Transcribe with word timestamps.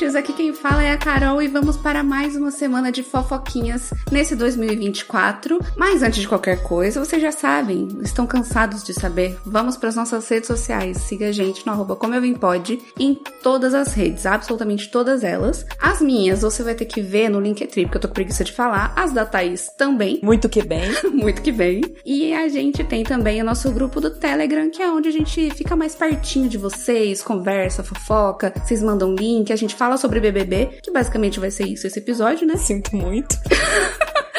ouvintes! 0.00 0.14
Aqui 0.14 0.32
quem 0.32 0.52
fala 0.52 0.82
é 0.82 0.92
a 0.92 0.96
Carol 0.96 1.42
e 1.42 1.48
vamos 1.48 1.76
para 1.76 2.02
mais 2.02 2.36
uma 2.36 2.50
semana 2.50 2.90
de 2.90 3.02
fofoquinhas 3.02 3.92
nesse 4.10 4.34
2024. 4.34 5.58
Mas 5.76 6.02
antes 6.02 6.20
de 6.20 6.28
qualquer 6.28 6.62
coisa, 6.62 7.04
vocês 7.04 7.20
já 7.20 7.32
sabem, 7.32 7.88
estão 8.02 8.26
cansados 8.26 8.82
de 8.82 8.94
saber? 8.94 9.38
Vamos 9.44 9.76
para 9.76 9.88
as 9.88 9.96
nossas 9.96 10.28
redes 10.28 10.46
sociais. 10.46 10.98
Siga 10.98 11.28
a 11.28 11.32
gente 11.32 11.66
no 11.66 11.72
arroba 11.72 11.96
como 11.96 12.14
eu 12.14 12.20
vim 12.20 12.34
pode 12.34 12.80
em 12.98 13.14
todas 13.42 13.74
as 13.74 13.92
redes, 13.92 14.26
absolutamente 14.26 14.90
todas 14.90 15.22
elas. 15.22 15.66
As 15.78 16.00
minhas 16.00 16.42
você 16.42 16.62
vai 16.62 16.74
ter 16.74 16.86
que 16.86 17.00
ver 17.00 17.28
no 17.28 17.40
Linktree, 17.40 17.84
porque 17.84 17.96
eu 17.96 18.00
tô 18.00 18.08
com 18.08 18.14
preguiça 18.14 18.44
de 18.44 18.52
falar. 18.52 18.92
As 18.96 19.12
da 19.12 19.26
Thaís 19.26 19.68
também. 19.76 20.20
Muito 20.22 20.48
que 20.48 20.62
bem. 20.62 20.90
Muito 21.12 21.42
que 21.42 21.52
bem. 21.52 21.82
E 22.04 22.32
a 22.32 22.48
gente 22.48 22.82
tem 22.84 23.04
também 23.04 23.40
o 23.40 23.44
nosso 23.44 23.70
grupo 23.70 24.00
do 24.00 24.10
Telegram, 24.10 24.70
que 24.70 24.82
é 24.82 24.90
onde 24.90 25.08
a 25.08 25.12
gente 25.12 25.50
fica 25.50 25.76
mais 25.76 25.94
pertinho 25.94 26.48
de 26.48 26.58
vocês, 26.58 27.22
conversa, 27.22 27.82
fofoca, 27.82 28.52
vocês 28.64 28.82
mandam 28.82 29.14
link, 29.14 29.52
a 29.52 29.56
gente 29.56 29.74
fala 29.74 29.89
sobre 29.96 30.20
BBB, 30.20 30.78
que 30.82 30.90
basicamente 30.90 31.40
vai 31.40 31.50
ser 31.50 31.66
isso 31.66 31.86
esse 31.86 31.98
episódio, 31.98 32.46
né? 32.46 32.56
Sinto 32.56 32.94
muito. 32.94 33.36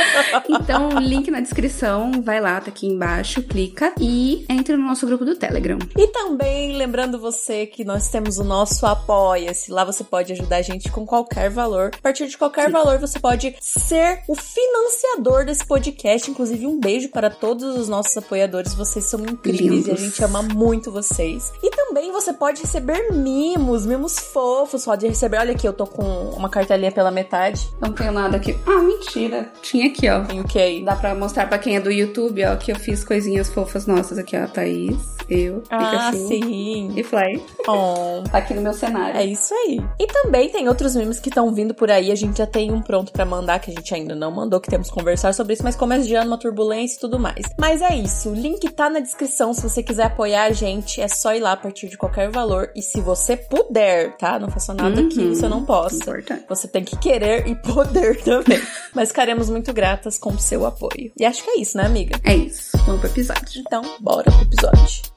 Então, 0.49 0.89
link 0.99 1.29
na 1.31 1.39
descrição, 1.39 2.21
vai 2.21 2.39
lá, 2.39 2.59
tá 2.59 2.69
aqui 2.69 2.87
embaixo, 2.87 3.41
clica 3.43 3.93
e 3.99 4.45
entre 4.49 4.75
no 4.75 4.85
nosso 4.87 5.05
grupo 5.05 5.25
do 5.25 5.35
Telegram. 5.35 5.77
E 5.97 6.07
também 6.07 6.75
lembrando 6.75 7.19
você 7.19 7.65
que 7.65 7.83
nós 7.83 8.09
temos 8.09 8.37
o 8.37 8.43
nosso 8.43 8.85
Apoia-se. 8.85 9.71
Lá 9.71 9.83
você 9.83 10.03
pode 10.03 10.33
ajudar 10.33 10.57
a 10.57 10.61
gente 10.61 10.91
com 10.91 11.05
qualquer 11.05 11.49
valor. 11.49 11.91
A 11.97 12.01
partir 12.01 12.27
de 12.27 12.37
qualquer 12.37 12.65
Sim. 12.67 12.71
valor, 12.71 12.99
você 12.99 13.19
pode 13.19 13.55
ser 13.61 14.21
o 14.27 14.35
financiador 14.35 15.45
desse 15.45 15.65
podcast. 15.65 16.29
Inclusive, 16.29 16.65
um 16.65 16.79
beijo 16.79 17.09
para 17.09 17.29
todos 17.29 17.75
os 17.77 17.87
nossos 17.87 18.15
apoiadores. 18.17 18.73
Vocês 18.73 19.05
são 19.05 19.19
incríveis 19.21 19.85
Lindos. 19.85 19.87
e 19.87 19.91
a 19.91 19.95
gente 19.95 20.23
ama 20.23 20.41
muito 20.41 20.91
vocês. 20.91 21.51
E 21.63 21.69
também 21.71 22.11
você 22.11 22.33
pode 22.33 22.61
receber 22.61 23.11
mimos, 23.11 23.85
mimos 23.85 24.19
fofos. 24.19 24.85
Pode 24.85 25.07
receber. 25.07 25.37
Olha 25.37 25.53
aqui, 25.53 25.67
eu 25.67 25.73
tô 25.73 25.85
com 25.85 26.03
uma 26.31 26.49
cartelinha 26.49 26.91
pela 26.91 27.11
metade. 27.11 27.69
Não 27.79 27.91
tenho 27.93 28.11
nada 28.11 28.37
aqui. 28.37 28.57
Ah, 28.65 28.79
mentira. 28.81 29.51
Tinha 29.61 29.87
aqui, 29.87 30.00
ó. 30.09 30.21
Tem 30.21 30.39
o 30.39 30.43
que 30.43 30.81
Dá 30.83 30.95
pra 30.95 31.15
mostrar 31.15 31.47
pra 31.47 31.57
quem 31.57 31.75
é 31.75 31.79
do 31.79 31.91
YouTube, 31.91 32.45
ó, 32.45 32.55
que 32.55 32.71
eu 32.71 32.75
fiz 32.75 33.03
coisinhas 33.03 33.49
fofas 33.49 33.85
nossas 33.85 34.17
aqui, 34.17 34.37
ó. 34.37 34.47
Thaís, 34.47 34.97
eu, 35.29 35.63
ah, 35.69 35.77
Pikachu 36.11 36.27
sim. 36.27 36.93
e 36.95 37.03
Fly. 37.03 37.41
Oh. 37.67 38.23
Tá 38.29 38.39
aqui 38.39 38.53
no 38.53 38.61
meu 38.61 38.73
cenário. 38.73 39.17
É 39.17 39.25
isso 39.25 39.53
aí. 39.53 39.81
E 39.99 40.07
também 40.07 40.49
tem 40.49 40.67
outros 40.67 40.95
memes 40.95 41.19
que 41.19 41.29
estão 41.29 41.53
vindo 41.53 41.73
por 41.73 41.89
aí. 41.89 42.11
A 42.11 42.15
gente 42.15 42.37
já 42.37 42.45
tem 42.45 42.71
um 42.71 42.81
pronto 42.81 43.11
para 43.11 43.25
mandar, 43.25 43.59
que 43.59 43.71
a 43.71 43.73
gente 43.73 43.93
ainda 43.93 44.13
não 44.13 44.31
mandou, 44.31 44.59
que 44.59 44.69
temos 44.69 44.89
que 44.89 44.93
conversar 44.93 45.33
sobre 45.33 45.53
isso, 45.53 45.63
mas 45.63 45.75
começa 45.75 46.05
de 46.05 46.15
ano, 46.15 46.27
uma 46.27 46.37
turbulência 46.37 46.97
e 46.97 46.99
tudo 46.99 47.17
mais. 47.17 47.45
Mas 47.57 47.81
é 47.81 47.95
isso. 47.95 48.29
O 48.29 48.33
link 48.35 48.69
tá 48.71 48.89
na 48.89 48.99
descrição. 48.99 49.53
Se 49.53 49.61
você 49.61 49.81
quiser 49.81 50.05
apoiar 50.05 50.43
a 50.43 50.51
gente, 50.51 51.01
é 51.01 51.07
só 51.07 51.33
ir 51.33 51.39
lá 51.39 51.53
a 51.53 51.57
partir 51.57 51.87
de 51.87 51.97
qualquer 51.97 52.29
valor. 52.29 52.69
E 52.75 52.81
se 52.81 52.99
você 52.99 53.37
puder, 53.37 54.17
tá? 54.17 54.39
Não 54.39 54.49
faça 54.49 54.73
nada 54.73 55.01
uhum. 55.01 55.09
que 55.09 55.29
você 55.29 55.47
não 55.47 55.63
possa. 55.63 55.95
Importante. 55.95 56.45
Você 56.49 56.67
tem 56.67 56.83
que 56.83 56.97
querer 56.97 57.47
e 57.47 57.55
poder 57.55 58.21
também. 58.23 58.61
mas 58.93 59.09
ficaremos 59.09 59.49
muito 59.49 59.71
gratas 59.91 60.17
com 60.17 60.31
o 60.31 60.39
seu 60.39 60.65
apoio. 60.65 61.11
E 61.19 61.25
acho 61.25 61.43
que 61.43 61.49
é 61.49 61.59
isso, 61.59 61.77
né, 61.77 61.85
amiga? 61.85 62.17
É 62.23 62.33
isso. 62.33 62.77
Vamos 62.85 63.01
pro 63.01 63.09
episódio. 63.09 63.59
Então, 63.59 63.81
bora 63.99 64.31
pro 64.31 64.41
episódio. 64.41 65.10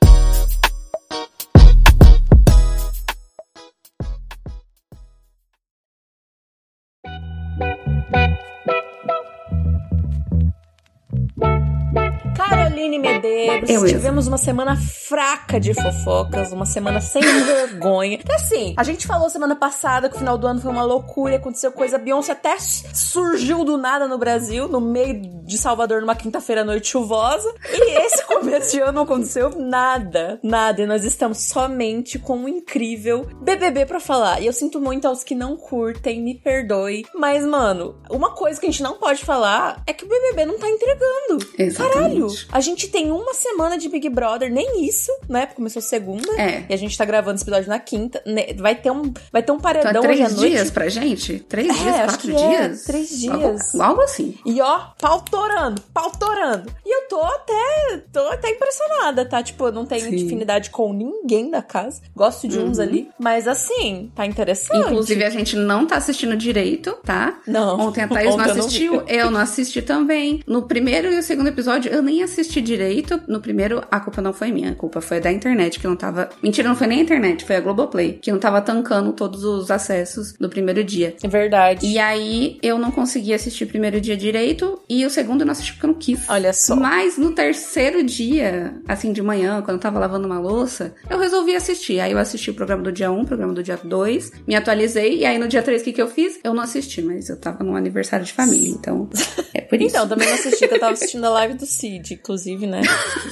Caroline 12.34 12.98
Medeiros. 12.98 13.70
Eu 13.70 13.86
Tivemos 13.86 14.27
uma 14.27 14.38
semana 14.38 14.77
fraca 14.77 15.60
de 15.60 15.72
fofocas, 15.72 16.52
uma 16.52 16.66
semana 16.66 17.00
sem 17.00 17.22
vergonha. 17.44 18.18
Que 18.18 18.32
assim, 18.32 18.74
a 18.77 18.82
gente 18.82 19.06
falou 19.06 19.30
semana 19.30 19.54
passada 19.56 20.08
que 20.08 20.16
o 20.16 20.18
final 20.18 20.36
do 20.36 20.46
ano 20.46 20.61
foi 20.61 20.70
uma 20.70 20.83
loucura, 20.83 21.36
aconteceu 21.36 21.73
coisa. 21.73 21.98
Beyoncé 21.98 22.33
até 22.33 22.56
surgiu 22.58 23.64
do 23.64 23.77
nada 23.77 24.08
no 24.08 24.18
Brasil, 24.18 24.68
no 24.68 24.80
meio 24.80 25.44
de 25.44 25.56
Salvador, 25.56 26.00
numa 26.00 26.17
quinta-feira 26.17 26.62
à 26.62 26.64
noite 26.64 26.89
chuvosa. 26.89 27.52
E 27.73 27.98
esse 28.05 28.24
começo 28.27 28.73
de 28.73 28.80
ano 28.80 28.92
não 28.92 29.02
aconteceu 29.02 29.50
nada, 29.58 30.40
nada. 30.42 30.83
E 30.83 30.86
nós 30.86 31.05
estamos 31.05 31.39
somente 31.39 32.18
com 32.18 32.36
um 32.36 32.48
incrível 32.48 33.27
BBB 33.40 33.86
pra 33.86 34.00
falar. 34.00 34.40
E 34.40 34.46
eu 34.46 34.52
sinto 34.52 34.80
muito 34.80 35.06
aos 35.06 35.23
que 35.23 35.34
não 35.34 35.56
curtem, 35.56 36.20
me 36.20 36.34
perdoe. 36.34 37.05
Mas, 37.14 37.44
mano, 37.44 37.96
uma 38.11 38.30
coisa 38.33 38.58
que 38.61 38.67
a 38.67 38.70
gente 38.70 38.83
não 38.83 38.94
pode 38.94 39.24
falar 39.24 39.83
é 39.86 39.92
que 39.92 40.05
o 40.05 40.08
BBB 40.08 40.46
não 40.46 40.58
tá 40.58 40.68
entregando. 40.68 41.39
Exatamente. 41.58 41.94
Caralho! 41.94 42.23
A 42.52 42.61
gente 42.61 42.89
tem 42.89 43.11
uma 43.11 43.35
semana 43.35 43.79
de 43.79 43.89
Big 43.89 44.08
Brother, 44.08 44.51
nem 44.51 44.86
isso, 44.86 45.11
né? 45.29 45.46
Começou 45.46 45.83
segunda. 45.83 46.30
É. 46.40 46.64
E 46.68 46.74
a 46.74 46.77
gente 46.77 46.96
tá 46.96 47.05
gravando 47.05 47.36
esse 47.36 47.45
episódio 47.45 47.68
na 47.68 47.79
quinta. 47.79 48.23
Vai 48.57 48.74
ter 48.74 48.90
um, 48.90 49.12
vai 49.33 49.42
ter 49.42 49.52
um 49.52 49.58
paredão 49.58 49.90
então, 49.90 50.05
é 50.05 50.07
três 50.07 50.33
hoje 50.33 50.46
à 50.46 50.48
dias 50.48 50.70
pra 50.70 50.89
gente? 50.89 51.40
Três 51.40 51.68
é, 51.68 51.73
dias, 51.73 51.96
quatro 51.96 52.30
é, 52.30 52.35
dias? 52.35 52.83
É, 52.83 52.86
três 52.86 53.08
dias. 53.11 53.74
Algo, 53.74 53.83
algo, 53.83 54.01
assim. 54.02 54.36
E 54.45 54.61
ó, 54.61 54.80
pautorando, 55.01 55.80
pautorando. 55.92 56.73
E 56.85 56.95
eu 56.95 57.08
tô 57.08 57.20
até, 57.20 58.02
tô 58.12 58.20
até 58.29 58.51
impressionada, 58.51 59.24
tá? 59.24 59.42
Tipo, 59.42 59.67
eu 59.67 59.73
não 59.73 59.86
tenho 59.86 60.02
Sim. 60.02 60.41
com 60.70 60.92
ninguém 60.92 61.51
da 61.51 61.62
casa. 61.62 62.01
Gosto 62.14 62.48
de 62.48 62.58
uns 62.58 62.79
uhum. 62.79 62.85
ali. 62.85 63.11
Mas 63.18 63.46
assim, 63.46 64.11
tá 64.14 64.27
interessante. 64.27 64.86
Inclusive, 64.86 65.24
a 65.24 65.30
gente 65.30 65.56
não 65.56 65.86
tá 65.86 65.96
assistindo 65.96 66.36
direito, 66.36 66.92
tá? 67.05 67.41
Não. 67.46 67.80
Ontem 67.80 68.02
a 68.02 68.08
Thaís 68.08 68.35
Ontem 68.35 68.46
não 68.46 68.61
assistiu, 68.61 68.95
eu 68.95 69.01
não, 69.01 69.08
eu 69.08 69.30
não 69.30 69.41
assisti 69.41 69.83
também. 69.83 70.42
No 70.46 70.62
primeiro 70.62 71.12
e 71.12 71.18
o 71.18 71.23
segundo 71.23 71.48
episódio, 71.48 71.92
eu 71.92 72.02
nem 72.02 72.14
assisti 72.23 72.61
direito. 72.61 73.20
No 73.27 73.41
primeiro, 73.41 73.83
a 73.91 74.01
culpa 74.01 74.20
não 74.20 74.33
foi 74.33 74.51
minha, 74.51 74.70
a 74.70 74.75
culpa 74.75 75.01
foi 75.01 75.20
da 75.20 75.33
internet, 75.33 75.79
que 75.79 75.86
não 75.86 75.97
tava. 75.97 76.29
Mentira, 76.42 76.69
não 76.69 76.77
foi 76.77 76.86
nem 76.86 77.01
a 77.01 77.02
internet, 77.02 77.45
foi 77.45 77.57
a 77.57 77.61
Globoplay, 77.61 78.19
que 78.20 78.30
não 78.30 78.39
tava 78.39 78.61
tancando 78.61 79.13
todos 79.13 79.45
os 79.45 79.70
acessos 79.70 80.33
do 80.35 80.48
primeiro 80.48 80.83
dia. 80.85 81.14
É 81.23 81.29
verdade. 81.29 81.86
E 81.86 81.98
aí 81.98 82.58
eu 82.63 82.79
não 82.79 82.91
consegui 82.91 83.33
assistir 83.33 83.64
o 83.64 83.67
primeiro 83.69 84.01
dia 84.01 84.17
direito 84.17 84.80
e 84.89 85.05
o 85.05 85.11
segundo 85.11 85.42
eu 85.42 85.47
não 85.47 85.53
assisti 85.53 85.73
porque 85.73 85.86
eu 85.86 85.92
não 85.92 85.98
quis. 85.98 86.29
Olha 86.29 86.53
só. 86.53 86.77
Mas 86.77 87.17
no 87.19 87.33
terceiro 87.33 88.03
dia, 88.03 88.74
assim, 88.86 89.13
de 89.13 89.23
manhã, 89.23 89.63
quando 89.63 89.77
eu 89.77 89.80
tava 89.80 89.98
lavando 89.98 90.27
uma 90.27 90.39
louça, 90.39 90.95
eu 91.08 91.19
resolvi 91.19 91.55
assistir. 91.55 92.01
Aí 92.01 92.13
eu 92.13 92.19
assisti 92.19 92.51
o 92.51 92.55
programa 92.55 92.83
do 92.83 92.92
dia 92.92 93.11
1, 93.11 93.20
o 93.20 93.27
programa 93.27 93.53
do 93.53 93.63
dia 93.63 93.79
2, 93.83 94.33
me 94.47 94.55
atualizei, 94.55 95.19
e 95.19 95.24
aí 95.24 95.39
no 95.39 95.48
dia 95.48 95.63
3 95.63 95.80
o 95.80 95.85
que, 95.85 95.92
que 95.92 96.03
eu 96.03 96.08
fiz? 96.08 96.39
Eu 96.42 96.55
não 96.55 96.63
assisti, 96.63 97.03
mas 97.03 97.29
eu 97.29 97.36
tava 97.36 97.63
num 97.64 97.77
aniversário 97.77 98.24
de 98.24 98.33
família, 98.33 98.69
então 98.70 99.08
é 99.53 99.61
por 99.61 99.77
isso. 99.80 99.97
então, 99.97 100.08
também 100.08 100.27
não 100.29 100.35
assisti, 100.35 100.61
porque 100.61 100.74
eu 100.74 100.80
tava 100.80 100.92
assistindo 100.92 101.24
a 101.24 101.30
live 101.30 101.55
do 101.55 101.67
Cid, 101.67 102.04
inclusive, 102.13 102.67
né? 102.67 102.83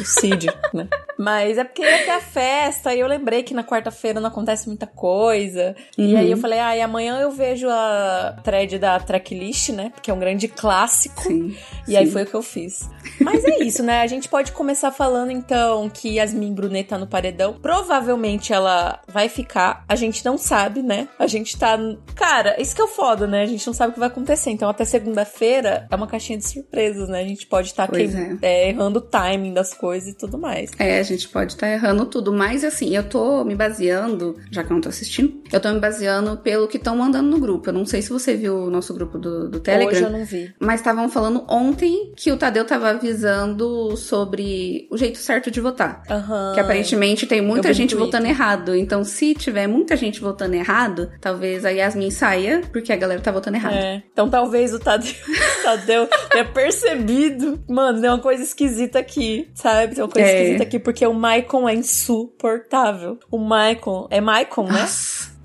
O 0.00 0.04
Cid, 0.04 0.46
né? 0.72 0.88
Mas 1.18 1.58
é 1.58 1.64
porque 1.64 1.82
ia 1.82 2.04
ter 2.04 2.10
a 2.10 2.20
festa 2.20 2.94
e 2.94 3.00
eu 3.00 3.06
lembrei 3.06 3.42
que 3.42 3.54
na 3.54 3.62
quarta-feira 3.62 4.20
não 4.20 4.28
acontece 4.28 4.66
muita 4.66 4.86
coisa. 4.86 5.76
Uhum. 5.98 6.06
E 6.06 6.16
aí 6.16 6.30
eu 6.30 6.36
falei, 6.36 6.58
ah, 6.58 6.76
e 6.76 6.80
amanhã 6.80 7.20
eu 7.20 7.30
vejo 7.30 7.68
a 7.68 8.36
thread 8.42 8.78
da 8.78 8.98
tracklist, 8.98 9.70
né? 9.70 9.90
Porque 9.90 10.10
é 10.10 10.14
um 10.14 10.18
grande 10.18 10.48
clássico. 10.48 11.22
Sim, 11.22 11.54
e 11.86 11.90
sim. 11.92 11.96
aí 11.96 12.10
foi 12.10 12.22
o 12.22 12.26
que 12.26 12.34
eu 12.34 12.42
fiz. 12.42 12.88
Mas 13.20 13.44
é 13.44 13.62
isso, 13.62 13.82
né? 13.82 14.00
A 14.00 14.06
gente 14.06 14.28
pode 14.28 14.52
começar 14.52 14.90
falando 14.90 15.30
então 15.30 15.88
que 15.88 16.16
Yasmin 16.16 16.54
Brunet 16.54 16.88
tá 16.88 16.98
no 16.98 17.06
paredão. 17.06 17.54
Provavelmente 17.54 18.52
ela 18.52 19.00
vai 19.08 19.28
ficar. 19.28 19.84
A 19.88 19.94
gente 19.94 20.24
não 20.24 20.38
sabe, 20.38 20.82
né? 20.82 21.08
A 21.18 21.26
gente 21.26 21.58
tá. 21.58 21.78
Cara, 22.14 22.60
isso 22.60 22.74
que 22.74 22.80
é 22.80 22.84
o 22.84 22.88
foda, 22.88 23.26
né? 23.26 23.42
A 23.42 23.46
gente 23.46 23.66
não 23.66 23.74
sabe 23.74 23.90
o 23.90 23.94
que 23.94 24.00
vai 24.00 24.08
acontecer. 24.08 24.50
Então 24.50 24.68
até 24.68 24.84
segunda-feira 24.84 25.86
é 25.90 25.96
uma 25.96 26.06
caixinha 26.06 26.38
de 26.38 26.46
surpresas, 26.46 27.08
né? 27.08 27.20
A 27.20 27.26
gente 27.26 27.46
pode 27.46 27.68
estar 27.68 27.86
tá 27.86 27.98
é. 27.98 28.04
é, 28.42 28.61
errando 28.68 28.98
o 28.98 29.02
timing 29.02 29.52
das 29.52 29.74
coisas 29.74 30.10
e 30.10 30.14
tudo 30.16 30.38
mais. 30.38 30.70
É, 30.78 30.98
a 30.98 31.02
gente 31.02 31.28
pode 31.28 31.52
estar 31.52 31.66
tá 31.66 31.72
errando 31.72 32.06
tudo. 32.06 32.32
Mas 32.32 32.64
assim, 32.64 32.94
eu 32.94 33.02
tô 33.02 33.44
me 33.44 33.54
baseando, 33.54 34.36
já 34.50 34.62
que 34.62 34.70
eu 34.70 34.74
não 34.74 34.80
tô 34.80 34.88
assistindo, 34.88 35.40
eu 35.52 35.60
tô 35.60 35.70
me 35.72 35.80
baseando 35.80 36.36
pelo 36.38 36.68
que 36.68 36.76
estão 36.76 36.96
mandando 36.96 37.28
no 37.28 37.38
grupo. 37.38 37.68
Eu 37.68 37.74
não 37.74 37.86
sei 37.86 38.02
se 38.02 38.10
você 38.10 38.34
viu 38.34 38.56
o 38.56 38.70
nosso 38.70 38.94
grupo 38.94 39.18
do, 39.18 39.48
do 39.48 39.60
Telegram. 39.60 39.92
Hoje 39.92 40.02
eu 40.02 40.10
não 40.10 40.24
vi. 40.24 40.54
Mas 40.58 40.80
estavam 40.80 41.08
falando 41.08 41.44
ontem 41.48 42.12
que 42.16 42.30
o 42.30 42.36
Tadeu 42.36 42.64
tava 42.64 42.90
avisando 42.90 43.96
sobre 43.96 44.86
o 44.90 44.96
jeito 44.96 45.18
certo 45.18 45.50
de 45.50 45.60
votar. 45.60 46.02
Uhum. 46.08 46.54
Que 46.54 46.60
aparentemente 46.60 47.26
tem 47.26 47.40
muita 47.40 47.72
gente 47.72 47.94
votando 47.94 48.26
errado. 48.26 48.74
Então, 48.74 49.04
se 49.04 49.34
tiver 49.34 49.66
muita 49.66 49.96
gente 49.96 50.20
votando 50.20 50.54
errado, 50.54 51.10
talvez 51.20 51.64
a 51.64 51.70
Yasmin 51.70 52.10
saia, 52.10 52.62
porque 52.72 52.92
a 52.92 52.96
galera 52.96 53.20
tá 53.20 53.30
votando 53.30 53.56
errado. 53.56 53.74
É. 53.74 54.02
Então 54.12 54.28
talvez 54.28 54.72
o 54.74 54.78
Tadeu, 54.78 55.12
Tadeu 55.62 56.08
tenha 56.30 56.44
percebido. 56.44 57.62
Mano, 57.68 58.00
tem 58.00 58.08
uma 58.08 58.18
coisa 58.18 58.42
esquisita 58.52 58.98
aqui, 58.98 59.50
sabe? 59.54 59.94
Tem 59.94 60.04
uma 60.04 60.10
coisa 60.10 60.28
é. 60.28 60.34
esquisita 60.34 60.62
aqui, 60.62 60.78
porque 60.78 61.06
o 61.06 61.14
Maicon 61.14 61.68
é 61.68 61.74
insuportável. 61.74 63.18
O 63.30 63.38
Maicon. 63.38 64.06
É 64.10 64.20
Maicon, 64.20 64.64
né? 64.64 64.86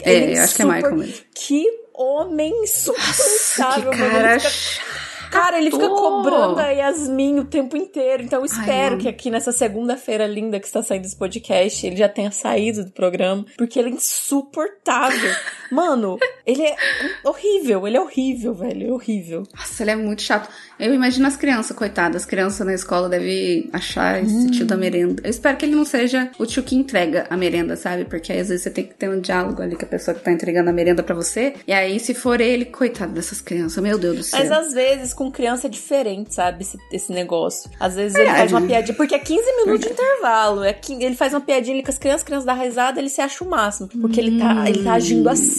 É, 0.03 0.33
é 0.33 0.39
acho 0.39 0.55
que 0.55 0.61
é 0.61 0.65
Maicon 0.65 0.95
mesmo. 0.95 1.25
Que 1.33 1.65
homem 1.93 2.63
insuportável, 2.63 3.91
Nossa, 3.91 3.97
que 3.97 4.11
cara... 4.11 4.37
Cara, 5.31 5.57
ele 5.57 5.71
fica 5.71 5.89
cobrando 5.89 6.59
a 6.59 6.69
Yasmin 6.69 7.39
o 7.39 7.45
tempo 7.45 7.75
inteiro. 7.75 8.23
Então 8.23 8.39
eu 8.39 8.45
espero 8.45 8.95
Ai, 8.95 9.01
que 9.01 9.07
aqui 9.07 9.29
nessa 9.29 9.51
segunda-feira 9.51 10.25
linda 10.25 10.59
que 10.59 10.65
está 10.65 10.81
saindo 10.81 11.05
esse 11.05 11.17
podcast, 11.17 11.85
ele 11.85 11.97
já 11.97 12.07
tenha 12.07 12.31
saído 12.31 12.85
do 12.85 12.91
programa, 12.91 13.45
porque 13.57 13.77
ele 13.77 13.89
é 13.89 13.93
insuportável. 13.93 15.31
Mano, 15.71 16.17
ele 16.45 16.63
é 16.63 16.75
horrível, 17.23 17.87
ele 17.87 17.97
é 17.97 18.01
horrível, 18.01 18.53
velho, 18.53 18.87
é 18.87 18.91
horrível. 18.91 19.43
Nossa, 19.55 19.83
ele 19.83 19.91
é 19.91 19.95
muito 19.95 20.21
chato. 20.21 20.49
Eu 20.79 20.93
imagino 20.93 21.27
as 21.27 21.35
crianças, 21.35 21.75
coitadas, 21.75 22.21
as 22.21 22.25
crianças 22.25 22.65
na 22.65 22.73
escola 22.73 23.09
devem 23.09 23.69
achar 23.73 24.21
esse 24.21 24.33
hum. 24.33 24.51
tio 24.51 24.65
da 24.65 24.77
merenda. 24.77 25.21
Eu 25.23 25.29
espero 25.29 25.57
que 25.57 25.65
ele 25.65 25.75
não 25.75 25.85
seja 25.85 26.29
o 26.37 26.45
tio 26.45 26.61
que 26.61 26.75
entrega 26.75 27.25
a 27.29 27.35
merenda, 27.35 27.75
sabe? 27.75 28.05
Porque 28.05 28.31
aí, 28.31 28.39
às 28.39 28.49
vezes 28.49 28.63
você 28.63 28.69
tem 28.69 28.85
que 28.85 28.93
ter 28.93 29.09
um 29.09 29.19
diálogo 29.19 29.61
ali 29.61 29.75
com 29.75 29.85
a 29.85 29.87
pessoa 29.87 30.13
que 30.13 30.23
tá 30.23 30.31
entregando 30.31 30.69
a 30.69 30.73
merenda 30.73 31.01
para 31.01 31.15
você. 31.15 31.55
E 31.67 31.73
aí, 31.73 31.99
se 31.99 32.13
for 32.13 32.39
ele, 32.39 32.65
coitado 32.65 33.11
dessas 33.13 33.41
crianças, 33.41 33.81
meu 33.81 33.97
Deus 33.97 34.17
do 34.17 34.23
céu. 34.23 34.39
Mas 34.39 34.51
às 34.51 34.73
vezes 34.73 35.13
com 35.13 35.31
criança 35.31 35.67
é 35.67 35.69
diferente, 35.69 36.35
sabe? 36.35 36.61
Esse, 36.61 36.77
esse 36.91 37.11
negócio. 37.11 37.69
Às 37.79 37.95
vezes 37.95 38.15
é, 38.15 38.21
ele 38.21 38.29
faz 38.29 38.51
uma 38.51 38.61
piadinha, 38.61 38.95
porque 38.95 39.15
é 39.15 39.19
15 39.19 39.41
minutos 39.57 39.87
de 39.87 39.93
intervalo. 39.93 40.63
É 40.63 40.73
que 40.73 40.93
ele 41.03 41.15
faz 41.15 41.33
uma 41.33 41.41
piadinha 41.41 41.75
ali 41.75 41.83
com 41.83 41.89
as 41.89 41.97
crianças, 41.97 42.21
as 42.21 42.25
crianças 42.25 42.45
dão 42.45 42.57
risada, 42.57 42.99
ele 42.99 43.09
se 43.09 43.19
acha 43.19 43.43
o 43.43 43.49
máximo. 43.49 43.87
Porque 43.87 44.21
hum. 44.21 44.23
ele, 44.23 44.39
tá, 44.39 44.69
ele 44.69 44.83
tá 44.83 44.93
agindo 44.93 45.27
assim, 45.27 45.56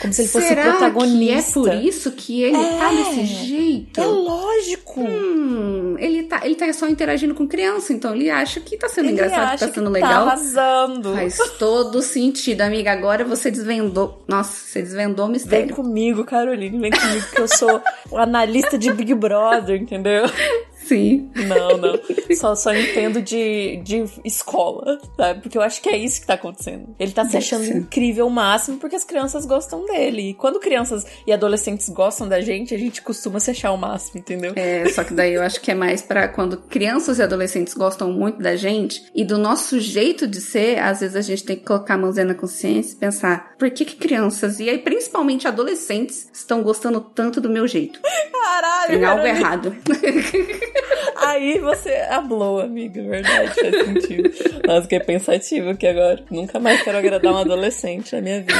como 0.00 0.12
se 0.12 0.22
ele 0.22 0.28
fosse 0.28 0.48
Será 0.48 0.62
protagonista. 0.62 1.60
Que 1.62 1.68
é 1.68 1.72
por 1.72 1.84
isso 1.84 2.12
que 2.12 2.42
ele 2.42 2.56
é, 2.56 2.78
tá 2.78 2.88
desse 2.90 3.24
jeito? 3.24 4.00
É 4.00 4.06
lógico. 4.06 5.00
Hum, 5.00 5.96
ele 5.98 6.24
tá, 6.24 6.40
ele 6.44 6.54
tá 6.54 6.72
só 6.72 6.88
interagindo 6.88 7.34
com 7.34 7.46
criança, 7.46 7.92
então 7.92 8.14
ele 8.14 8.30
acha 8.30 8.60
que 8.60 8.76
tá 8.76 8.88
sendo 8.88 9.06
ele 9.06 9.12
engraçado, 9.12 9.52
que 9.52 9.66
tá 9.66 9.72
sendo 9.72 9.92
que 9.92 10.00
tá 10.00 10.06
legal. 10.06 10.26
Tá 10.26 10.32
arrasando. 10.32 11.14
Faz 11.14 11.38
todo 11.58 12.02
sentido, 12.02 12.62
amiga. 12.62 12.92
Agora 12.92 13.24
você 13.24 13.50
desvendou. 13.50 14.22
Nossa, 14.28 14.52
você 14.52 14.82
desvendou 14.82 15.26
o 15.26 15.28
mistério. 15.28 15.66
Vem 15.66 15.74
comigo, 15.74 16.24
Caroline, 16.24 16.78
vem 16.78 16.90
comigo, 16.90 17.26
que 17.34 17.40
eu 17.40 17.48
sou 17.48 17.80
o 18.10 18.18
analista 18.18 18.78
de 18.78 18.92
Big 18.92 19.14
Brother, 19.14 19.80
entendeu? 19.80 20.24
Sim. 20.86 21.30
Não, 21.34 21.76
não. 21.76 22.00
Só, 22.36 22.54
só 22.54 22.74
entendo 22.74 23.20
de, 23.20 23.78
de 23.78 24.04
escola, 24.24 24.98
sabe? 25.16 25.40
Porque 25.40 25.58
eu 25.58 25.62
acho 25.62 25.80
que 25.82 25.88
é 25.88 25.96
isso 25.96 26.20
que 26.20 26.26
tá 26.26 26.34
acontecendo. 26.34 26.94
Ele 26.98 27.12
tá 27.12 27.24
se 27.24 27.36
achando 27.36 27.64
incrível 27.64 28.26
o 28.26 28.30
máximo 28.30 28.78
porque 28.78 28.94
as 28.94 29.04
crianças 29.04 29.44
gostam 29.44 29.84
dele. 29.84 30.30
E 30.30 30.34
quando 30.34 30.60
crianças 30.60 31.04
e 31.26 31.32
adolescentes 31.32 31.88
gostam 31.88 32.28
da 32.28 32.40
gente, 32.40 32.74
a 32.74 32.78
gente 32.78 33.02
costuma 33.02 33.40
se 33.40 33.50
achar 33.50 33.72
o 33.72 33.76
máximo, 33.76 34.20
entendeu? 34.20 34.52
É, 34.54 34.88
só 34.90 35.02
que 35.02 35.12
daí 35.12 35.34
eu 35.34 35.42
acho 35.42 35.60
que 35.60 35.70
é 35.70 35.74
mais 35.74 36.02
para 36.02 36.28
quando 36.28 36.56
crianças 36.58 37.18
e 37.18 37.22
adolescentes 37.22 37.74
gostam 37.74 38.12
muito 38.12 38.38
da 38.38 38.54
gente 38.54 39.02
e 39.14 39.24
do 39.24 39.38
nosso 39.38 39.80
jeito 39.80 40.26
de 40.26 40.40
ser, 40.40 40.78
às 40.78 41.00
vezes 41.00 41.16
a 41.16 41.22
gente 41.22 41.44
tem 41.44 41.56
que 41.56 41.64
colocar 41.64 41.94
a 41.94 41.98
mãozinha 41.98 42.26
na 42.26 42.34
consciência 42.34 42.94
e 42.94 42.96
pensar, 42.96 43.54
por 43.58 43.70
que 43.70 43.84
que 43.84 43.96
crianças 43.96 44.60
e 44.60 44.68
aí 44.68 44.78
principalmente 44.78 45.48
adolescentes 45.48 46.28
estão 46.32 46.62
gostando 46.62 47.00
tanto 47.00 47.40
do 47.40 47.48
meu 47.48 47.66
jeito? 47.66 48.00
Caralho! 48.32 48.90
Tem 48.90 49.04
algo 49.04 49.26
errado. 49.26 49.76
Aí 51.16 51.58
você 51.58 51.94
hablou, 52.10 52.60
amiga, 52.60 53.02
verdade, 53.02 53.54
faz 53.54 53.84
sentido. 53.84 54.30
Nossa, 54.66 54.82
fiquei 54.82 55.00
pensativo 55.00 55.70
aqui 55.70 55.86
agora. 55.86 56.22
Nunca 56.30 56.58
mais 56.58 56.82
quero 56.82 56.98
agradar 56.98 57.32
um 57.32 57.38
adolescente 57.38 58.14
na 58.14 58.20
minha 58.20 58.40
vida. 58.40 58.54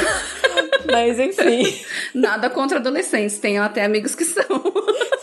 Mas 0.90 1.18
enfim. 1.18 1.82
Nada 2.14 2.48
contra 2.48 2.78
adolescentes, 2.78 3.38
tenho 3.38 3.62
até 3.62 3.84
amigos 3.84 4.14
que 4.14 4.24
são. 4.24 4.44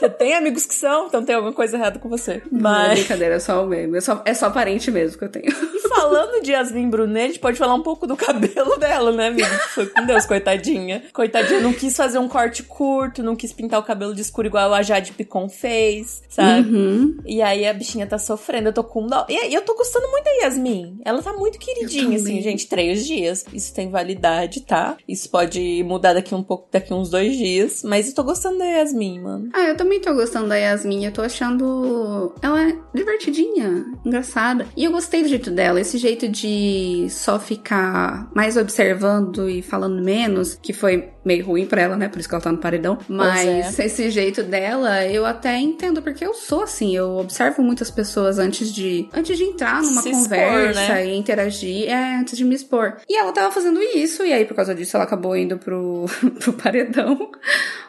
Você 0.03 0.09
tem 0.09 0.33
amigos 0.33 0.65
que 0.65 0.75
são, 0.75 1.07
então 1.07 1.23
tem 1.23 1.33
alguma 1.33 1.53
coisa 1.53 1.77
errada 1.77 1.97
com 1.97 2.09
você. 2.09 2.41
Mas. 2.51 2.61
Não, 2.61 2.91
é 2.91 2.95
brincadeira, 2.95 3.35
é 3.35 3.39
só 3.39 3.63
o 3.63 3.67
meme. 3.67 3.97
É 3.97 4.01
só, 4.01 4.21
é 4.25 4.33
só 4.33 4.49
parente 4.49 4.91
mesmo 4.91 5.17
que 5.17 5.23
eu 5.23 5.29
tenho. 5.29 5.45
E 5.47 5.87
falando 5.87 6.41
de 6.41 6.51
Yasmin 6.51 6.89
Brunet, 6.89 7.23
a 7.23 7.27
gente 7.27 7.39
pode 7.39 7.57
falar 7.57 7.73
um 7.73 7.81
pouco 7.81 8.05
do 8.05 8.17
cabelo 8.17 8.75
dela, 8.77 9.13
né, 9.13 9.27
amiga? 9.27 9.47
Foi 9.73 9.85
com 9.85 10.05
Deus, 10.05 10.25
coitadinha. 10.25 11.03
Coitadinha, 11.13 11.61
não 11.61 11.71
quis 11.71 11.95
fazer 11.95 12.19
um 12.19 12.27
corte 12.27 12.63
curto, 12.63 13.23
não 13.23 13.33
quis 13.33 13.53
pintar 13.53 13.79
o 13.79 13.83
cabelo 13.83 14.13
de 14.13 14.21
escuro 14.21 14.47
igual 14.47 14.73
a 14.73 14.81
Jade 14.81 15.13
Picon 15.13 15.47
fez, 15.47 16.21
sabe? 16.27 16.69
Uhum. 16.69 17.17
E 17.25 17.41
aí 17.41 17.65
a 17.65 17.73
bichinha 17.73 18.05
tá 18.05 18.17
sofrendo, 18.17 18.69
eu 18.69 18.73
tô 18.73 18.83
com 18.83 19.07
dó. 19.07 19.25
E 19.29 19.55
eu 19.55 19.61
tô 19.61 19.73
gostando 19.73 20.09
muito 20.09 20.25
da 20.25 20.31
Yasmin. 20.43 20.99
Ela 21.05 21.21
tá 21.21 21.31
muito 21.31 21.57
queridinha, 21.57 22.17
assim, 22.17 22.41
gente. 22.41 22.67
Três 22.67 23.05
dias. 23.05 23.45
Isso 23.53 23.73
tem 23.73 23.89
validade, 23.89 24.61
tá? 24.61 24.97
Isso 25.07 25.29
pode 25.29 25.81
mudar 25.85 26.13
daqui 26.13 26.35
um 26.35 26.43
pouco, 26.43 26.67
daqui 26.69 26.93
uns 26.93 27.09
dois 27.09 27.37
dias. 27.37 27.83
Mas 27.83 28.09
eu 28.09 28.15
tô 28.15 28.23
gostando 28.23 28.57
da 28.57 28.65
Yasmin, 28.65 29.21
mano. 29.21 29.49
Ah, 29.53 29.63
eu 29.63 29.77
também 29.77 29.92
tô 29.99 30.13
gostando 30.13 30.47
da 30.47 30.55
Yasmin. 30.55 31.05
Eu 31.05 31.11
tô 31.11 31.21
achando 31.21 32.33
ela 32.41 32.73
divertidinha, 32.93 33.85
engraçada. 34.05 34.67
E 34.75 34.83
eu 34.83 34.91
gostei 34.91 35.23
do 35.23 35.29
jeito 35.29 35.51
dela. 35.51 35.79
Esse 35.79 35.97
jeito 35.97 36.27
de 36.27 37.07
só 37.09 37.39
ficar 37.39 38.29
mais 38.33 38.57
observando 38.57 39.49
e 39.49 39.61
falando 39.61 40.01
menos, 40.03 40.57
que 40.61 40.73
foi 40.73 41.09
meio 41.23 41.45
ruim 41.45 41.65
pra 41.65 41.81
ela, 41.81 41.95
né? 41.95 42.07
Por 42.09 42.19
isso 42.19 42.27
que 42.27 42.35
ela 42.35 42.43
tá 42.43 42.51
no 42.51 42.57
paredão. 42.57 42.97
Mas 43.07 43.79
é. 43.79 43.85
esse 43.85 44.09
jeito 44.09 44.43
dela, 44.43 45.05
eu 45.07 45.25
até 45.25 45.57
entendo, 45.57 46.01
porque 46.01 46.25
eu 46.25 46.33
sou 46.33 46.63
assim. 46.63 46.95
Eu 46.95 47.17
observo 47.17 47.61
muitas 47.63 47.89
pessoas 47.89 48.39
antes 48.39 48.73
de 48.73 49.07
antes 49.13 49.37
de 49.37 49.43
entrar 49.43 49.81
numa 49.81 50.01
Se 50.01 50.11
conversa 50.11 50.81
expor, 50.81 50.95
né? 50.95 51.05
e 51.07 51.17
interagir, 51.17 51.89
é, 51.89 52.17
antes 52.17 52.37
de 52.37 52.43
me 52.43 52.55
expor. 52.55 52.97
E 53.07 53.17
ela 53.17 53.31
tava 53.31 53.51
fazendo 53.51 53.81
isso, 53.81 54.23
e 54.23 54.33
aí 54.33 54.45
por 54.45 54.55
causa 54.55 54.75
disso 54.75 54.97
ela 54.97 55.05
acabou 55.05 55.35
indo 55.35 55.57
pro, 55.57 56.05
pro 56.39 56.53
paredão. 56.53 57.31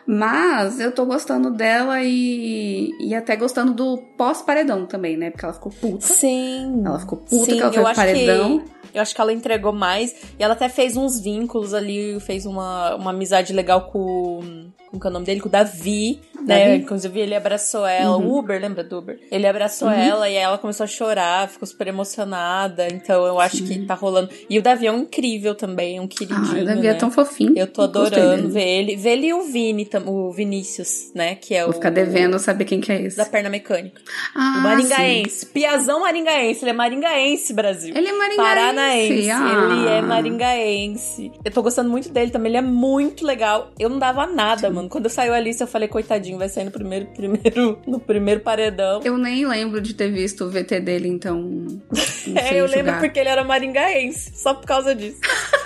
Mas 0.06 0.80
eu 0.80 0.92
tô 0.92 1.06
gostando 1.06 1.50
dela 1.50 2.02
e, 2.02 2.90
e 3.00 3.14
até 3.14 3.36
gostando 3.36 3.72
do 3.72 3.96
pós-paredão 4.18 4.84
também, 4.84 5.16
né? 5.16 5.30
Porque 5.30 5.44
ela 5.44 5.54
ficou 5.54 5.72
puta. 5.72 6.06
Sim. 6.06 6.82
Ela 6.84 6.98
ficou 6.98 7.18
puta 7.18 7.44
Sim, 7.44 7.56
que 7.56 7.62
ela 7.62 7.72
foi 7.72 7.84
pro 7.84 7.94
paredão. 7.94 8.60
Que... 8.60 8.74
Eu 8.94 9.02
acho 9.02 9.14
que 9.14 9.20
ela 9.20 9.32
entregou 9.32 9.72
mais. 9.72 10.14
E 10.38 10.42
ela 10.42 10.52
até 10.52 10.68
fez 10.68 10.96
uns 10.96 11.18
vínculos 11.18 11.74
ali, 11.74 12.20
fez 12.20 12.46
uma, 12.46 12.94
uma 12.94 13.10
amizade 13.10 13.52
legal 13.52 13.90
com 13.90 14.70
como 14.94 15.00
que 15.00 15.06
é 15.08 15.10
o 15.10 15.12
nome 15.12 15.26
dele? 15.26 15.40
Com 15.40 15.48
o 15.48 15.50
Davi, 15.50 16.20
né? 16.46 16.68
Davi? 16.68 16.82
Inclusive 16.82 17.20
ele 17.20 17.34
abraçou 17.34 17.86
ela, 17.86 18.16
uhum. 18.16 18.26
o 18.26 18.38
Uber, 18.38 18.60
lembra 18.60 18.84
do 18.84 18.98
Uber? 18.98 19.18
Ele 19.30 19.46
abraçou 19.46 19.88
uhum. 19.88 19.94
ela 19.94 20.28
e 20.28 20.34
ela 20.34 20.58
começou 20.58 20.84
a 20.84 20.86
chorar, 20.86 21.48
ficou 21.48 21.66
super 21.66 21.88
emocionada. 21.88 22.86
Então 22.92 23.24
eu 23.26 23.40
acho 23.40 23.58
Sim. 23.58 23.66
que 23.66 23.86
tá 23.86 23.94
rolando. 23.94 24.30
E 24.48 24.58
o 24.58 24.62
Davi 24.62 24.86
é 24.86 24.92
um 24.92 25.00
incrível 25.00 25.54
também, 25.54 26.00
um 26.00 26.06
queridinho. 26.06 26.60
Ah, 26.60 26.62
o 26.62 26.64
Davi 26.64 26.80
é 26.80 26.82
né? 26.82 26.88
é 26.88 26.94
tão 26.94 27.10
fofinho. 27.10 27.54
Eu 27.56 27.66
tô 27.66 27.82
adorando 27.82 28.50
ver 28.50 28.66
ele. 28.66 28.96
Ver 28.96 29.10
ele 29.10 29.26
e 29.28 29.34
o 29.34 29.42
Vini, 29.42 29.88
o 30.06 30.30
Vinícius, 30.30 31.12
né? 31.14 31.34
Que 31.34 31.54
é 31.54 31.60
Vou 31.60 31.70
o. 31.70 31.72
Vou 31.72 31.80
ficar 31.80 31.90
devendo 31.90 32.38
saber 32.38 32.64
quem 32.64 32.80
que 32.80 32.92
é 32.92 33.02
esse. 33.02 33.16
Da 33.16 33.24
perna 33.24 33.48
mecânica. 33.48 34.00
Ah, 34.34 34.56
o 34.58 34.62
maringaense. 34.62 35.40
Sim. 35.40 35.46
Piazão 35.52 36.00
maringaense. 36.00 36.64
Ele 36.64 36.70
é 36.70 36.74
maringaense, 36.74 37.52
Brasil. 37.52 37.94
Ele 37.96 38.08
é 38.08 38.12
maringaense. 38.12 38.54
Paranaense. 38.54 39.30
Ah. 39.30 39.68
Ele 39.70 39.88
é 39.88 40.02
maringaense. 40.02 41.32
Eu 41.44 41.52
tô 41.52 41.62
gostando 41.62 41.90
muito 41.90 42.08
dele 42.08 42.30
também. 42.30 42.50
Ele 42.50 42.58
é 42.58 42.62
muito 42.62 43.24
legal. 43.24 43.70
Eu 43.78 43.88
não 43.88 43.98
dava 43.98 44.26
nada, 44.26 44.68
Sim. 44.68 44.74
mano. 44.74 44.88
Quando 44.88 45.08
saiu 45.08 45.34
a 45.34 45.40
lista, 45.40 45.64
eu 45.64 45.68
falei, 45.68 45.88
coitadinho, 45.88 46.33
vai 46.38 46.48
sair 46.48 46.64
no 46.64 46.70
primeiro, 46.70 47.06
primeiro, 47.06 47.78
no 47.86 48.00
primeiro 48.00 48.40
paredão. 48.40 49.00
Eu 49.04 49.18
nem 49.18 49.46
lembro 49.46 49.80
de 49.80 49.94
ter 49.94 50.10
visto 50.10 50.44
o 50.44 50.50
VT 50.50 50.80
dele, 50.80 51.08
então. 51.08 51.66
é, 52.34 52.60
eu 52.60 52.66
lembro 52.66 52.98
porque 52.98 53.18
ele 53.18 53.28
era 53.28 53.44
maringaense, 53.44 54.32
só 54.34 54.54
por 54.54 54.66
causa 54.66 54.94
disso. 54.94 55.20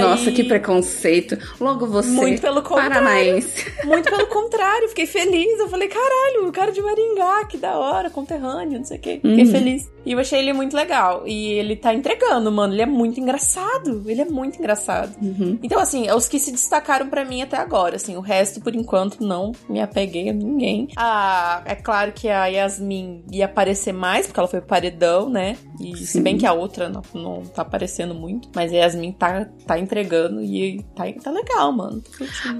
Nossa, 0.00 0.32
que 0.32 0.44
preconceito. 0.44 1.38
Logo 1.60 1.86
você, 1.86 2.08
muito 2.08 2.42
pelo 2.42 2.62
paranaense. 2.62 3.64
Muito 3.84 4.10
pelo 4.10 4.26
contrário, 4.26 4.88
fiquei 4.88 5.06
feliz. 5.06 5.58
Eu 5.60 5.68
falei, 5.68 5.88
caralho, 5.88 6.48
o 6.48 6.52
cara 6.52 6.72
de 6.72 6.80
Maringá, 6.80 7.44
que 7.44 7.56
da 7.56 7.78
hora, 7.78 8.10
conterrâneo, 8.10 8.78
não 8.78 8.84
sei 8.84 8.98
o 8.98 9.00
quê. 9.00 9.20
Fiquei 9.22 9.44
uhum. 9.44 9.50
feliz. 9.52 9.95
E 10.06 10.12
eu 10.12 10.18
achei 10.20 10.38
ele 10.38 10.52
muito 10.52 10.76
legal. 10.76 11.26
E 11.26 11.52
ele 11.52 11.74
tá 11.74 11.92
entregando, 11.92 12.50
mano. 12.52 12.72
Ele 12.72 12.82
é 12.82 12.86
muito 12.86 13.18
engraçado. 13.18 14.04
Ele 14.06 14.22
é 14.22 14.24
muito 14.24 14.56
engraçado. 14.58 15.16
Uhum. 15.20 15.58
Então, 15.60 15.80
assim, 15.80 16.06
é 16.06 16.14
os 16.14 16.28
que 16.28 16.38
se 16.38 16.52
destacaram 16.52 17.08
para 17.08 17.24
mim 17.24 17.42
até 17.42 17.56
agora. 17.56 17.96
Assim, 17.96 18.16
o 18.16 18.20
resto, 18.20 18.60
por 18.60 18.74
enquanto, 18.76 19.20
não 19.20 19.50
me 19.68 19.80
apeguei 19.80 20.30
a 20.30 20.32
ninguém. 20.32 20.88
Ah, 20.96 21.60
é 21.64 21.74
claro 21.74 22.12
que 22.12 22.28
a 22.28 22.46
Yasmin 22.46 23.24
ia 23.32 23.46
aparecer 23.46 23.92
mais, 23.92 24.26
porque 24.26 24.38
ela 24.38 24.48
foi 24.48 24.60
paredão, 24.60 25.28
né? 25.28 25.56
E 25.80 25.96
Sim. 25.96 26.06
se 26.06 26.20
bem 26.20 26.38
que 26.38 26.46
a 26.46 26.52
outra 26.52 26.88
não, 26.88 27.02
não 27.12 27.42
tá 27.42 27.62
aparecendo 27.62 28.14
muito. 28.14 28.48
Mas 28.54 28.72
a 28.72 28.76
Yasmin 28.76 29.10
tá, 29.10 29.48
tá 29.66 29.76
entregando 29.76 30.40
e 30.40 30.84
tá, 30.94 31.04
tá 31.20 31.30
legal, 31.32 31.72
mano. 31.72 32.00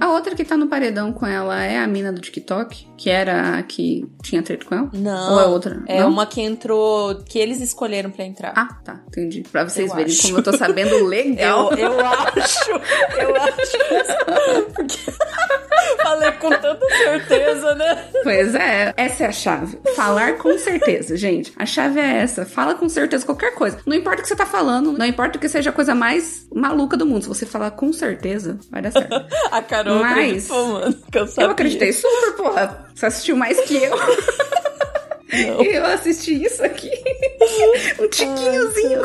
A 0.01 0.11
outra 0.11 0.35
que 0.35 0.43
tá 0.43 0.57
no 0.57 0.67
paredão 0.67 1.13
com 1.13 1.25
ela 1.25 1.63
é 1.63 1.77
a 1.79 1.87
mina 1.87 2.11
do 2.11 2.19
TikTok, 2.19 2.87
que 2.97 3.09
era 3.09 3.57
a 3.57 3.63
que 3.63 4.05
tinha 4.21 4.43
treta 4.43 4.65
com 4.65 4.75
ela? 4.75 4.89
Não. 4.93 5.33
Ou 5.33 5.39
é 5.39 5.45
outra? 5.45 5.83
É 5.87 6.01
não? 6.01 6.09
uma 6.09 6.25
que 6.25 6.41
entrou. 6.41 7.15
Que 7.23 7.36
que 7.37 7.41
eles 7.41 7.61
escolheram 7.61 8.09
para 8.09 8.25
entrar. 8.25 8.53
Ah, 8.55 8.67
tá, 8.83 8.99
entendi. 9.07 9.43
Pra 9.51 9.63
vocês 9.63 9.91
eu 9.91 9.95
verem 9.95 10.11
acho. 10.11 10.23
como 10.23 10.39
eu 10.39 10.43
tô 10.43 10.57
sabendo 10.57 11.05
legal. 11.05 11.71
eu, 11.77 11.93
eu 11.93 12.05
acho, 12.05 12.71
eu 12.71 13.35
acho. 13.35 14.73
Porque... 14.73 14.97
Falei 16.01 16.31
com 16.33 16.49
tanta 16.49 16.85
certeza, 16.89 17.75
né? 17.75 18.09
Pois 18.23 18.55
é, 18.55 18.93
essa 18.97 19.23
é 19.23 19.27
a 19.27 19.31
chave. 19.31 19.77
Falar 19.95 20.37
com 20.37 20.57
certeza, 20.57 21.15
gente. 21.15 21.53
A 21.55 21.65
chave 21.65 21.99
é 21.99 22.17
essa. 22.17 22.45
Fala 22.45 22.73
com 22.73 22.89
certeza 22.89 23.25
qualquer 23.25 23.53
coisa. 23.53 23.79
Não 23.85 23.95
importa 23.95 24.19
o 24.19 24.21
que 24.23 24.27
você 24.27 24.35
tá 24.35 24.45
falando, 24.45 24.93
não 24.93 25.05
importa 25.05 25.37
que 25.37 25.47
seja 25.47 25.69
a 25.69 25.73
coisa 25.73 25.93
mais 25.93 26.47
maluca 26.53 26.97
do 26.97 27.05
mundo. 27.05 27.21
Se 27.21 27.29
você 27.29 27.45
falar 27.45 27.71
com 27.71 27.93
certeza, 27.93 28.57
vai 28.71 28.81
dar 28.81 28.91
certo. 28.91 29.13
a 29.51 29.61
Carol 29.61 29.99
Mas, 29.99 30.49
acreditou, 30.49 30.67
mano. 30.67 30.95
Eu, 31.13 31.27
eu 31.37 31.51
acreditei 31.51 31.93
super, 31.93 32.31
porra. 32.35 32.87
Você 32.95 33.05
assistiu 33.05 33.35
mais 33.35 33.59
que 33.61 33.75
eu. 33.75 33.95
Não. 35.31 35.61
Eu 35.63 35.85
assisti 35.85 36.43
isso 36.43 36.63
aqui. 36.63 36.89
um 37.99 38.07
tiquinhozinho. 38.07 39.01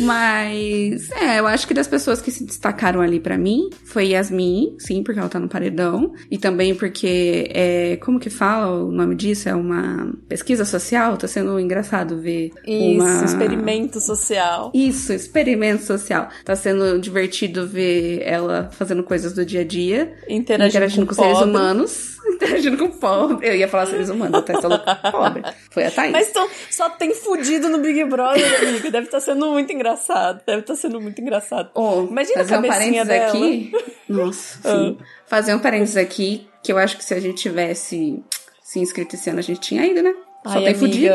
Mas, 0.00 1.10
é, 1.10 1.40
eu 1.40 1.46
acho 1.46 1.66
que 1.66 1.74
das 1.74 1.86
pessoas 1.86 2.20
que 2.20 2.30
se 2.30 2.44
destacaram 2.44 3.00
ali 3.00 3.20
para 3.20 3.36
mim 3.36 3.68
foi 3.84 4.08
Yasmin, 4.08 4.76
sim, 4.78 5.02
porque 5.02 5.18
ela 5.18 5.28
tá 5.28 5.38
no 5.38 5.48
paredão. 5.48 6.12
E 6.30 6.38
também 6.38 6.74
porque, 6.74 7.50
é, 7.52 7.96
como 7.96 8.18
que 8.18 8.30
fala 8.30 8.84
o 8.84 8.90
nome 8.90 9.14
disso? 9.14 9.48
É 9.48 9.54
uma 9.54 10.12
pesquisa 10.28 10.64
social? 10.64 11.16
Tá 11.16 11.28
sendo 11.28 11.58
engraçado 11.58 12.20
ver. 12.20 12.52
Isso, 12.66 13.02
uma... 13.02 13.24
experimento 13.24 14.00
social. 14.00 14.70
Isso, 14.74 15.12
experimento 15.12 15.82
social. 15.82 16.28
Tá 16.44 16.56
sendo 16.56 16.98
divertido 16.98 17.66
ver 17.66 18.22
ela 18.22 18.70
fazendo 18.72 19.02
coisas 19.02 19.32
do 19.32 19.44
dia 19.44 19.60
a 19.60 19.64
dia. 19.64 20.14
Interagindo, 20.28 20.68
interagindo 20.68 21.06
com, 21.06 21.14
com 21.14 21.22
seres 21.22 21.40
humanos 21.40 22.13
interagindo 22.34 22.76
com 22.76 22.88
pobre. 22.88 23.46
Eu 23.46 23.54
ia 23.54 23.68
falar 23.68 23.86
seres 23.86 24.08
humanos, 24.08 24.38
até 24.38 24.60
sou 24.60 24.70
pobre. 25.10 25.42
Foi 25.70 25.84
a 25.84 25.90
Thaís. 25.90 26.12
Mas 26.12 26.28
então, 26.28 26.48
só 26.70 26.90
tem 26.90 27.14
fudido 27.14 27.68
no 27.68 27.78
Big 27.78 28.02
Brother, 28.04 28.68
amiga. 28.68 28.90
Deve 28.90 29.06
estar 29.06 29.18
tá 29.18 29.24
sendo 29.24 29.46
muito 29.52 29.72
engraçado. 29.72 30.40
Deve 30.46 30.60
estar 30.60 30.74
tá 30.74 30.80
sendo 30.80 31.00
muito 31.00 31.20
engraçado. 31.20 31.70
Oh, 31.74 32.06
Imagina 32.08 32.42
a 32.42 32.44
cabecinha 32.44 33.02
um 33.02 33.06
dela. 33.06 33.28
aqui. 33.28 33.72
Nossa, 34.08 34.58
sim. 34.68 34.98
Ah. 35.00 35.04
Fazer 35.26 35.54
um 35.54 35.58
parênteses 35.58 35.96
aqui, 35.96 36.48
que 36.62 36.72
eu 36.72 36.78
acho 36.78 36.96
que 36.96 37.04
se 37.04 37.14
a 37.14 37.20
gente 37.20 37.42
tivesse 37.42 38.22
se 38.62 38.78
inscrito 38.80 39.14
esse 39.14 39.30
ano, 39.30 39.38
a 39.38 39.42
gente 39.42 39.60
tinha 39.60 39.84
ido, 39.86 40.02
né? 40.02 40.14
Só 40.46 40.58
Ai, 40.58 40.64
tem 40.64 40.74
fudido. 40.74 41.14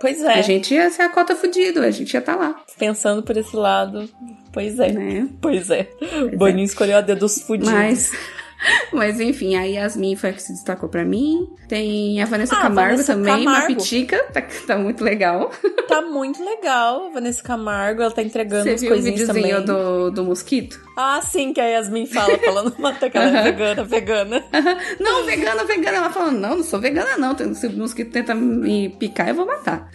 Pois 0.00 0.22
é. 0.22 0.32
A 0.32 0.40
gente 0.40 0.72
ia 0.72 0.90
ser 0.90 1.02
a 1.02 1.08
cota 1.10 1.36
fudido, 1.36 1.80
a 1.80 1.90
gente 1.90 2.14
ia 2.14 2.20
estar 2.20 2.34
tá 2.34 2.38
lá. 2.38 2.60
Pensando 2.78 3.22
por 3.22 3.36
esse 3.36 3.54
lado, 3.54 4.08
pois 4.52 4.78
é. 4.78 4.92
Né? 4.92 5.28
Pois 5.40 5.68
é. 5.68 5.84
Pois 5.84 6.38
Boninho 6.38 6.60
é. 6.60 6.64
escolheu 6.64 6.96
a 6.96 7.00
dedo 7.02 7.20
dos 7.20 7.42
fudidos. 7.42 7.70
Mas 7.70 8.12
Mas 8.92 9.20
enfim, 9.20 9.56
a 9.56 9.62
Yasmin 9.64 10.16
foi 10.16 10.30
a 10.30 10.32
que 10.32 10.42
se 10.42 10.52
destacou 10.52 10.88
pra 10.88 11.04
mim. 11.04 11.48
Tem 11.68 12.22
a 12.22 12.26
Vanessa 12.26 12.56
ah, 12.56 12.62
Camargo 12.62 12.90
Vanessa 12.92 13.14
também, 13.14 13.44
Camargo. 13.44 13.72
uma 13.72 13.76
pitica, 13.76 14.24
tá, 14.32 14.42
tá, 14.66 14.76
muito 14.76 15.02
legal. 15.04 15.50
Tá 15.90 16.02
muito 16.02 16.44
legal, 16.44 17.06
a 17.06 17.10
Vanessa 17.10 17.42
Camargo, 17.42 18.00
ela 18.00 18.12
tá 18.12 18.22
entregando 18.22 18.62
Você 18.62 18.70
as 18.70 18.80
viu 18.80 18.90
coisinhas 18.90 19.28
o 19.28 19.32
videozinho 19.32 19.64
do, 19.64 20.10
do 20.12 20.24
mosquito? 20.24 20.80
Ah, 20.96 21.20
sim, 21.20 21.52
que 21.52 21.60
a 21.60 21.64
Yasmin 21.64 22.06
fala, 22.06 22.38
falando 22.38 22.72
uma 22.78 22.90
aquela 22.90 23.26
-huh. 23.26 23.42
vegana, 23.42 23.84
vegana. 23.84 24.44
Não, 25.00 25.24
vegana, 25.24 25.64
vegana. 25.64 25.96
Ela 25.96 26.10
falando, 26.10 26.38
não, 26.38 26.56
não 26.58 26.62
sou 26.62 26.78
vegana 26.78 27.16
não, 27.16 27.36
se 27.54 27.66
o 27.66 27.72
mosquito 27.72 28.12
tenta 28.12 28.36
me 28.36 28.88
picar, 28.88 29.28
eu 29.28 29.34
vou 29.34 29.46
matar. 29.46 29.90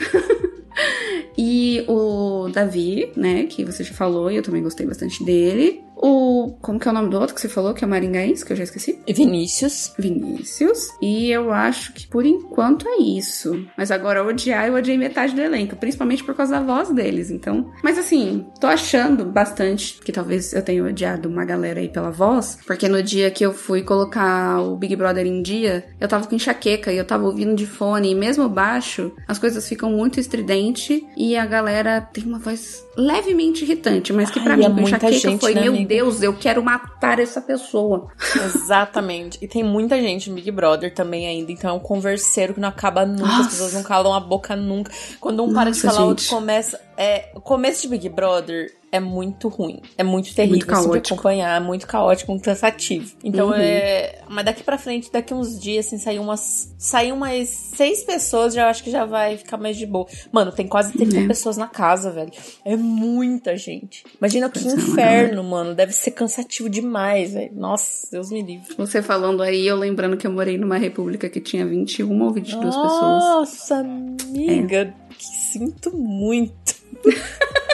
e 1.38 1.86
o 1.88 2.50
Davi, 2.51 3.13
né, 3.15 3.43
que 3.43 3.63
você 3.63 3.81
já 3.81 3.93
falou, 3.93 4.29
e 4.29 4.36
eu 4.36 4.43
também 4.43 4.62
gostei 4.62 4.86
bastante 4.86 5.24
dele. 5.24 5.81
O. 6.05 6.55
Como 6.62 6.79
que 6.79 6.88
é 6.88 6.91
o 6.91 6.93
nome 6.93 7.09
do 7.09 7.19
outro 7.19 7.33
que 7.33 7.41
você 7.41 7.50
falou? 7.50 7.74
Que 7.74 7.83
é 7.83 7.88
o 7.88 7.89
Maringaense, 7.89 8.45
que 8.45 8.53
eu 8.53 8.57
já 8.57 8.63
esqueci? 8.63 9.00
Vinícius. 9.07 9.91
Vinícius. 9.97 10.89
E 11.01 11.31
eu 11.31 11.51
acho 11.51 11.93
que 11.93 12.05
por 12.05 12.24
enquanto 12.24 12.88
é 12.88 12.97
isso. 12.97 13.65
Mas 13.75 13.89
agora 13.89 14.24
odiar, 14.24 14.67
eu 14.67 14.75
odiei 14.75 14.97
metade 15.00 15.33
do 15.33 15.41
elenco, 15.41 15.75
principalmente 15.75 16.24
por 16.24 16.35
causa 16.35 16.59
da 16.59 16.62
voz 16.62 16.89
deles. 16.89 17.31
Então. 17.31 17.71
Mas 17.83 17.97
assim, 17.97 18.45
tô 18.59 18.67
achando 18.67 19.25
bastante 19.25 20.00
que 20.00 20.12
talvez 20.12 20.53
eu 20.53 20.62
tenha 20.62 20.83
odiado 20.83 21.27
uma 21.27 21.43
galera 21.43 21.79
aí 21.79 21.89
pela 21.89 22.12
voz. 22.12 22.59
Porque 22.67 22.88
no 22.88 23.01
dia 23.01 23.31
que 23.31 23.43
eu 23.43 23.51
fui 23.51 23.81
colocar 23.81 24.62
o 24.62 24.75
Big 24.75 24.95
Brother 24.95 25.25
em 25.25 25.41
dia, 25.41 25.85
eu 26.00 26.07
tava 26.07 26.27
com 26.27 26.35
enxaqueca 26.35 26.93
e 26.93 26.97
eu 26.97 27.05
tava 27.05 27.25
ouvindo 27.25 27.55
de 27.55 27.65
fone. 27.65 28.12
E 28.12 28.15
mesmo 28.15 28.47
baixo, 28.47 29.12
as 29.27 29.39
coisas 29.39 29.67
ficam 29.67 29.89
muito 29.89 30.19
estridente 30.19 31.03
e 31.17 31.35
a 31.35 31.47
galera 31.47 32.00
tem 32.00 32.24
uma 32.25 32.38
voz 32.38 32.85
levemente 32.95 33.63
irritante, 33.63 34.13
mas 34.13 34.29
que 34.29 34.39
para 34.39 34.53
Ai, 34.53 34.57
mim 34.57 34.65
é 34.65 34.69
com 34.69 34.81
enxaqueca 34.81 35.17
gente, 35.17 35.41
foi, 35.41 35.53
né, 35.53 35.62
meu 35.62 35.74
amiga? 35.74 35.95
Deus, 35.96 36.22
eu 36.22 36.34
quero 36.34 36.62
matar 36.62 37.20
essa 37.20 37.40
pessoa. 37.42 38.08
Exatamente. 38.36 39.38
E 39.42 39.48
tem 39.48 39.64
muita 39.64 40.00
gente 40.02 40.30
no 40.30 40.36
Big 40.36 40.52
Brother 40.52 40.94
também 40.94 41.25
ainda, 41.25 41.52
então 41.54 41.70
é 41.70 41.74
um 41.74 41.80
converseiro 41.80 42.54
que 42.54 42.60
não 42.60 42.68
acaba 42.68 43.06
nunca, 43.06 43.25
Nossa. 43.25 43.42
as 43.42 43.48
pessoas 43.48 43.74
não 43.74 43.84
calam 43.84 44.14
a 44.14 44.20
boca 44.20 44.56
nunca. 44.56 44.92
Quando 45.22 45.42
um 45.42 45.48
Nossa, 45.48 45.60
para 45.60 45.72
de 45.72 45.82
falar, 45.82 46.04
o 46.04 46.08
outro 46.10 46.28
começa. 46.28 46.80
É, 46.98 47.30
o 47.36 47.42
começo 47.42 47.84
de 47.84 47.90
Big 47.90 48.10
Brother 48.10 48.72
é 48.96 49.00
muito 49.00 49.50
ruim. 49.50 49.82
É 49.98 50.04
muito 50.04 50.34
terrível 50.34 50.58
muito 50.58 50.72
assim, 50.72 51.02
de 51.02 51.14
acompanhar, 51.14 51.62
é 51.62 51.64
muito 51.64 51.86
caótico, 51.86 52.32
muito 52.32 52.44
cansativo. 52.44 53.14
Então 53.24 53.50
uhum. 53.50 53.56
é. 53.56 54.20
Mas 54.30 54.46
daqui 54.46 54.64
pra 54.64 54.78
frente, 54.78 55.12
daqui 55.12 55.34
uns 55.34 55.60
dias, 55.60 55.88
assim, 55.88 55.98
sair 55.98 56.20
umas. 56.20 56.74
Sair 56.78 57.12
umas 57.12 57.50
seis 57.50 58.04
pessoas, 58.04 58.54
já 58.54 58.70
acho 58.70 58.84
que 58.84 58.92
já 58.92 59.06
vai 59.06 59.38
ficar 59.38 59.58
mais 59.58 59.75
de 59.75 59.86
boa. 59.86 60.08
Mano, 60.32 60.52
tem 60.52 60.68
quase 60.68 60.94
30 60.94 61.20
é. 61.20 61.28
pessoas 61.28 61.58
na 61.58 61.68
casa, 61.68 62.12
velho. 62.12 62.32
É 62.64 62.75
muita 62.75 63.58
gente. 63.58 64.04
Imagina 64.18 64.50
que 64.50 64.60
pois 64.60 64.74
inferno, 64.74 65.42
é, 65.42 65.44
mano. 65.44 65.75
Deve 65.75 65.92
ser 65.92 66.12
cansativo 66.12 66.70
demais, 66.70 67.34
velho. 67.34 67.52
Nossa, 67.54 68.08
Deus 68.12 68.32
me 68.32 68.42
livre. 68.42 68.75
Você 68.78 69.02
falando 69.02 69.44
aí, 69.44 69.68
eu 69.68 69.75
lembrando 69.75 70.16
que 70.16 70.25
eu 70.25 70.32
morei 70.32 70.58
numa 70.58 70.78
república 70.78 71.28
que 71.28 71.42
tinha 71.42 71.66
21 71.66 72.22
ou 72.24 72.32
22 72.32 72.64
Nossa, 72.64 72.82
pessoas. 72.82 73.24
Nossa, 73.24 73.75
amiga. 73.78 74.94
É. 75.12 75.45
Sinto 75.55 75.95
muito. 75.95 76.75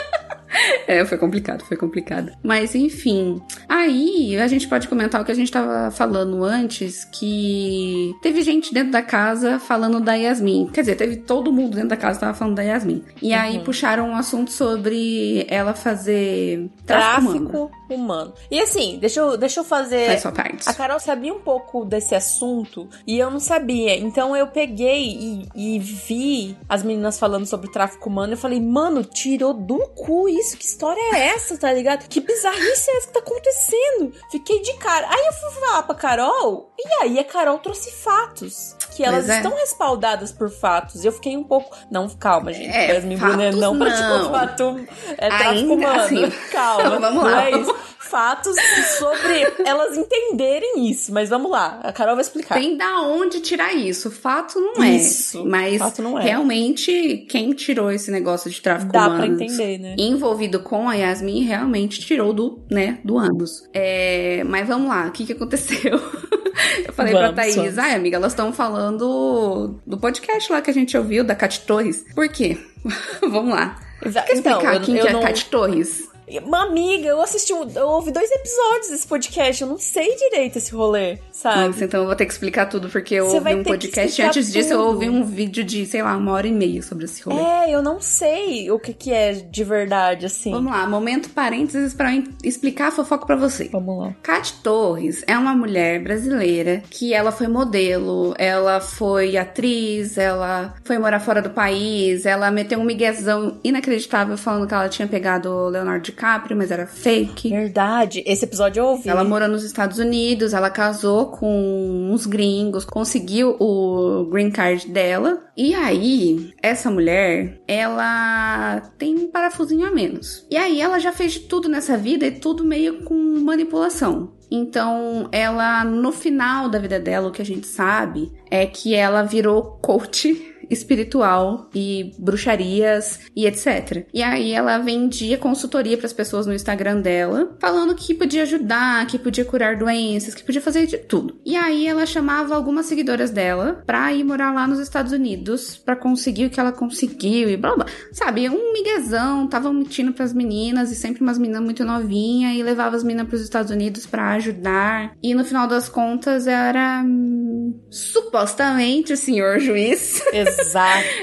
É, 0.86 1.04
foi 1.04 1.18
complicado, 1.18 1.64
foi 1.64 1.76
complicado. 1.76 2.32
Mas 2.42 2.74
enfim, 2.74 3.40
aí 3.68 4.36
a 4.38 4.46
gente 4.46 4.68
pode 4.68 4.88
comentar 4.88 5.20
o 5.20 5.24
que 5.24 5.32
a 5.32 5.34
gente 5.34 5.50
tava 5.50 5.90
falando 5.90 6.42
antes, 6.44 7.04
que 7.04 8.14
teve 8.22 8.42
gente 8.42 8.72
dentro 8.72 8.92
da 8.92 9.02
casa 9.02 9.58
falando 9.58 10.00
da 10.00 10.14
Yasmin. 10.14 10.68
Quer 10.72 10.82
dizer, 10.82 10.96
teve 10.96 11.16
todo 11.16 11.52
mundo 11.52 11.74
dentro 11.74 11.90
da 11.90 11.96
casa 11.96 12.18
que 12.18 12.24
tava 12.24 12.36
falando 12.36 12.56
da 12.56 12.62
Yasmin. 12.62 13.04
E 13.20 13.32
uhum. 13.32 13.40
aí 13.40 13.58
puxaram 13.60 14.08
um 14.08 14.16
assunto 14.16 14.50
sobre 14.50 15.46
ela 15.48 15.74
fazer 15.74 16.70
tráfico, 16.86 17.32
tráfico 17.32 17.56
humano. 17.56 17.70
humano. 17.90 18.32
E 18.50 18.60
assim, 18.60 18.98
deixa 19.00 19.20
eu, 19.20 19.36
deixa 19.36 19.60
eu 19.60 19.64
fazer. 19.64 20.06
Faz 20.06 20.22
sua 20.22 20.32
parte. 20.32 20.68
A 20.68 20.74
Carol 20.74 21.00
sabia 21.00 21.32
um 21.32 21.40
pouco 21.40 21.84
desse 21.84 22.14
assunto 22.14 22.88
e 23.06 23.18
eu 23.18 23.30
não 23.30 23.40
sabia. 23.40 23.96
Então 23.96 24.36
eu 24.36 24.46
peguei 24.48 25.04
e, 25.04 25.48
e 25.54 25.78
vi 25.78 26.56
as 26.68 26.82
meninas 26.82 27.18
falando 27.18 27.46
sobre 27.46 27.70
tráfico 27.70 28.08
humano. 28.08 28.32
Eu 28.32 28.38
falei, 28.38 28.60
mano, 28.60 29.04
tirou 29.04 29.54
do 29.54 29.78
cu 29.88 30.28
isso 30.28 30.56
que 30.56 30.64
história 30.72 31.00
é 31.14 31.28
essa, 31.28 31.56
tá 31.56 31.72
ligado? 31.72 32.08
Que 32.08 32.20
bizarrice 32.20 32.90
é 32.90 32.96
essa 32.96 33.06
que 33.08 33.12
tá 33.12 33.20
acontecendo? 33.20 34.12
Fiquei 34.30 34.60
de 34.60 34.74
cara. 34.74 35.06
Aí 35.08 35.26
eu 35.26 35.32
fui 35.32 35.60
falar 35.60 35.82
pra 35.82 35.94
Carol, 35.94 36.72
e 36.78 37.02
aí 37.02 37.18
a 37.18 37.24
Carol 37.24 37.58
trouxe 37.58 37.92
fatos. 37.92 38.74
Que 38.96 39.02
elas 39.02 39.28
é. 39.28 39.36
estão 39.36 39.54
respaldadas 39.54 40.32
por 40.32 40.50
fatos. 40.50 41.02
E 41.02 41.06
eu 41.06 41.12
fiquei 41.12 41.34
um 41.36 41.44
pouco. 41.44 41.74
Não, 41.90 42.08
calma, 42.10 42.52
gente. 42.52 42.68
É, 42.68 42.94
Yasmin 42.94 43.16
Brunet 43.16 43.56
não, 43.56 43.74
não 43.74 43.78
praticou 43.78 44.30
fato. 44.30 44.86
É 45.16 45.28
tráfico 45.28 45.74
humano. 45.74 46.00
Assim. 46.00 46.30
Calma. 46.52 46.98
Vamos 46.98 47.24
lá. 47.24 47.50
Mas, 47.50 47.66
fatos 48.12 48.54
sobre 48.98 49.40
elas 49.64 49.96
entenderem 49.96 50.90
isso. 50.90 51.10
Mas 51.14 51.30
vamos 51.30 51.50
lá, 51.50 51.80
a 51.82 51.90
Carol 51.92 52.14
vai 52.14 52.22
explicar. 52.22 52.56
Tem 52.56 52.76
da 52.76 53.00
onde 53.00 53.40
tirar 53.40 53.72
isso. 53.72 54.10
Fato 54.10 54.60
não 54.60 54.82
é. 54.82 54.96
Isso. 54.96 55.46
Mas 55.46 55.78
fato 55.78 56.02
não 56.02 56.18
é. 56.18 56.24
realmente, 56.24 57.26
quem 57.30 57.52
tirou 57.52 57.90
esse 57.90 58.10
negócio 58.10 58.50
de 58.50 58.60
tráfico 58.60 58.92
Dá 58.92 59.06
humano 59.06 59.16
pra 59.16 59.26
entender, 59.26 59.78
né? 59.78 59.96
envolvido 59.98 60.60
com 60.62 60.88
a 60.88 60.94
Yasmin 60.94 61.42
realmente 61.42 62.00
tirou 62.00 62.32
do, 62.32 62.64
né, 62.70 62.98
do 63.04 63.18
ambos. 63.18 63.68
É, 63.72 64.42
mas 64.44 64.66
vamos 64.66 64.88
lá, 64.88 65.06
o 65.06 65.12
que 65.12 65.26
que 65.26 65.32
aconteceu? 65.32 66.00
Eu 66.86 66.92
falei 66.92 67.12
vamos, 67.12 67.32
pra 67.32 67.42
Thaís, 67.42 67.78
ai 67.78 67.94
amiga, 67.94 68.16
elas 68.16 68.32
estão 68.32 68.52
falando 68.52 69.80
do 69.86 69.98
podcast 69.98 70.52
lá 70.52 70.60
que 70.60 70.70
a 70.70 70.74
gente 70.74 70.96
ouviu, 70.96 71.24
da 71.24 71.34
Cat 71.34 71.60
Torres. 71.62 72.04
Por 72.14 72.28
quê? 72.28 72.58
vamos 73.20 73.54
lá. 73.54 73.80
Exa 74.04 74.22
Quer 74.22 74.34
explicar 74.34 74.60
então, 74.60 74.72
eu, 74.74 74.80
quem 74.80 74.96
eu 74.96 75.02
que 75.04 75.08
é 75.08 75.12
não... 75.12 75.22
Cat 75.22 75.44
Torres? 75.46 76.12
Uma 76.44 76.64
amiga, 76.64 77.08
eu 77.08 77.20
assisti, 77.20 77.52
eu 77.52 77.88
ouvi 77.88 78.10
dois 78.10 78.30
episódios 78.30 78.88
desse 78.88 79.06
podcast, 79.06 79.62
eu 79.62 79.68
não 79.68 79.78
sei 79.78 80.16
direito 80.16 80.56
esse 80.56 80.72
rolê, 80.72 81.18
sabe? 81.42 81.68
Nossa, 81.68 81.84
então 81.84 82.00
eu 82.00 82.06
vou 82.06 82.16
ter 82.16 82.26
que 82.26 82.32
explicar 82.32 82.66
tudo, 82.66 82.88
porque 82.88 83.14
eu 83.14 83.26
Você 83.26 83.36
ouvi 83.36 83.54
um 83.54 83.62
podcast 83.62 84.22
antes 84.22 84.46
tudo. 84.46 84.54
disso, 84.54 84.72
eu 84.72 84.80
ouvi 84.80 85.08
um 85.08 85.24
vídeo 85.24 85.64
de, 85.64 85.84
sei 85.86 86.02
lá, 86.02 86.16
uma 86.16 86.32
hora 86.32 86.46
e 86.46 86.52
meia 86.52 86.82
sobre 86.82 87.04
esse 87.04 87.22
rolê. 87.22 87.40
É, 87.40 87.74
eu 87.74 87.82
não 87.82 88.00
sei 88.00 88.70
o 88.70 88.78
que, 88.78 88.92
que 88.92 89.12
é 89.12 89.32
de 89.32 89.64
verdade, 89.64 90.26
assim. 90.26 90.50
Vamos 90.50 90.72
lá, 90.72 90.86
momento 90.86 91.30
parênteses 91.30 91.94
para 91.94 92.10
explicar 92.42 92.88
a 92.88 92.92
fofoca 92.92 93.26
para 93.26 93.36
você. 93.36 93.68
Vamos 93.72 93.98
lá. 93.98 94.14
Kat 94.22 94.54
Torres 94.62 95.22
é 95.26 95.36
uma 95.36 95.54
mulher 95.54 96.02
brasileira 96.02 96.82
que 96.90 97.12
ela 97.12 97.32
foi 97.32 97.48
modelo, 97.48 98.34
ela 98.38 98.80
foi 98.80 99.36
atriz, 99.36 100.16
ela 100.18 100.74
foi 100.84 100.98
morar 100.98 101.20
fora 101.20 101.42
do 101.42 101.50
país, 101.50 102.26
ela 102.26 102.50
meteu 102.50 102.78
um 102.78 102.84
miguezão 102.84 103.58
inacreditável 103.62 104.36
falando 104.36 104.66
que 104.66 104.74
ela 104.74 104.88
tinha 104.88 105.08
pegado 105.08 105.50
o 105.50 105.68
Leonardo 105.68 106.02
DiCaprio 106.02 106.22
DiCaprio, 106.22 106.56
mas 106.56 106.70
era 106.70 106.86
fake. 106.86 107.50
Verdade. 107.50 108.22
Esse 108.26 108.44
episódio 108.44 108.80
eu 108.80 108.86
ouvi. 108.86 109.08
Ela 109.08 109.24
morou 109.24 109.48
nos 109.48 109.64
Estados 109.64 109.98
Unidos, 109.98 110.52
ela 110.52 110.70
casou 110.70 111.26
com 111.32 112.10
uns 112.12 112.26
gringos, 112.26 112.84
conseguiu 112.84 113.56
o 113.58 114.26
green 114.30 114.50
card 114.50 114.86
dela. 114.88 115.42
E 115.56 115.74
aí, 115.74 116.52
essa 116.62 116.90
mulher, 116.90 117.60
ela 117.66 118.80
tem 118.98 119.16
um 119.16 119.30
parafusinho 119.30 119.86
a 119.86 119.90
menos. 119.90 120.46
E 120.50 120.56
aí, 120.56 120.80
ela 120.80 120.98
já 120.98 121.10
fez 121.10 121.32
de 121.32 121.40
tudo 121.40 121.68
nessa 121.68 121.96
vida 121.96 122.26
e 122.26 122.30
tudo 122.30 122.64
meio 122.64 123.02
com 123.04 123.14
manipulação. 123.40 124.32
Então, 124.50 125.28
ela, 125.32 125.82
no 125.82 126.12
final 126.12 126.68
da 126.68 126.78
vida 126.78 127.00
dela, 127.00 127.28
o 127.28 127.32
que 127.32 127.40
a 127.40 127.44
gente 127.44 127.66
sabe 127.66 128.30
é 128.50 128.66
que 128.66 128.94
ela 128.94 129.22
virou 129.22 129.78
coach 129.80 130.51
espiritual 130.74 131.68
e 131.74 132.12
bruxarias 132.18 133.20
e 133.34 133.46
etc. 133.46 134.06
E 134.12 134.22
aí 134.22 134.52
ela 134.52 134.78
vendia 134.78 135.38
consultoria 135.38 135.96
para 135.96 136.06
as 136.06 136.12
pessoas 136.12 136.46
no 136.46 136.54
Instagram 136.54 137.00
dela, 137.00 137.56
falando 137.60 137.94
que 137.94 138.14
podia 138.14 138.42
ajudar, 138.42 139.06
que 139.06 139.18
podia 139.18 139.44
curar 139.44 139.76
doenças, 139.76 140.34
que 140.34 140.42
podia 140.42 140.60
fazer 140.60 140.86
de 140.86 140.98
tudo. 140.98 141.40
E 141.44 141.56
aí 141.56 141.86
ela 141.86 142.06
chamava 142.06 142.54
algumas 142.54 142.86
seguidoras 142.86 143.30
dela 143.30 143.82
pra 143.86 144.12
ir 144.12 144.24
morar 144.24 144.52
lá 144.52 144.66
nos 144.66 144.78
Estados 144.78 145.12
Unidos 145.12 145.76
para 145.76 145.96
conseguir 145.96 146.46
o 146.46 146.50
que 146.50 146.60
ela 146.60 146.72
conseguiu 146.72 147.50
e 147.50 147.56
blá 147.56 147.74
blá. 147.74 147.86
Sabe, 148.12 148.48
um 148.48 148.72
miguezão, 148.72 149.46
tava 149.46 149.72
mentindo 149.72 150.12
pras 150.12 150.32
meninas 150.32 150.90
e 150.90 150.94
sempre 150.94 151.22
umas 151.22 151.38
meninas 151.38 151.62
muito 151.62 151.84
novinhas 151.84 152.56
e 152.56 152.62
levava 152.62 152.96
as 152.96 153.04
meninas 153.04 153.28
pros 153.28 153.40
Estados 153.40 153.70
Unidos 153.70 154.06
para 154.06 154.30
ajudar. 154.32 155.16
E 155.22 155.34
no 155.34 155.44
final 155.44 155.66
das 155.66 155.88
contas 155.88 156.46
era 156.46 157.02
hum, 157.04 157.80
supostamente 157.90 159.12
o 159.12 159.16
senhor 159.16 159.58
juiz. 159.58 160.22
Exato. 160.32 160.61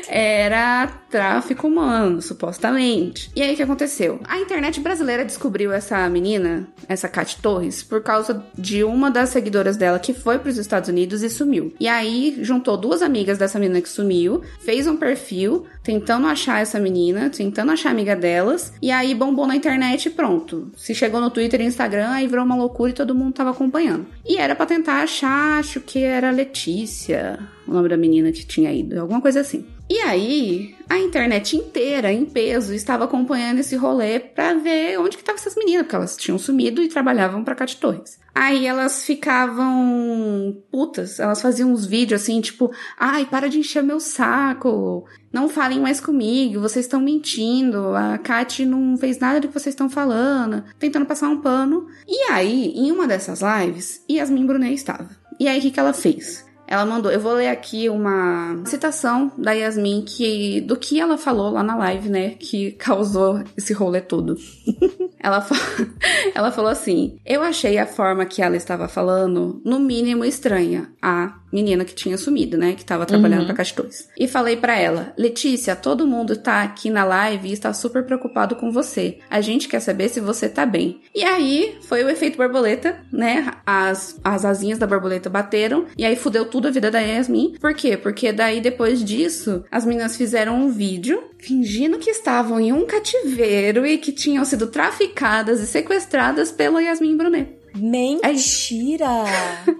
Era 0.07 0.87
tráfico 1.09 1.67
humano, 1.67 2.21
supostamente. 2.21 3.31
E 3.35 3.41
aí 3.41 3.53
o 3.53 3.55
que 3.55 3.63
aconteceu? 3.63 4.19
A 4.25 4.39
internet 4.39 4.79
brasileira 4.79 5.25
descobriu 5.25 5.71
essa 5.71 6.07
menina, 6.09 6.67
essa 6.87 7.07
Kat 7.07 7.37
Torres, 7.41 7.81
por 7.83 8.01
causa 8.01 8.45
de 8.57 8.83
uma 8.83 9.09
das 9.09 9.29
seguidoras 9.29 9.75
dela 9.75 9.99
que 9.99 10.13
foi 10.13 10.37
para 10.37 10.49
os 10.49 10.57
Estados 10.57 10.89
Unidos 10.89 11.23
e 11.23 11.29
sumiu. 11.29 11.73
E 11.79 11.87
aí 11.87 12.37
juntou 12.41 12.77
duas 12.77 13.01
amigas 13.01 13.37
dessa 13.37 13.59
menina 13.59 13.81
que 13.81 13.89
sumiu, 13.89 14.43
fez 14.59 14.87
um 14.87 14.97
perfil 14.97 15.65
tentando 15.83 16.27
achar 16.27 16.61
essa 16.61 16.79
menina, 16.79 17.29
tentando 17.29 17.71
achar 17.71 17.89
a 17.89 17.91
amiga 17.91 18.15
delas, 18.15 18.73
e 18.81 18.91
aí 18.91 19.15
bombou 19.15 19.47
na 19.47 19.55
internet 19.55 20.05
e 20.05 20.09
pronto. 20.11 20.71
Se 20.77 20.93
chegou 20.93 21.19
no 21.19 21.31
Twitter 21.31 21.61
e 21.61 21.65
Instagram, 21.65 22.09
aí 22.09 22.27
virou 22.27 22.45
uma 22.45 22.55
loucura 22.55 22.91
e 22.91 22.93
todo 22.93 23.15
mundo 23.15 23.33
tava 23.33 23.51
acompanhando. 23.51 24.05
E 24.23 24.37
era 24.37 24.55
para 24.55 24.67
tentar 24.67 25.01
achar, 25.01 25.59
acho 25.59 25.79
que 25.79 26.03
era 26.03 26.29
Letícia, 26.29 27.39
o 27.69 27.73
nome 27.73 27.89
da 27.89 27.97
menina 27.97 28.31
que 28.31 28.45
tinha 28.45 28.73
ido, 28.73 28.99
alguma 28.99 29.21
coisa 29.21 29.41
assim. 29.41 29.65
E 29.89 29.97
aí, 29.99 30.75
a 30.87 30.99
internet 30.99 31.57
inteira, 31.57 32.11
em 32.11 32.25
peso, 32.25 32.73
estava 32.73 33.05
acompanhando 33.05 33.59
esse 33.59 33.75
rolê 33.75 34.19
para 34.19 34.53
ver 34.53 34.99
onde 34.99 35.17
que 35.17 35.23
estavam 35.23 35.39
essas 35.39 35.55
meninas, 35.55 35.83
porque 35.83 35.95
elas 35.95 36.15
tinham 36.15 36.37
sumido 36.37 36.81
e 36.81 36.87
trabalhavam 36.87 37.43
para 37.43 37.55
Cate 37.55 37.77
Torres. 37.77 38.19
Aí 38.35 38.65
elas 38.65 39.03
ficavam 39.03 40.61
putas, 40.71 41.19
elas 41.19 41.41
faziam 41.41 41.71
uns 41.71 41.85
vídeos 41.85 42.21
assim, 42.21 42.39
tipo, 42.39 42.71
ai, 42.97 43.25
para 43.25 43.49
de 43.49 43.59
encher 43.59 43.81
meu 43.81 43.99
saco, 43.99 45.05
não 45.33 45.49
falem 45.49 45.79
mais 45.79 45.99
comigo, 45.99 46.61
vocês 46.61 46.85
estão 46.85 47.01
mentindo, 47.01 47.95
a 47.95 48.17
Kat 48.17 48.65
não 48.65 48.95
fez 48.97 49.19
nada 49.19 49.39
do 49.39 49.47
que 49.47 49.53
vocês 49.53 49.73
estão 49.73 49.89
falando, 49.89 50.63
tentando 50.77 51.05
passar 51.05 51.29
um 51.29 51.41
pano. 51.41 51.87
E 52.07 52.31
aí, 52.31 52.73
em 52.75 52.91
uma 52.91 53.07
dessas 53.07 53.41
lives, 53.41 54.03
Yasmin 54.09 54.45
Brunet 54.45 54.73
estava. 54.73 55.09
E 55.39 55.47
aí, 55.47 55.59
o 55.59 55.61
que, 55.61 55.71
que 55.71 55.79
ela 55.79 55.93
fez? 55.93 56.48
Ela 56.69 56.85
mandou, 56.85 57.11
eu 57.11 57.19
vou 57.19 57.33
ler 57.33 57.47
aqui 57.47 57.89
uma 57.89 58.61
citação 58.65 59.31
da 59.35 59.53
Yasmin 59.53 60.03
que 60.03 60.61
do 60.61 60.77
que 60.77 60.99
ela 60.99 61.17
falou 61.17 61.49
lá 61.49 61.63
na 61.63 61.75
live, 61.75 62.09
né, 62.09 62.35
que 62.39 62.73
causou 62.73 63.41
esse 63.57 63.73
rolê 63.73 64.01
todo. 64.01 64.37
ela, 65.19 65.43
ela 66.35 66.51
falou 66.51 66.69
assim: 66.69 67.17
"Eu 67.25 67.41
achei 67.41 67.79
a 67.79 67.87
forma 67.87 68.23
que 68.23 68.43
ela 68.43 68.55
estava 68.55 68.87
falando 68.87 69.59
no 69.65 69.79
mínimo 69.79 70.23
estranha. 70.23 70.91
A 71.01 71.39
menina 71.51 71.83
que 71.83 71.93
tinha 71.93 72.17
sumido, 72.17 72.57
né? 72.57 72.73
Que 72.73 72.85
tava 72.85 73.05
trabalhando 73.05 73.41
uhum. 73.41 73.45
pra 73.47 73.55
Castorres. 73.55 74.07
E 74.17 74.27
falei 74.27 74.57
para 74.57 74.77
ela: 74.77 75.13
Letícia, 75.17 75.75
todo 75.75 76.07
mundo 76.07 76.35
tá 76.35 76.61
aqui 76.61 76.89
na 76.89 77.03
live 77.03 77.49
e 77.49 77.53
está 77.53 77.73
super 77.73 78.03
preocupado 78.03 78.55
com 78.55 78.71
você. 78.71 79.19
A 79.29 79.41
gente 79.41 79.67
quer 79.67 79.79
saber 79.79 80.09
se 80.09 80.19
você 80.19 80.47
tá 80.47 80.65
bem. 80.65 81.01
E 81.13 81.23
aí 81.23 81.77
foi 81.81 82.03
o 82.03 82.09
efeito 82.09 82.37
borboleta, 82.37 82.99
né? 83.11 83.51
As, 83.65 84.19
as 84.23 84.45
asinhas 84.45 84.77
da 84.77 84.87
borboleta 84.87 85.29
bateram 85.29 85.85
e 85.97 86.05
aí 86.05 86.15
fudeu 86.15 86.45
tudo 86.45 86.58
a 86.67 86.71
vida 86.71 86.91
da 86.91 86.99
Yasmin. 86.99 87.55
Por 87.59 87.73
quê? 87.73 87.97
Porque 87.97 88.31
daí 88.31 88.61
depois 88.61 89.03
disso, 89.03 89.63
as 89.71 89.85
meninas 89.85 90.17
fizeram 90.17 90.55
um 90.55 90.69
vídeo 90.69 91.23
fingindo 91.37 91.97
que 91.97 92.09
estavam 92.09 92.59
em 92.59 92.73
um 92.73 92.85
cativeiro 92.85 93.85
e 93.85 93.97
que 93.97 94.11
tinham 94.11 94.43
sido 94.45 94.67
traficadas 94.67 95.59
e 95.61 95.67
sequestradas 95.67 96.51
pela 96.51 96.81
Yasmin 96.81 97.15
Brunet. 97.17 97.59
Mentira! 97.75 99.05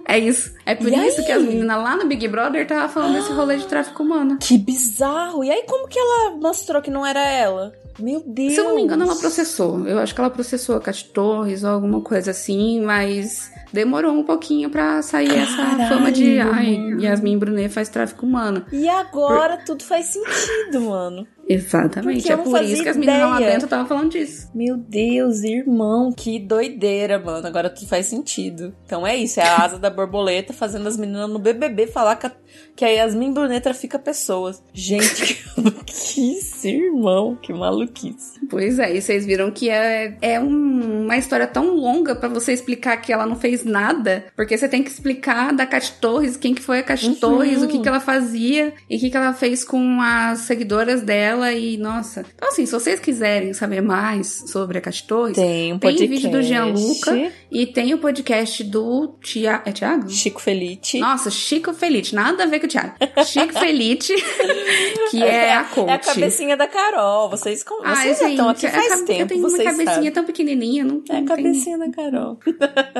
É 0.06 0.18
isso. 0.18 0.52
É 0.64 0.74
por 0.74 0.88
e 0.88 1.06
isso 1.06 1.20
aí? 1.20 1.26
que 1.26 1.32
as 1.32 1.42
meninas 1.42 1.76
lá 1.76 1.96
no 1.96 2.06
Big 2.06 2.26
Brother 2.28 2.66
tava 2.66 2.88
falando 2.88 3.14
desse 3.14 3.32
rolê 3.32 3.56
de 3.56 3.66
tráfico 3.66 4.02
humano. 4.02 4.38
Que 4.40 4.56
bizarro! 4.56 5.44
E 5.44 5.50
aí, 5.50 5.64
como 5.66 5.88
que 5.88 5.98
ela 5.98 6.36
mostrou 6.36 6.80
que 6.80 6.90
não 6.90 7.04
era 7.04 7.20
ela? 7.20 7.72
Meu 7.98 8.22
Deus! 8.26 8.54
Se 8.54 8.60
eu 8.60 8.64
não 8.64 8.74
me 8.74 8.82
engano, 8.82 9.04
ela 9.04 9.16
processou. 9.16 9.86
Eu 9.86 9.98
acho 9.98 10.14
que 10.14 10.20
ela 10.20 10.30
processou 10.30 10.76
a 10.76 10.80
Cat 10.80 11.04
Torres 11.06 11.64
ou 11.64 11.70
alguma 11.70 12.00
coisa 12.00 12.30
assim, 12.30 12.80
mas 12.80 13.50
demorou 13.72 14.12
um 14.12 14.22
pouquinho 14.22 14.70
pra 14.70 15.02
sair 15.02 15.28
Caralho. 15.28 15.82
essa 15.82 15.88
fama 15.88 16.12
de 16.12 16.38
ai, 16.40 16.76
Yasmin 17.00 17.38
Brunet 17.38 17.68
faz 17.68 17.88
tráfico 17.88 18.26
humano. 18.26 18.64
E 18.72 18.88
agora 18.88 19.56
por... 19.56 19.64
tudo 19.64 19.84
faz 19.84 20.06
sentido, 20.06 20.82
mano. 20.82 21.26
Exatamente. 21.52 22.30
É 22.30 22.36
por 22.36 22.62
isso 22.62 22.84
que 22.84 22.88
as 22.88 22.96
meninas 22.96 23.28
lá 23.28 23.38
dentro 23.40 23.64
estavam 23.64 23.84
falando 23.84 24.12
disso. 24.12 24.48
Meu 24.54 24.76
Deus, 24.76 25.42
irmão, 25.42 26.12
que 26.12 26.38
doideira, 26.38 27.18
mano. 27.18 27.44
Agora 27.44 27.68
tudo 27.68 27.88
faz 27.88 28.06
sentido. 28.06 28.72
Então 28.86 29.04
é 29.04 29.16
isso, 29.16 29.40
é 29.40 29.42
a 29.42 29.64
asa 29.64 29.76
da 29.80 29.90
borboleta 29.90 30.52
fazendo 30.52 30.86
as 30.86 30.96
meninas 30.96 31.28
no 31.28 31.40
BBB 31.40 31.88
falar 31.88 32.14
que 32.14 32.28
a, 32.28 32.32
que 32.76 32.84
a 32.84 32.88
Yasmin 32.88 33.32
Brunet 33.32 33.64
trafica 33.64 33.98
pessoas. 33.98 34.62
Gente, 34.72 35.34
que 35.34 35.60
maluquice, 35.60 36.68
irmão. 36.68 37.36
Que 37.42 37.52
maluquice. 37.52 38.38
Pois 38.48 38.78
é, 38.78 38.94
e 38.94 39.02
vocês 39.02 39.26
viram 39.26 39.50
que 39.50 39.68
é, 39.68 40.16
é 40.22 40.38
um, 40.38 41.02
uma 41.02 41.16
história 41.16 41.48
tão 41.48 41.74
longa 41.74 42.14
para 42.14 42.28
você 42.28 42.52
explicar 42.52 42.96
que 42.98 43.12
ela 43.12 43.26
não 43.26 43.34
fez 43.34 43.64
nada, 43.64 44.24
porque 44.36 44.56
você 44.56 44.68
tem 44.68 44.84
que 44.84 44.90
explicar 44.90 45.52
da 45.52 45.66
Cat 45.66 45.94
Torres, 46.00 46.36
quem 46.36 46.54
que 46.54 46.62
foi 46.62 46.78
a 46.78 46.82
Cat 46.84 47.04
uhum. 47.04 47.14
Torres, 47.16 47.60
o 47.60 47.66
que 47.66 47.80
que 47.80 47.88
ela 47.88 47.98
fazia 47.98 48.72
e 48.88 48.96
o 48.96 49.00
que 49.00 49.10
que 49.10 49.16
ela 49.16 49.32
fez 49.32 49.64
com 49.64 50.00
as 50.00 50.40
seguidoras 50.40 51.02
dela 51.02 51.39
dela 51.40 51.52
e, 51.52 51.76
nossa. 51.78 52.24
Então, 52.34 52.48
assim, 52.48 52.66
se 52.66 52.72
vocês 52.72 53.00
quiserem 53.00 53.52
saber 53.54 53.80
mais 53.80 54.44
sobre 54.46 54.78
a 54.78 54.80
Cate 54.80 55.06
Torres, 55.06 55.34
tem, 55.34 55.72
um 55.72 55.78
tem 55.78 55.96
vídeo 55.96 56.30
do 56.30 56.42
Gianluca 56.42 57.32
e 57.50 57.66
tem 57.66 57.94
o 57.94 57.98
podcast 57.98 58.62
do 58.64 59.14
Tia... 59.22 59.62
é 59.64 59.72
Thiago? 59.72 60.08
Chico 60.10 60.40
Felite. 60.40 60.98
Nossa, 60.98 61.30
Chico 61.30 61.72
Felite, 61.72 62.14
nada 62.14 62.44
a 62.44 62.46
ver 62.46 62.60
com 62.60 62.66
o 62.66 62.68
Thiago. 62.68 62.94
Chico 63.24 63.54
Felite, 63.54 64.14
que 65.10 65.22
é, 65.22 65.46
é, 65.46 65.54
a 65.54 65.64
coach. 65.64 65.88
É 65.88 65.94
a 65.94 65.98
cabecinha 65.98 66.56
da 66.56 66.68
Carol. 66.68 67.30
Vocês, 67.30 67.64
vocês 67.64 67.82
Ai, 67.84 68.14
já 68.14 68.28
estão 68.28 68.48
aqui 68.50 68.68
faz 68.68 69.02
tempo, 69.02 69.28
tem 69.28 69.38
uma 69.38 69.50
cabecinha 69.50 69.84
sabem. 69.86 70.10
tão 70.10 70.24
pequenininha. 70.24 70.84
Não, 70.84 71.02
é 71.08 71.16
a 71.16 71.24
cabecinha 71.24 71.78
tem... 71.78 71.90
da 71.90 71.96
Carol. 71.96 72.38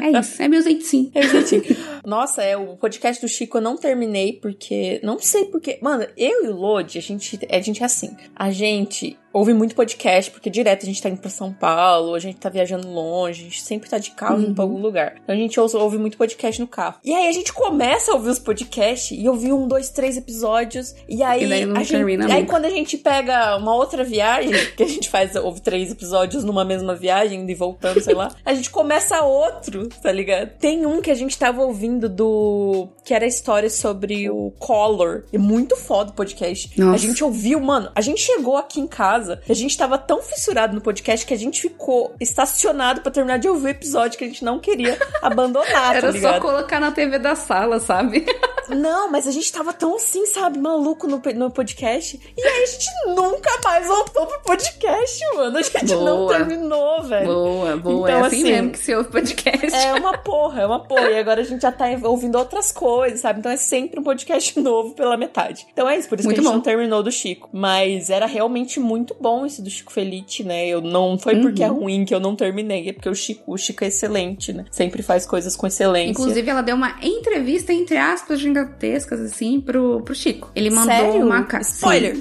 É 0.01 0.19
isso, 0.19 0.43
é 0.43 0.49
meu 0.49 0.63
jeitinho. 0.63 1.11
É 1.15 1.23
jeitinho. 1.23 1.77
Nossa, 2.05 2.43
é 2.43 2.57
o 2.57 2.77
podcast 2.77 3.21
do 3.21 3.29
Chico 3.29 3.59
eu 3.59 3.63
não 3.63 3.77
terminei 3.77 4.33
porque... 4.33 5.01
Não 5.03 5.19
sei 5.19 5.45
porque... 5.47 5.79
Mano, 5.83 6.07
eu 6.17 6.45
e 6.45 6.49
o 6.49 6.57
Lodi, 6.57 6.99
a 6.99 7.03
gente, 7.03 7.39
a 7.51 7.61
gente 7.61 7.83
é 7.83 7.87
assim 7.87 8.17
a 8.35 8.51
gente 8.51 9.19
ouve 9.33 9.55
muito 9.55 9.75
podcast, 9.75 10.31
porque 10.31 10.51
direto 10.51 10.83
a 10.83 10.87
gente 10.87 11.01
tá 11.01 11.09
indo 11.09 11.21
pra 11.21 11.31
São 11.31 11.53
Paulo, 11.53 12.15
a 12.15 12.19
gente 12.19 12.39
tá 12.39 12.49
viajando 12.49 12.89
longe, 12.89 13.43
a 13.43 13.45
gente 13.45 13.63
sempre 13.63 13.89
tá 13.89 13.99
de 13.99 14.11
carro 14.11 14.37
uhum. 14.37 14.43
indo 14.43 14.55
pra 14.55 14.65
algum 14.65 14.79
lugar. 14.79 15.15
Então 15.23 15.35
a 15.35 15.39
gente 15.39 15.59
ouve, 15.59 15.77
ouve, 15.77 15.99
muito 15.99 16.17
podcast 16.17 16.61
no 16.61 16.67
carro. 16.67 16.97
E 17.05 17.15
aí 17.15 17.29
a 17.29 17.33
gente 17.33 17.53
começa 17.53 18.11
a 18.11 18.15
ouvir 18.15 18.31
os 18.31 18.39
podcasts 18.39 19.17
e 19.19 19.29
ouvir 19.29 19.53
um, 19.53 19.67
dois, 19.67 19.91
três 19.91 20.17
episódios. 20.17 20.95
E 21.09 21.23
aí, 21.23 21.47
e 21.47 21.53
a 21.53 21.83
gente, 21.83 22.33
aí 22.33 22.47
quando 22.47 22.65
a 22.65 22.71
gente 22.71 22.97
pega 22.99 23.57
uma 23.57 23.75
outra 23.75 24.03
viagem, 24.03 24.53
que 24.77 24.83
a 24.83 24.89
gente 24.89 25.09
faz, 25.09 25.35
ouve 25.37 25.61
três 25.61 25.91
episódios 25.91 26.45
numa 26.45 26.65
mesma 26.65 26.95
viagem, 26.95 27.41
indo 27.41 27.51
e 27.51 27.55
voltando, 27.55 28.01
sei 28.01 28.15
lá, 28.15 28.35
a 28.45 28.55
gente 28.55 28.71
começa 28.71 29.23
outro, 29.23 29.89
tá 30.03 30.11
ligado? 30.11 30.51
Tem 30.59 30.87
um 30.87 31.01
que 31.01 31.11
a 31.11 31.15
gente 31.15 31.39
tava 31.39 31.63
ouvindo 31.63 32.09
do. 32.09 32.89
que 33.05 33.15
era 33.15 33.25
a 33.25 33.29
história 33.29 33.71
sobre 33.71 34.29
o 34.29 34.53
Collor. 34.59 35.25
É 35.33 35.39
muito 35.39 35.77
foda 35.77 36.11
o 36.11 36.15
podcast. 36.15 36.79
Nossa. 36.79 36.95
A 36.95 36.99
gente 36.99 37.23
ouviu, 37.23 37.61
mano, 37.61 37.91
a 37.95 38.01
gente 38.01 38.21
chegou 38.21 38.57
aqui 38.57 38.81
em 38.81 38.87
casa 38.87 39.20
casa. 39.21 39.41
A 39.49 39.55
gente 39.55 39.77
tava 39.77 39.99
tão 39.99 40.23
fissurado 40.23 40.75
no 40.75 40.81
podcast 40.81 41.25
que 41.25 41.35
a 41.35 41.39
gente 41.39 41.61
ficou 41.61 42.15
estacionado 42.19 43.03
para 43.03 43.13
terminar 43.13 43.39
de 43.39 43.49
ouvir 43.49 43.67
o 43.67 43.69
episódio 43.69 44.19
que 44.19 44.25
a 44.25 44.27
gente 44.27 44.45
não 44.45 44.59
queria 44.59 44.99
abandonar, 45.23 45.97
Era 45.97 46.13
tá 46.13 46.19
só 46.19 46.41
colocar 46.41 46.81
na 46.81 46.91
TV 46.91 47.19
da 47.19 47.35
sala, 47.35 47.79
sabe? 47.79 48.25
Não, 48.69 49.11
mas 49.11 49.27
a 49.27 49.33
gente 49.33 49.53
tava 49.53 49.73
tão 49.73 49.97
assim, 49.97 50.27
sabe, 50.27 50.59
maluco 50.59 51.07
no, 51.07 51.21
no 51.35 51.51
podcast. 51.51 52.21
E 52.37 52.43
aí 52.43 52.63
a 52.63 52.67
gente 52.67 52.87
nunca 53.09 53.51
mais 53.65 53.87
voltou 53.87 54.27
pro 54.27 54.41
podcast, 54.43 55.25
mano. 55.35 55.59
A 55.59 55.63
gente 55.63 55.87
boa. 55.87 56.05
não 56.05 56.27
terminou, 56.29 57.03
velho. 57.03 57.27
Boa, 57.27 57.77
boa. 57.77 58.11
Então, 58.11 58.25
é 58.25 58.27
assim, 58.27 58.37
assim 58.37 58.53
mesmo 58.53 58.71
que 58.71 58.79
você 58.79 58.95
ouve 58.95 59.11
podcast. 59.11 59.75
É 59.75 59.95
uma 59.95 60.17
porra, 60.19 60.63
é 60.63 60.67
uma 60.67 60.81
porra. 60.81 61.11
E 61.11 61.19
agora 61.19 61.41
a 61.41 61.45
gente 61.45 61.63
já 61.63 61.73
tá 61.73 61.87
ouvindo 62.05 62.39
outras 62.39 62.71
coisas, 62.71 63.21
sabe? 63.21 63.41
Então 63.41 63.51
é 63.51 63.57
sempre 63.57 63.99
um 63.99 64.05
podcast 64.05 64.59
novo 64.61 64.95
pela 64.95 65.17
metade. 65.17 65.67
Então 65.73 65.89
é 65.89 65.99
isso, 65.99 66.09
por 66.09 66.19
isso 66.19 66.29
muito 66.29 66.37
que 66.37 66.41
a 66.41 66.45
gente 66.45 66.53
bom. 66.53 66.57
não 66.59 66.63
terminou 66.63 67.03
do 67.03 67.11
Chico. 67.11 67.49
Mas 67.53 68.09
era 68.09 68.27
realmente 68.27 68.79
muito 68.79 69.10
bom 69.19 69.47
esse 69.47 69.63
do 69.63 69.71
Chico 69.71 69.93
Felite, 69.93 70.45
né? 70.45 70.67
Eu 70.67 70.81
não 70.81 71.19
foi 71.19 71.35
uhum. 71.35 71.43
porque 71.43 71.63
é 71.63 71.67
ruim 71.67 72.05
que 72.05 72.15
eu 72.15 72.21
não 72.21 72.37
terminei, 72.37 72.89
é 72.89 72.93
porque 72.93 73.09
o 73.09 73.15
Chico, 73.15 73.53
o 73.53 73.57
Chico 73.57 73.85
é 73.85 73.89
excelente, 73.89 74.53
né? 74.53 74.65
Sempre 74.71 75.03
faz 75.03 75.27
coisas 75.27 75.57
com 75.57 75.67
excelência. 75.67 76.11
Inclusive, 76.11 76.49
ela 76.49 76.63
deu 76.63 76.77
uma 76.77 76.97
entrevista, 77.03 77.73
entre 77.73 77.97
aspas, 77.97 78.41
gigantescas, 78.41 79.21
assim, 79.21 79.61
pro, 79.61 80.03
pro 80.03 80.15
Chico. 80.15 80.51
Ele 80.55 80.71
mandou 80.71 80.95
Sério? 80.95 81.27
uma 81.27 81.47
Spoiler! 81.61 82.17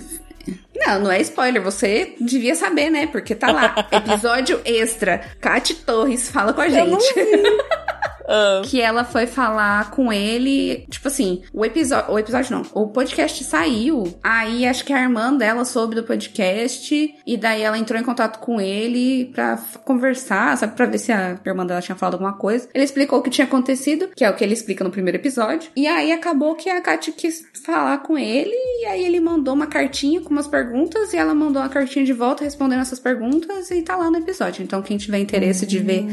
Não, 0.76 1.00
não 1.02 1.12
é 1.12 1.20
spoiler, 1.22 1.62
você 1.62 2.16
devia 2.20 2.56
saber, 2.56 2.90
né? 2.90 3.08
Porque 3.08 3.36
tá 3.36 3.52
lá. 3.52 3.76
Episódio 3.92 4.62
extra. 4.64 5.20
Cate 5.40 5.76
Torres 5.76 6.30
fala 6.30 6.54
com 6.54 6.62
a 6.62 6.70
gente. 6.70 6.80
Eu 6.80 6.88
não 6.88 7.00
vi. 7.00 7.10
Uh. 8.30 8.62
Que 8.64 8.80
ela 8.80 9.04
foi 9.04 9.26
falar 9.26 9.90
com 9.90 10.14
ele, 10.14 10.86
tipo 10.88 11.08
assim, 11.08 11.42
o 11.52 11.66
episódio, 11.66 12.14
o 12.14 12.20
episódio 12.20 12.56
não, 12.56 12.64
o 12.74 12.88
podcast 12.90 13.44
saiu, 13.44 14.04
aí 14.24 14.68
acho 14.68 14.86
que 14.86 14.94
a 14.94 15.02
irmã 15.02 15.34
dela 15.34 15.66
soube 15.66 15.96
do 15.96 16.04
podcast, 16.04 17.16
e 17.26 17.38
daí 17.38 17.64
ela 17.64 17.78
entrou 17.78 18.00
em 18.00 18.04
contato 18.04 18.38
com 18.40 18.62
ele 18.62 19.26
pra 19.34 19.58
conversar, 19.84 20.56
sabe, 20.58 20.76
pra 20.76 20.86
ver 20.86 21.00
se 21.00 21.12
a 21.12 21.40
irmã 21.44 21.66
dela 21.66 21.82
tinha 21.82 21.96
falado 21.96 22.14
alguma 22.14 22.34
coisa. 22.34 22.70
Ele 22.72 22.84
explicou 22.84 23.18
o 23.18 23.22
que 23.24 23.32
tinha 23.32 23.46
acontecido, 23.46 24.10
que 24.16 24.24
é 24.24 24.30
o 24.30 24.36
que 24.36 24.44
ele 24.44 24.54
explica 24.54 24.84
no 24.84 24.92
primeiro 24.92 25.18
episódio, 25.18 25.72
e 25.76 25.88
aí 25.88 26.12
acabou 26.12 26.54
que 26.54 26.70
a 26.70 26.80
Katy 26.82 27.14
quis 27.14 27.44
falar 27.66 27.98
com 28.00 28.16
ele, 28.16 28.54
e 28.82 28.86
aí 28.86 29.04
ele 29.04 29.20
mandou 29.20 29.56
uma 29.56 29.66
cartinha 29.66 30.22
com 30.22 30.30
umas 30.30 30.48
perguntas, 30.48 31.14
e 31.14 31.18
ela 31.18 31.34
mandou 31.34 31.64
uma 31.64 31.70
cartinha 31.70 32.06
de 32.06 32.14
volta 32.14 32.44
respondendo 32.44 32.82
essas 32.82 33.00
perguntas, 33.00 33.72
e 33.72 33.82
tá 33.82 33.96
lá 33.96 34.12
no 34.12 34.18
episódio. 34.18 34.62
Então 34.62 34.84
quem 34.84 34.98
tiver 34.98 35.18
interesse 35.18 35.66
de 35.66 35.80
ver 35.80 36.06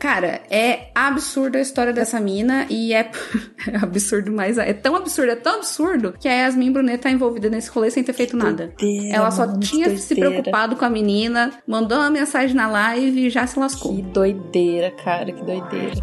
Cara, 0.00 0.40
é 0.50 0.88
absurda 1.50 1.58
a 1.58 1.62
história 1.62 1.92
dessa 1.92 2.20
mina 2.20 2.66
e 2.70 2.94
é, 2.94 3.10
é 3.66 3.76
absurdo, 3.76 4.32
mas 4.32 4.56
é 4.56 4.72
tão 4.72 4.94
absurdo, 4.96 5.32
é 5.32 5.36
tão 5.36 5.56
absurdo 5.56 6.14
que 6.18 6.28
a 6.28 6.32
Yasmin 6.32 6.72
Brunet 6.72 7.02
tá 7.02 7.10
envolvida 7.10 7.50
nesse 7.50 7.70
rolê 7.70 7.90
sem 7.90 8.02
ter 8.02 8.12
feito 8.12 8.36
nada. 8.36 8.72
Doideira, 8.78 9.16
Ela 9.16 9.30
só 9.30 9.46
tinha 9.58 9.86
doideira. 9.86 9.98
se 9.98 10.14
preocupado 10.14 10.76
com 10.76 10.84
a 10.84 10.90
menina, 10.90 11.52
mandou 11.66 11.98
uma 11.98 12.10
mensagem 12.10 12.54
na 12.54 12.68
live 12.68 13.26
e 13.26 13.30
já 13.30 13.46
se 13.46 13.58
lascou. 13.58 13.94
Que 13.96 14.02
doideira, 14.02 14.90
cara, 14.92 15.32
que 15.32 15.42
doideira. 15.42 15.94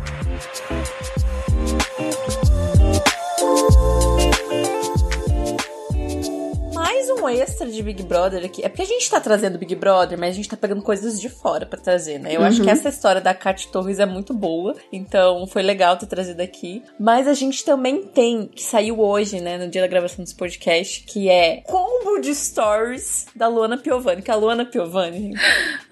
Um 7.28 7.42
extra 7.42 7.68
de 7.68 7.82
Big 7.84 8.04
Brother 8.04 8.46
aqui. 8.46 8.64
É 8.64 8.70
porque 8.70 8.84
a 8.84 8.86
gente 8.86 9.10
tá 9.10 9.20
trazendo 9.20 9.58
Big 9.58 9.76
Brother, 9.76 10.18
mas 10.18 10.32
a 10.32 10.34
gente 10.34 10.50
tá 10.50 10.58
pegando 10.58 10.82
coisas 10.82 11.20
de 11.20 11.30
fora 11.30 11.66
para 11.66 11.80
trazer, 11.80 12.20
né? 12.20 12.36
Eu 12.36 12.42
uhum. 12.42 12.48
acho 12.48 12.62
que 12.62 12.68
uhum. 12.68 12.74
essa 12.74 12.90
história 12.90 13.22
da 13.22 13.34
Kat 13.34 13.68
Torres 13.70 14.00
é 14.00 14.06
muito 14.06 14.34
boa, 14.34 14.76
então 14.92 15.46
foi 15.48 15.62
legal 15.62 15.98
ter 15.98 16.08
trazido 16.08 16.42
aqui. 16.42 16.84
Mas 17.00 17.28
a 17.28 17.34
gente 17.34 17.64
também 17.64 18.04
tem, 18.04 18.48
que 18.48 18.64
saiu 18.64 19.00
hoje, 19.00 19.40
né, 19.42 19.58
no 19.58 19.68
dia 19.68 19.82
da 19.82 19.88
gravação 19.88 20.24
desse 20.24 20.36
podcast, 20.36 21.04
que 21.04 21.30
é 21.30 21.62
combo 21.66 22.20
de 22.20 22.34
stories 22.34 23.28
da 23.36 23.48
Luana 23.48 23.78
Piovani, 23.78 24.22
que 24.22 24.32
é 24.32 24.34
a 24.34 24.38
Luana 24.38 24.66
Piovani, 24.66 25.34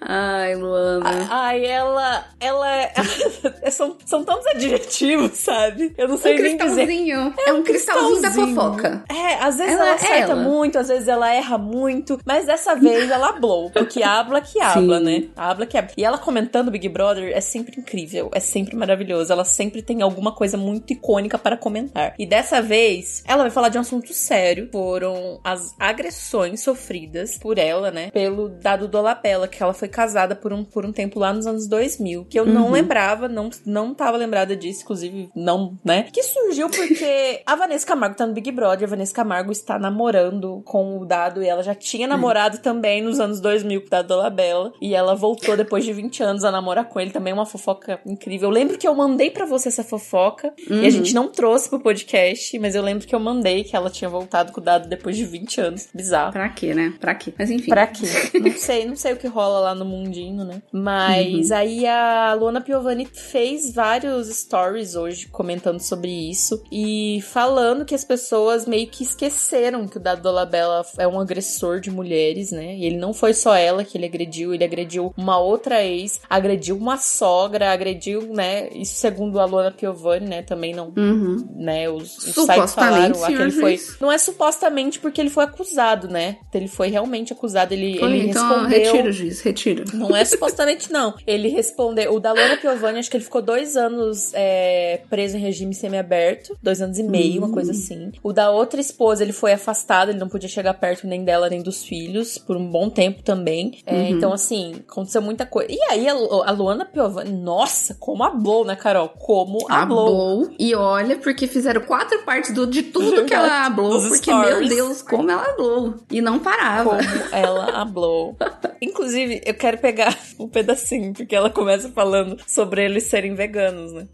Ai, 0.00 0.54
Luana. 0.54 1.26
Ai, 1.30 1.64
ela. 1.64 2.24
Ela 2.38 2.76
é. 2.76 2.92
são, 3.70 3.96
são 4.04 4.24
tantos 4.24 4.46
adjetivos, 4.46 5.32
sabe? 5.32 5.94
Eu 5.96 6.08
não 6.08 6.16
sei 6.18 6.38
um 6.38 6.42
nem 6.42 6.56
dizer. 6.56 6.88
É, 6.88 7.48
é 7.48 7.52
um 7.52 7.62
cristalzinho, 7.62 8.20
cristalzinho 8.20 8.22
da 8.22 8.30
fofoca. 8.30 9.04
É, 9.08 9.34
às 9.42 9.56
vezes 9.56 9.72
ela, 9.72 9.86
ela 9.86 9.94
acerta 9.94 10.32
ela. 10.32 10.36
muito, 10.36 10.78
às 10.78 10.88
vezes 10.88 11.08
ela 11.08 11.25
erra 11.32 11.58
muito, 11.58 12.18
mas 12.24 12.46
dessa 12.46 12.74
vez 12.74 13.10
ela 13.10 13.30
hablou, 13.30 13.70
porque 13.70 14.02
habla 14.02 14.40
que 14.40 14.60
habla, 14.60 14.98
Sim. 14.98 15.04
né? 15.04 15.28
Habla 15.36 15.66
que 15.66 15.76
habla. 15.76 15.92
E 15.96 16.04
ela 16.04 16.18
comentando 16.18 16.70
Big 16.70 16.88
Brother 16.88 17.32
é 17.34 17.40
sempre 17.40 17.80
incrível, 17.80 18.30
é 18.32 18.40
sempre 18.40 18.76
maravilhoso. 18.76 19.32
Ela 19.32 19.44
sempre 19.44 19.82
tem 19.82 20.02
alguma 20.02 20.32
coisa 20.32 20.56
muito 20.56 20.92
icônica 20.92 21.38
para 21.38 21.56
comentar. 21.56 22.14
E 22.18 22.26
dessa 22.26 22.60
vez, 22.62 23.22
ela 23.26 23.42
vai 23.42 23.50
falar 23.50 23.68
de 23.68 23.78
um 23.78 23.80
assunto 23.80 24.12
sério. 24.12 24.68
Foram 24.72 25.40
as 25.42 25.74
agressões 25.78 26.62
sofridas 26.62 27.38
por 27.38 27.58
ela, 27.58 27.90
né? 27.90 28.10
Pelo 28.10 28.48
Dado 28.48 28.88
Dolabella, 28.88 29.48
que 29.48 29.62
ela 29.62 29.74
foi 29.74 29.88
casada 29.88 30.34
por 30.34 30.52
um, 30.52 30.64
por 30.64 30.84
um 30.84 30.92
tempo 30.92 31.18
lá 31.18 31.32
nos 31.32 31.46
anos 31.46 31.66
2000, 31.66 32.26
que 32.26 32.38
eu 32.38 32.44
uhum. 32.44 32.52
não 32.52 32.70
lembrava, 32.70 33.28
não, 33.28 33.50
não 33.64 33.94
tava 33.94 34.16
lembrada 34.16 34.56
disso, 34.56 34.82
inclusive, 34.82 35.30
não, 35.34 35.76
né? 35.84 36.04
Que 36.12 36.22
surgiu 36.22 36.68
porque 36.68 37.42
a 37.44 37.56
Vanessa 37.56 37.86
Camargo 37.86 38.16
tá 38.16 38.26
no 38.26 38.32
Big 38.32 38.50
Brother, 38.50 38.86
a 38.86 38.90
Vanessa 38.90 39.14
Camargo 39.14 39.52
está 39.52 39.78
namorando 39.78 40.62
com 40.64 40.98
o 40.98 41.04
E 41.42 41.48
ela 41.48 41.62
já 41.62 41.74
tinha 41.74 42.06
namorado 42.06 42.58
também 42.58 43.02
nos 43.02 43.18
anos 43.18 43.40
2000 43.40 43.80
com 43.80 43.86
o 43.86 43.90
Dado 43.90 44.08
Dolabella 44.08 44.72
e 44.80 44.94
ela 44.94 45.14
voltou 45.14 45.56
depois 45.56 45.84
de 45.84 45.92
20 45.92 46.22
anos 46.22 46.44
a 46.44 46.50
namorar 46.50 46.84
com 46.88 47.00
ele, 47.00 47.10
também 47.10 47.32
uma 47.32 47.46
fofoca 47.46 48.00
incrível. 48.04 48.48
Eu 48.48 48.52
lembro 48.52 48.78
que 48.78 48.86
eu 48.86 48.94
mandei 48.94 49.30
para 49.30 49.46
você 49.46 49.68
essa 49.68 49.82
fofoca 49.82 50.52
uhum. 50.68 50.76
e 50.76 50.80
a 50.80 50.82
uhum. 50.82 50.90
gente 50.90 51.14
não 51.14 51.28
trouxe 51.28 51.68
pro 51.68 51.80
podcast, 51.80 52.58
mas 52.58 52.74
eu 52.74 52.82
lembro 52.82 53.06
que 53.06 53.14
eu 53.14 53.20
mandei 53.20 53.64
que 53.64 53.74
ela 53.74 53.90
tinha 53.90 54.08
voltado 54.08 54.52
com 54.52 54.60
o 54.60 54.64
Dado 54.64 54.88
depois 54.88 55.16
de 55.16 55.24
20 55.24 55.60
anos. 55.60 55.88
Bizarro. 55.94 56.32
Pra 56.32 56.48
quê, 56.48 56.74
né? 56.74 56.94
Pra 57.00 57.14
quê? 57.14 57.32
Mas 57.38 57.50
enfim. 57.50 57.70
Pra 57.70 57.86
quê? 57.86 58.06
não 58.38 58.52
sei, 58.52 58.84
não 58.84 58.96
sei 58.96 59.12
o 59.12 59.16
que 59.16 59.26
rola 59.26 59.60
lá 59.60 59.74
no 59.74 59.84
mundinho, 59.84 60.44
né? 60.44 60.62
Mas 60.72 61.50
uhum. 61.50 61.56
aí 61.56 61.86
a 61.86 62.34
Luana 62.34 62.60
Piovani 62.60 63.06
fez 63.06 63.72
vários 63.72 64.28
stories 64.28 64.94
hoje 64.94 65.28
comentando 65.28 65.80
sobre 65.80 66.10
isso 66.10 66.62
e 66.70 67.20
falando 67.22 67.84
que 67.84 67.94
as 67.94 68.04
pessoas 68.04 68.66
meio 68.66 68.86
que 68.86 69.02
esqueceram 69.02 69.86
que 69.86 69.96
o 69.96 70.00
Dado 70.00 70.22
Dolabella 70.22 70.84
é 70.98 71.05
um 71.06 71.20
agressor 71.20 71.80
de 71.80 71.90
mulheres, 71.90 72.50
né? 72.50 72.74
E 72.76 72.84
ele 72.84 72.96
não 72.96 73.12
foi 73.12 73.34
só 73.34 73.54
ela 73.54 73.84
que 73.84 73.96
ele 73.96 74.06
agrediu, 74.06 74.54
ele 74.54 74.64
agrediu 74.64 75.12
uma 75.16 75.38
outra 75.38 75.84
ex, 75.84 76.20
agrediu 76.28 76.76
uma 76.76 76.96
sogra, 76.96 77.72
agrediu, 77.72 78.22
né? 78.32 78.68
Isso 78.72 78.94
segundo 78.96 79.40
a 79.40 79.44
Luana 79.44 79.70
Piovani, 79.70 80.26
né? 80.26 80.42
Também 80.42 80.74
não, 80.74 80.92
uhum. 80.96 81.46
né? 81.54 81.88
Os, 81.88 82.16
os 82.18 82.34
sites 82.34 82.74
falaram 82.74 83.14
que 83.14 83.32
ele 83.32 83.50
foi. 83.50 83.78
Não 84.00 84.10
é 84.10 84.18
supostamente 84.18 84.98
porque 84.98 85.20
ele 85.20 85.30
foi 85.30 85.44
acusado, 85.44 86.08
né? 86.08 86.38
Ele 86.52 86.68
foi 86.68 86.88
realmente 86.88 87.32
acusado, 87.32 87.74
ele, 87.74 87.98
foi, 87.98 88.08
ele 88.08 88.30
então, 88.30 88.48
respondeu. 88.48 88.78
Retira, 88.78 89.12
juiz, 89.12 89.40
retira. 89.40 89.84
Não 89.92 90.16
é 90.16 90.24
supostamente, 90.24 90.90
não. 90.90 91.14
Ele 91.26 91.48
respondeu. 91.48 92.14
O 92.14 92.20
da 92.20 92.32
Luana 92.32 92.56
Piovani, 92.56 92.98
acho 92.98 93.10
que 93.10 93.16
ele 93.16 93.24
ficou 93.24 93.42
dois 93.42 93.76
anos 93.76 94.32
é, 94.34 95.00
preso 95.10 95.36
em 95.36 95.40
regime 95.40 95.74
semiaberto, 95.74 96.56
dois 96.62 96.80
anos 96.80 96.98
e 96.98 97.02
meio, 97.02 97.40
uhum. 97.40 97.48
uma 97.48 97.54
coisa 97.54 97.72
assim. 97.72 98.12
O 98.22 98.32
da 98.32 98.50
outra 98.50 98.80
esposa, 98.80 99.22
ele 99.22 99.32
foi 99.32 99.52
afastado, 99.52 100.10
ele 100.10 100.18
não 100.18 100.28
podia 100.28 100.48
chegar 100.48 100.74
perto 100.74 100.95
nem 101.04 101.24
dela 101.24 101.50
nem 101.50 101.60
dos 101.60 101.84
filhos 101.84 102.38
por 102.38 102.56
um 102.56 102.70
bom 102.70 102.88
tempo 102.88 103.22
também. 103.22 103.80
É, 103.84 103.94
uhum. 103.94 104.08
Então, 104.08 104.32
assim, 104.32 104.76
aconteceu 104.88 105.20
muita 105.20 105.44
coisa. 105.44 105.72
E 105.72 105.78
aí, 105.90 106.08
a, 106.08 106.50
Luana 106.52 106.84
Piovani, 106.84 107.32
nossa, 107.32 107.96
como 107.98 108.22
hablou, 108.22 108.64
né, 108.64 108.76
Carol? 108.76 109.08
Como 109.08 109.66
hablou. 109.68 110.50
E 110.58 110.74
olha, 110.74 111.16
porque 111.16 111.46
fizeram 111.46 111.80
quatro 111.80 112.22
partes 112.22 112.54
do, 112.54 112.66
de 112.66 112.84
tudo 112.84 113.24
que 113.24 113.34
ela 113.34 113.66
hablou, 113.66 114.00
porque, 114.02 114.30
stories. 114.30 114.58
meu 114.58 114.68
Deus, 114.68 115.02
como 115.02 115.30
ela 115.30 115.42
hablou. 115.42 115.94
E 116.10 116.20
não 116.20 116.38
parava. 116.38 116.90
Como 116.90 117.34
ela 117.34 117.80
hablou. 117.80 118.36
Inclusive, 118.80 119.42
eu 119.44 119.54
quero 119.54 119.78
pegar 119.78 120.16
um 120.38 120.48
pedacinho, 120.48 121.12
porque 121.12 121.34
ela 121.34 121.50
começa 121.50 121.88
falando 121.88 122.36
sobre 122.46 122.84
eles 122.84 123.04
serem 123.04 123.34
veganos, 123.34 123.92
né? 123.92 124.06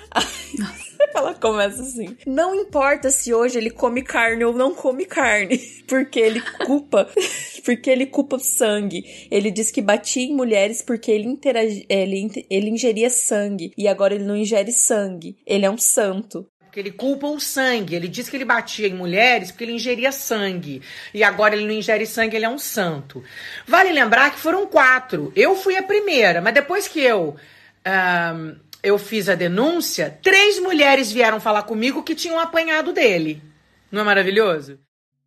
Ela 1.14 1.34
começa 1.34 1.82
assim: 1.82 2.16
Não 2.26 2.54
importa 2.54 3.10
se 3.10 3.34
hoje 3.34 3.58
ele 3.58 3.70
come 3.70 4.02
carne 4.02 4.44
ou 4.44 4.52
não 4.52 4.74
come 4.74 5.04
carne, 5.04 5.58
porque 5.86 6.18
ele 6.18 6.40
culpa, 6.72 7.06
porque 7.66 7.90
ele 7.90 8.06
culpa 8.06 8.36
o 8.36 8.40
sangue. 8.40 9.28
Ele 9.30 9.50
diz 9.50 9.70
que 9.70 9.82
batia 9.82 10.22
em 10.22 10.34
mulheres 10.34 10.80
porque 10.80 11.10
ele, 11.10 11.38
ele, 11.88 12.46
ele 12.48 12.70
ingeria 12.70 13.10
sangue 13.10 13.74
e 13.76 13.86
agora 13.86 14.14
ele 14.14 14.24
não 14.24 14.36
ingere 14.36 14.72
sangue. 14.72 15.36
Ele 15.46 15.66
é 15.66 15.70
um 15.70 15.76
santo 15.76 16.46
porque 16.62 16.80
ele 16.80 16.92
culpa 16.92 17.26
o 17.26 17.38
sangue. 17.38 17.94
Ele 17.94 18.08
diz 18.08 18.30
que 18.30 18.36
ele 18.38 18.46
batia 18.46 18.88
em 18.88 18.94
mulheres 18.94 19.50
porque 19.50 19.64
ele 19.64 19.74
ingeria 19.74 20.10
sangue. 20.10 20.80
E 21.12 21.22
agora 21.22 21.54
ele 21.54 21.66
não 21.66 21.74
ingere 21.74 22.06
sangue, 22.06 22.34
ele 22.34 22.46
é 22.46 22.48
um 22.48 22.58
santo. 22.58 23.22
Vale 23.66 23.92
lembrar 23.92 24.30
que 24.30 24.38
foram 24.38 24.66
quatro. 24.66 25.30
Eu 25.36 25.54
fui 25.54 25.76
a 25.76 25.82
primeira, 25.82 26.40
mas 26.40 26.54
depois 26.54 26.88
que 26.88 27.00
eu. 27.00 27.36
Eu 28.82 28.96
fiz 28.98 29.28
a 29.28 29.34
denúncia, 29.34 30.18
três 30.22 30.58
mulheres 30.58 31.12
vieram 31.12 31.38
falar 31.38 31.64
comigo 31.64 32.02
que 32.02 32.14
tinham 32.14 32.40
apanhado 32.40 32.90
dele. 32.90 33.42
Não 33.90 34.00
é 34.00 34.04
maravilhoso? 34.04 34.78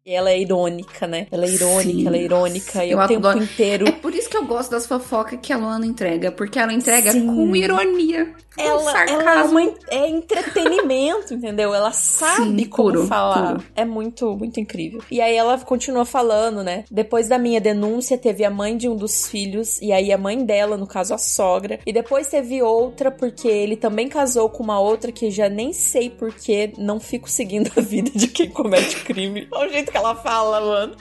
Ela 0.06 0.30
é 0.30 0.40
irônica, 0.40 1.08
né? 1.08 1.26
Ela 1.32 1.46
é 1.46 1.50
irônica, 1.50 1.92
Sim. 1.92 2.08
ela 2.08 2.16
é 2.16 2.22
irônica. 2.22 2.86
E 2.86 2.92
eu 2.92 3.00
o 3.00 3.08
tempo 3.08 3.28
adoro. 3.28 3.44
inteiro. 3.44 3.88
É 3.88 3.92
por 3.92 4.14
isso 4.14 4.30
que 4.30 4.38
eu 4.38 4.46
gosto 4.46 4.70
das 4.70 4.86
fofocas 4.86 5.40
que 5.42 5.52
a 5.52 5.58
Luana 5.58 5.86
entrega. 5.86 6.32
Porque 6.32 6.60
ela 6.60 6.72
entrega 6.72 7.12
Sim. 7.12 7.26
com 7.26 7.56
ironia. 7.56 8.32
Ela, 8.58 8.78
com 8.78 8.84
sarcasmo. 8.84 9.22
ela 9.22 9.40
é, 9.40 9.44
uma, 9.44 9.74
é 9.90 10.10
entretenimento, 10.10 11.34
entendeu? 11.34 11.74
Ela 11.74 11.92
sabe 11.92 12.44
Sim, 12.44 12.66
como 12.70 12.92
puro, 12.92 13.08
falar. 13.08 13.54
Puro. 13.56 13.64
É 13.76 13.84
muito, 13.84 14.38
muito 14.38 14.60
incrível. 14.60 15.02
E 15.10 15.20
aí 15.20 15.36
ela 15.36 15.58
continua 15.58 16.06
falando, 16.06 16.64
né? 16.64 16.86
Depois 16.90 17.28
da 17.28 17.40
minha 17.40 17.60
denúncia, 17.60 18.16
teve 18.16 18.46
a 18.46 18.50
mãe 18.52 18.78
de 18.78 18.88
um 18.88 18.96
dos 18.96 19.28
filhos. 19.28 19.82
E 19.82 19.92
aí 19.92 20.14
a 20.14 20.18
mãe 20.20 20.46
dela, 20.46 20.78
no 20.78 20.86
caso 20.86 21.16
a 21.16 21.18
sogra. 21.18 21.80
E 21.84 21.92
depois 21.92 22.28
teve 22.28 22.62
outra, 22.62 23.10
porque 23.10 23.48
ele 23.48 23.76
também 23.76 24.08
casou 24.08 24.50
com 24.50 24.64
uma 24.64 24.80
outra 24.80 25.12
que 25.12 25.32
já 25.32 25.50
nem 25.50 25.74
sei 25.74 26.12
porque 26.12 26.74
não 26.78 27.00
fico 27.00 27.28
seguindo 27.28 27.72
a 27.76 27.82
vida 27.82 28.12
de 28.14 28.28
quem 28.28 28.50
comete 28.50 29.04
crime. 29.04 29.48
Olha 29.52 29.70
o 29.70 29.74
jeito 29.74 29.92
que 29.96 29.98
ela 29.98 30.16
fala, 30.16 30.60
mano. 30.60 30.98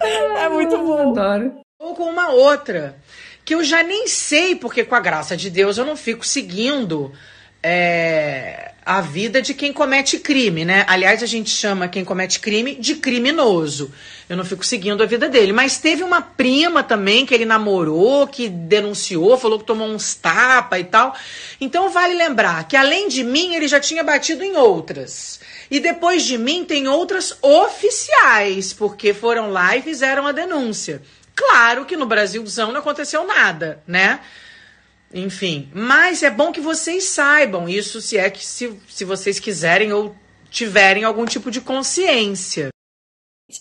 É 0.00 0.48
muito 0.48 0.76
bom. 0.78 1.12
Adoro. 1.12 1.60
Ou 1.78 1.94
com 1.94 2.04
uma 2.04 2.30
outra, 2.30 2.96
que 3.44 3.54
eu 3.54 3.62
já 3.62 3.84
nem 3.84 4.08
sei, 4.08 4.56
porque 4.56 4.84
com 4.84 4.96
a 4.96 5.00
graça 5.00 5.36
de 5.36 5.48
Deus 5.48 5.78
eu 5.78 5.84
não 5.84 5.96
fico 5.96 6.26
seguindo 6.26 7.12
é, 7.62 8.72
a 8.84 9.00
vida 9.00 9.40
de 9.40 9.54
quem 9.54 9.72
comete 9.72 10.18
crime, 10.18 10.64
né? 10.64 10.84
Aliás, 10.88 11.22
a 11.22 11.26
gente 11.26 11.50
chama 11.50 11.86
quem 11.86 12.04
comete 12.04 12.40
crime 12.40 12.74
de 12.74 12.96
criminoso. 12.96 13.92
Eu 14.28 14.36
não 14.36 14.44
fico 14.44 14.66
seguindo 14.66 15.02
a 15.02 15.06
vida 15.06 15.28
dele. 15.28 15.52
Mas 15.52 15.78
teve 15.78 16.02
uma 16.02 16.20
prima 16.20 16.82
também 16.82 17.24
que 17.24 17.32
ele 17.32 17.44
namorou, 17.44 18.26
que 18.26 18.48
denunciou, 18.48 19.38
falou 19.38 19.60
que 19.60 19.64
tomou 19.64 19.88
uns 19.88 20.14
tapa 20.14 20.80
e 20.80 20.84
tal. 20.84 21.14
Então 21.60 21.90
vale 21.90 22.14
lembrar 22.14 22.66
que 22.66 22.76
além 22.76 23.06
de 23.06 23.22
mim, 23.22 23.54
ele 23.54 23.68
já 23.68 23.78
tinha 23.78 24.02
batido 24.02 24.42
em 24.42 24.56
outras. 24.56 25.38
E 25.72 25.80
depois 25.80 26.22
de 26.22 26.36
mim 26.36 26.66
tem 26.66 26.86
outras 26.86 27.34
oficiais, 27.40 28.74
porque 28.74 29.14
foram 29.14 29.50
lá 29.50 29.74
e 29.74 29.80
fizeram 29.80 30.26
a 30.26 30.30
denúncia. 30.30 31.00
Claro 31.34 31.86
que 31.86 31.96
no 31.96 32.04
Brasilzão 32.04 32.72
não 32.72 32.80
aconteceu 32.80 33.26
nada, 33.26 33.82
né? 33.86 34.20
Enfim, 35.14 35.70
mas 35.72 36.22
é 36.22 36.28
bom 36.28 36.52
que 36.52 36.60
vocês 36.60 37.04
saibam 37.04 37.70
isso 37.70 38.02
se 38.02 38.18
é 38.18 38.28
que 38.28 38.44
se, 38.44 38.78
se 38.86 39.02
vocês 39.06 39.40
quiserem 39.40 39.94
ou 39.94 40.14
tiverem 40.50 41.04
algum 41.04 41.24
tipo 41.24 41.50
de 41.50 41.62
consciência. 41.62 42.68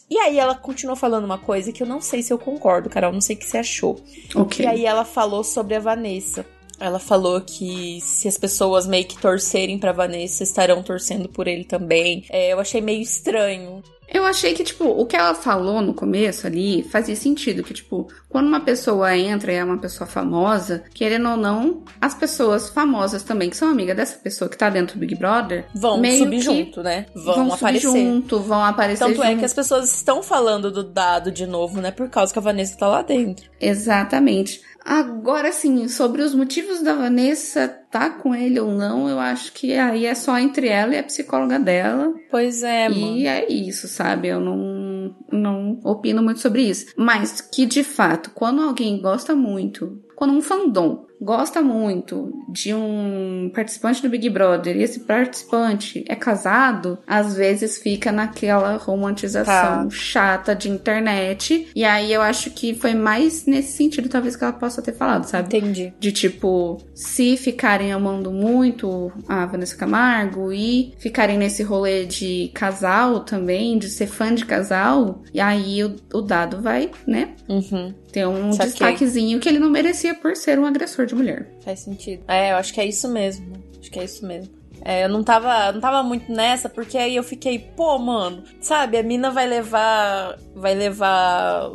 E 0.09 0.17
aí 0.17 0.37
ela 0.37 0.53
continuou 0.53 0.97
falando 0.97 1.23
uma 1.23 1.37
coisa 1.37 1.71
que 1.71 1.81
eu 1.81 1.87
não 1.87 2.01
sei 2.01 2.21
se 2.21 2.33
eu 2.33 2.37
concordo, 2.37 2.89
Carol, 2.89 3.13
não 3.13 3.21
sei 3.21 3.37
o 3.37 3.39
que 3.39 3.47
você 3.47 3.57
achou. 3.57 4.03
Ok. 4.35 4.65
E 4.65 4.67
aí 4.67 4.85
ela 4.85 5.05
falou 5.05 5.45
sobre 5.45 5.75
a 5.75 5.79
Vanessa. 5.79 6.45
Ela 6.81 6.99
falou 6.99 7.39
que 7.41 7.99
se 8.01 8.27
as 8.27 8.37
pessoas 8.37 8.87
meio 8.87 9.05
que 9.05 9.17
torcerem 9.17 9.77
pra 9.77 9.91
Vanessa, 9.91 10.43
estarão 10.43 10.81
torcendo 10.81 11.29
por 11.29 11.47
ele 11.47 11.63
também. 11.63 12.25
É, 12.29 12.51
eu 12.51 12.59
achei 12.59 12.81
meio 12.81 13.01
estranho. 13.01 13.83
Eu 14.13 14.25
achei 14.25 14.53
que, 14.53 14.63
tipo, 14.63 14.83
o 14.83 15.05
que 15.05 15.15
ela 15.15 15.33
falou 15.33 15.81
no 15.81 15.93
começo 15.93 16.45
ali 16.45 16.83
fazia 16.83 17.15
sentido. 17.15 17.63
Que, 17.63 17.73
tipo, 17.73 18.09
quando 18.27 18.47
uma 18.47 18.59
pessoa 18.59 19.15
entra 19.15 19.53
e 19.53 19.55
é 19.55 19.63
uma 19.63 19.77
pessoa 19.77 20.05
famosa, 20.05 20.83
querendo 20.93 21.29
ou 21.29 21.37
não, 21.37 21.83
as 22.01 22.13
pessoas 22.13 22.69
famosas 22.69 23.23
também, 23.23 23.49
que 23.49 23.55
são 23.55 23.69
amigas 23.69 23.95
dessa 23.95 24.17
pessoa 24.17 24.49
que 24.49 24.57
tá 24.57 24.69
dentro 24.69 24.97
do 24.97 24.99
Big 24.99 25.15
Brother, 25.15 25.65
vão 25.73 26.03
subir 26.03 26.41
junto, 26.41 26.83
né? 26.83 27.05
Vão, 27.15 27.35
vão 27.35 27.53
aparecer. 27.53 27.87
subir 27.87 28.01
junto, 28.01 28.39
vão 28.41 28.61
aparecer 28.61 29.05
Tanto 29.05 29.23
é 29.23 29.27
junto. 29.27 29.39
que 29.39 29.45
as 29.45 29.53
pessoas 29.53 29.95
estão 29.95 30.21
falando 30.21 30.69
do 30.69 30.83
dado 30.83 31.31
de 31.31 31.47
novo, 31.47 31.79
né? 31.79 31.91
Por 31.91 32.09
causa 32.09 32.33
que 32.33 32.39
a 32.39 32.41
Vanessa 32.41 32.77
tá 32.77 32.89
lá 32.89 33.01
dentro. 33.03 33.49
Exatamente. 33.61 34.59
Agora 34.83 35.51
sim, 35.51 35.87
sobre 35.87 36.21
os 36.21 36.33
motivos 36.33 36.81
da 36.81 36.93
Vanessa 36.93 37.67
tá 37.67 38.09
com 38.09 38.33
ele 38.33 38.59
ou 38.59 38.71
não, 38.71 39.07
eu 39.07 39.19
acho 39.19 39.51
que 39.53 39.73
aí 39.73 40.05
é 40.05 40.15
só 40.15 40.37
entre 40.39 40.67
ela 40.67 40.95
e 40.95 40.97
a 40.97 41.03
psicóloga 41.03 41.59
dela. 41.59 42.13
Pois 42.29 42.63
é, 42.63 42.89
mano. 42.89 43.17
E 43.17 43.27
é 43.27 43.51
isso, 43.51 43.87
sabe? 43.87 44.29
Eu 44.29 44.39
não, 44.39 45.15
não 45.31 45.79
opino 45.83 46.23
muito 46.23 46.39
sobre 46.39 46.63
isso. 46.63 46.93
Mas 46.97 47.41
que 47.41 47.65
de 47.65 47.83
fato, 47.83 48.31
quando 48.33 48.61
alguém 48.61 49.01
gosta 49.01 49.35
muito, 49.35 50.01
quando 50.15 50.33
um 50.33 50.41
fandom 50.41 51.05
gosta 51.21 51.61
muito 51.61 52.33
de 52.49 52.73
um 52.73 53.51
participante 53.53 54.01
do 54.01 54.09
Big 54.09 54.29
Brother 54.29 54.75
e 54.75 54.83
esse 54.83 55.01
participante 55.01 56.03
é 56.07 56.15
casado, 56.15 56.97
às 57.05 57.35
vezes 57.35 57.77
fica 57.77 58.11
naquela 58.11 58.75
romantização 58.77 59.51
Tá. 59.51 59.87
chata 59.89 60.55
de 60.55 60.69
internet. 60.69 61.67
E 61.75 61.83
aí 61.83 62.11
eu 62.11 62.21
acho 62.21 62.51
que 62.51 62.73
foi 62.73 62.93
mais 62.93 63.45
nesse 63.45 63.73
sentido, 63.73 64.09
talvez, 64.09 64.35
que 64.35 64.43
ela 64.43 64.53
possa 64.53 64.81
ter 64.81 64.93
falado, 64.93 65.25
sabe? 65.25 65.57
Entendi. 65.57 65.93
De 65.99 66.11
tipo, 66.11 66.77
se 66.95 67.37
ficarem 67.37 67.91
amando 67.91 68.31
muito 68.31 69.11
a 69.27 69.45
Vanessa 69.45 69.75
Camargo 69.75 70.51
e 70.51 70.93
ficarem 70.99 71.37
nesse 71.37 71.63
rolê 71.63 72.05
de 72.05 72.49
casal 72.53 73.21
também, 73.21 73.77
de 73.77 73.89
ser 73.89 74.07
fã 74.07 74.33
de 74.33 74.45
casal, 74.45 75.21
e 75.33 75.39
aí 75.39 75.83
o, 75.83 75.95
o 76.13 76.21
dado 76.21 76.61
vai, 76.61 76.89
né, 77.05 77.29
Uhum. 77.49 77.93
Ter 78.11 78.27
um 78.27 78.51
Saquei. 78.53 78.71
destaquezinho 78.71 79.39
que 79.39 79.47
ele 79.49 79.59
não 79.59 79.69
merecia 79.69 80.13
por 80.15 80.35
ser 80.35 80.59
um 80.59 80.65
agressor 80.65 81.05
de 81.05 81.15
mulher. 81.15 81.47
Faz 81.63 81.79
sentido. 81.79 82.23
É, 82.27 82.51
eu 82.51 82.57
acho 82.57 82.73
que 82.73 82.81
é 82.81 82.85
isso 82.85 83.07
mesmo. 83.09 83.53
Acho 83.79 83.89
que 83.91 83.99
é 83.99 84.03
isso 84.03 84.25
mesmo. 84.25 84.53
É, 84.83 85.05
eu 85.05 85.09
não 85.09 85.23
tava, 85.23 85.71
não 85.71 85.79
tava 85.79 86.01
muito 86.01 86.31
nessa, 86.31 86.67
porque 86.67 86.97
aí 86.97 87.15
eu 87.15 87.21
fiquei, 87.21 87.59
pô, 87.59 87.99
mano, 87.99 88.43
sabe, 88.59 88.97
a 88.97 89.03
mina 89.03 89.29
vai 89.29 89.45
levar. 89.47 90.37
Vai 90.55 90.73
levar 90.73 91.69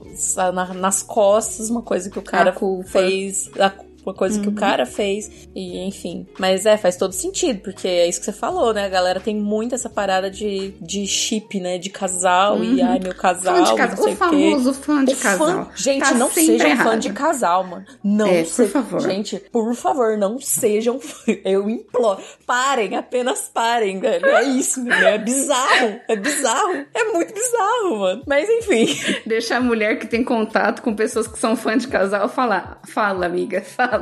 na- 0.53 0.75
nas 0.75 1.03
costas 1.05 1.71
uma 1.71 1.83
coisa 1.83 2.11
que 2.11 2.19
o 2.19 2.23
cara 2.23 2.51
A 2.51 2.85
fez. 2.85 3.49
a- 3.61 3.73
uma 4.07 4.15
coisa 4.15 4.41
que 4.41 4.49
o 4.49 4.53
cara 4.53 4.87
fez, 4.87 5.49
e 5.55 5.79
enfim. 5.87 6.27
Mas 6.39 6.65
é, 6.65 6.77
faz 6.77 6.97
todo 6.97 7.13
sentido, 7.13 7.61
porque 7.61 7.89
é 7.89 8.07
isso 8.09 8.21
que 8.21 8.27
você 8.27 8.33
falou, 8.33 8.73
né? 8.73 8.85
A 8.85 8.89
galera 8.89 9.19
tem 9.21 9.35
muito 9.35 9.75
essa 9.75 9.91
parada 9.91 10.31
de, 10.31 10.71
de 10.81 11.07
chip, 11.07 11.59
né? 11.61 11.77
De 11.79 11.91
casal, 11.91 12.63
e 12.63 12.81
ai, 12.81 13.01
meu 13.03 13.15
casal, 13.15 13.57
Fã 13.57 13.63
de 13.65 13.71
não 13.71 13.77
casal. 13.77 13.97
sei 14.05 14.13
O 14.13 14.15
o 14.15 14.19
quê. 14.19 14.25
famoso 14.51 14.75
fã 14.75 15.05
de 15.05 15.13
O 15.13 15.17
casal. 15.17 15.47
fã- 15.49 15.69
Gente, 15.75 16.03
Tá 16.03 16.15
não 16.15 16.31
sejam 16.31 16.59
fã 16.59 16.67
errado. 16.69 17.01
de 17.01 17.13
casal, 17.13 17.65
mano. 17.65 17.85
Não 18.03 18.27
É, 18.29 18.43
por 18.45 18.49
se- 18.51 18.69
favor. 18.69 19.01
Gente, 19.01 19.39
por 19.51 19.75
favor, 19.75 20.17
não 20.17 20.39
sejam. 20.41 21.01
Eu 21.45 21.69
imploro. 21.69 22.21
Parem, 22.47 22.97
apenas 22.97 23.51
parem, 23.53 23.99
velho. 23.99 24.25
É 24.27 24.45
isso, 24.45 24.81
meu. 24.83 24.95
É 24.97 25.19
bizarro. 25.19 26.01
É 26.09 26.15
bizarro. 26.17 26.85
É 26.95 27.05
muito 27.13 27.35
bizarro, 27.35 27.99
mano. 27.99 28.23
Mas 28.27 28.49
enfim. 28.49 28.87
Deixa 29.27 29.57
a 29.57 29.61
mulher 29.61 29.99
que 29.99 30.07
tem 30.07 30.23
contato 30.23 30.81
com 30.83 30.95
pessoas 30.95 31.27
que 31.27 31.39
são 31.39 31.57
fã 31.57 31.77
de 31.77 31.89
casal 31.89 32.29
falar. 32.29 32.81
Fala, 32.89 33.27
amiga, 33.27 33.61
fala. 33.63 33.96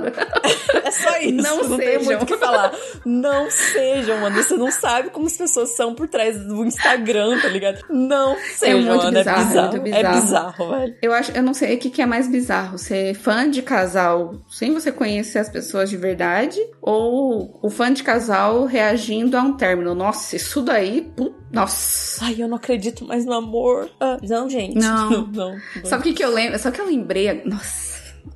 É 0.85 0.91
só 0.91 1.17
isso. 1.19 1.35
Não 1.43 1.69
Não, 1.69 1.77
tem 1.77 1.87
sejam. 1.87 2.05
muito 2.05 2.23
o 2.23 2.27
que 2.27 2.37
falar. 2.37 2.73
Não 3.05 3.51
sejam, 3.51 4.21
mano. 4.21 4.37
Você 4.43 4.57
não 4.57 4.71
sabe 4.71 5.11
como 5.11 5.27
as 5.27 5.37
pessoas 5.37 5.71
são 5.77 5.95
por 5.95 6.09
trás 6.09 6.39
do 6.45 6.65
Instagram, 6.65 7.41
tá 7.41 7.49
ligado? 7.49 7.81
Não 7.91 8.37
sejam, 8.55 8.81
muito 8.83 9.05
mano. 9.05 9.19
bizarro, 9.19 9.39
é 9.39 9.45
é 9.45 9.47
bizarro. 9.47 9.77
É 9.77 9.81
bizarro. 9.81 10.21
bizarro, 10.21 10.71
velho. 10.71 10.97
Eu 11.03 11.13
acho, 11.13 11.33
eu 11.33 11.43
não 11.43 11.55
sei 11.55 11.75
o 11.77 11.79
que, 11.79 11.91
que 11.91 12.03
é 12.03 12.07
mais 12.07 12.29
bizarro, 12.29 12.79
ser 12.79 13.15
fã 13.15 13.49
de 13.49 13.63
casal 13.63 14.35
sem 14.49 14.73
você 14.73 14.91
conhecer 14.93 15.39
as 15.39 15.49
pessoas 15.49 15.91
de 15.91 15.97
verdade, 15.97 16.59
ou 16.81 17.59
o 17.63 17.71
fã 17.71 17.93
de 17.93 18.03
casal 18.03 18.65
reagindo 18.65 19.37
a 19.37 19.43
um 19.43 19.53
término. 19.57 19.95
Nossa, 19.95 20.37
isso 20.37 20.63
daí, 20.63 21.03
pu- 21.17 21.35
nossa. 21.53 22.25
Ai, 22.25 22.37
eu 22.39 22.49
não 22.49 22.57
acredito 22.57 23.05
mais 23.07 23.25
no 23.25 23.33
amor. 23.33 23.89
Ah, 24.01 24.19
não, 24.23 24.49
gente. 24.51 24.75
Não. 24.77 25.11
não. 25.29 25.53
não. 25.53 25.57
Sabe 25.85 26.01
o 26.01 26.05
que, 26.05 26.13
que 26.15 26.25
eu 26.25 26.31
lembro? 26.33 26.59
Só 26.59 26.71
que 26.71 26.81
eu 26.81 26.87
lembrei. 26.87 27.43
Nossa, 27.45 27.84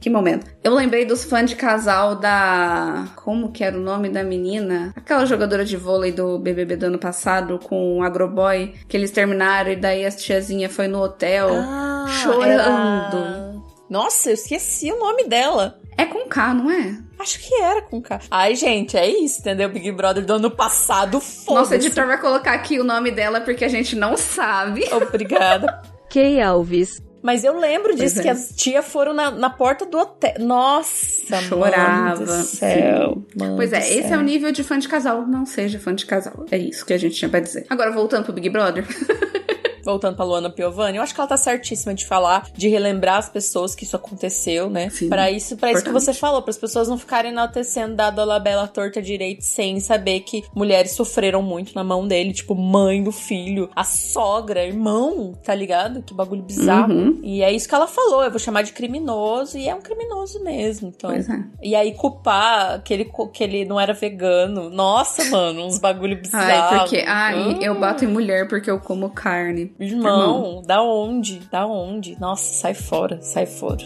que 0.01 0.09
momento. 0.11 0.47
Eu 0.63 0.75
lembrei 0.75 1.05
dos 1.05 1.25
fãs 1.25 1.49
de 1.49 1.57
casal 1.57 2.17
da. 2.17 3.07
Como 3.17 3.51
que 3.53 3.65
era 3.65 3.77
o 3.77 3.81
nome 3.81 4.09
da 4.09 4.23
menina? 4.23 4.93
Aquela 4.97 5.25
jogadora 5.27 5.65
de 5.65 5.77
vôlei 5.77 6.13
do 6.13 6.39
BBB 6.39 6.77
do 6.77 6.87
ano 6.87 6.99
passado 6.99 7.59
com 7.59 7.99
o 7.99 8.03
Agroboy, 8.03 8.75
que 8.89 8.97
eles 8.97 9.11
terminaram 9.11 9.71
e 9.73 9.77
daí 9.77 10.05
a 10.07 10.11
tiazinha 10.11 10.69
foi 10.69 10.89
no 10.89 11.01
hotel 11.03 11.49
Ah, 11.53 12.07
chorando. 12.23 13.17
era- 13.19 13.55
Nossa, 13.91 14.31
eu 14.31 14.35
esqueci 14.35 14.93
o 14.93 14.99
nome 14.99 15.25
dela. 15.25 15.79
É 15.97 16.05
com 16.05 16.29
K, 16.29 16.55
não 16.55 16.71
é? 16.71 16.97
Acho 17.19 17.41
que 17.41 17.53
era 17.55 17.83
com 17.83 18.01
K. 18.01 18.21
Ai, 18.31 18.55
gente, 18.55 18.97
é 18.97 19.09
isso, 19.09 19.41
entendeu? 19.41 19.69
Big 19.69 19.91
Brother 19.91 20.25
do 20.25 20.35
ano 20.35 20.51
passado, 20.51 21.15
Nosso 21.15 21.45
foda-se. 21.45 21.75
editor 21.75 22.07
vai 22.07 22.21
colocar 22.21 22.53
aqui 22.53 22.79
o 22.79 22.85
nome 22.85 23.11
dela 23.11 23.41
porque 23.41 23.65
a 23.65 23.69
gente 23.69 23.97
não 23.97 24.17
sabe. 24.17 24.85
Obrigada. 24.93 25.83
Kay 26.09 26.41
Alves. 26.41 27.03
Mas 27.23 27.45
eu 27.45 27.59
lembro 27.59 27.95
disso, 27.95 28.17
Pois 28.17 28.19
é. 28.19 28.23
que 28.23 28.29
as 28.29 28.53
tias 28.57 28.85
foram 28.87 29.13
na, 29.13 29.31
na 29.31 29.51
porta 29.51 29.85
do 29.85 29.99
hotel. 29.99 30.35
Nossa, 30.39 31.41
Chorava, 31.43 32.21
mano 32.21 32.27
do 32.27 32.43
céu. 32.45 33.23
mano 33.37 33.57
Pois 33.57 33.73
é, 33.73 33.79
esse 33.79 34.09
céu. 34.09 34.15
é 34.15 34.19
o 34.19 34.23
nível 34.23 34.53
de 34.53 34.63
fã 34.63 34.79
de 34.79 34.89
casal. 34.89 35.27
Não 35.27 35.45
seja 35.45 35.79
fã 35.79 35.95
de 35.95 36.07
casal. 36.07 36.47
É 36.51 36.57
isso 36.59 36.85
que 36.87 36.93
a 36.93 36.99
gente 36.99 37.15
tinha 37.17 37.29
pra 37.29 37.41
dizer. 37.41 37.67
Agora, 37.69 37.91
voltando 37.91 38.25
pro 38.25 38.33
Big 38.33 38.49
Brother. 38.51 38.85
Voltando 39.89 40.17
pra 40.17 40.25
Luana 40.25 40.51
Piovani, 40.51 40.99
eu 40.99 41.03
acho 41.03 41.15
que 41.15 41.21
ela 41.21 41.29
tá 41.29 41.37
certíssima 41.37 41.95
de 41.95 42.07
falar, 42.07 42.47
de 42.53 42.69
relembrar 42.69 43.17
as 43.17 43.29
pessoas 43.29 43.75
que 43.75 43.85
isso 43.85 43.97
aconteceu, 43.97 44.69
né? 44.69 44.91
Pra 45.09 45.31
isso, 45.31 45.57
para 45.57 45.73
isso 45.73 45.83
que 45.83 45.91
você 45.91 46.13
falou, 46.13 46.43
para 46.43 46.51
as 46.51 46.59
pessoas 46.59 46.89
não 46.89 46.99
ficarem 46.99 47.31
enaltecendo 47.31 47.95
da 47.95 48.11
Dolabella 48.11 48.69
torta 48.69 49.01
direito 49.01 49.43
sem 49.45 49.81
saber 49.81 50.21
que 50.21 50.45
mulheres 50.55 50.93
sofreram 50.93 51.43
muito 51.43 51.75
na 51.75 51.83
mão 51.83 52.07
dele, 52.07 52.33
tipo 52.35 52.55
mãe 52.55 53.03
do 53.03 53.11
filho, 53.11 53.71
a 53.75 53.83
sogra, 53.83 54.65
irmão, 54.65 55.33
tá 55.43 55.55
ligado? 55.55 56.03
Que 56.03 56.13
bagulho 56.13 56.43
bizarro. 56.43 56.93
Uhum. 56.93 57.21
E 57.23 57.43
é 57.43 57.51
isso 57.51 57.69
que 57.69 57.75
ela 57.75 57.87
falou, 57.87 58.23
eu 58.23 58.31
vou 58.31 58.39
chamar 58.39 58.63
de 58.63 58.73
criminoso 58.73 59.57
e 59.57 59.69
é 59.69 59.75
um 59.75 59.81
criminoso 59.81 60.43
mesmo, 60.45 60.89
então. 60.95 61.11
Pois 61.11 61.29
é. 61.29 61.45
E 61.63 61.75
aí 61.75 61.95
culpar 61.95 62.83
que 62.83 62.93
ele, 62.93 63.11
que 63.33 63.43
ele 63.43 63.65
não 63.65 63.81
era 63.81 63.95
vegano. 63.95 64.69
Nossa, 64.69 65.25
mano, 65.31 65.65
uns 65.67 65.79
bagulho 65.79 66.21
bizarro. 66.21 66.45
Ai, 66.45 66.79
porque. 66.81 67.05
Ai, 67.07 67.57
Ah. 67.59 67.65
eu 67.65 67.79
bato 67.79 68.05
em 68.05 68.09
mulher 68.09 68.49
porque 68.49 68.71
eu 68.71 68.79
como 68.81 69.09
carne. 69.11 69.73
Irmão, 69.81 70.61
da 70.67 70.83
onde? 70.83 71.39
Da 71.51 71.65
onde? 71.65 72.19
Nossa, 72.19 72.53
sai 72.53 72.75
fora, 72.75 73.21
sai 73.23 73.47
fora. 73.47 73.85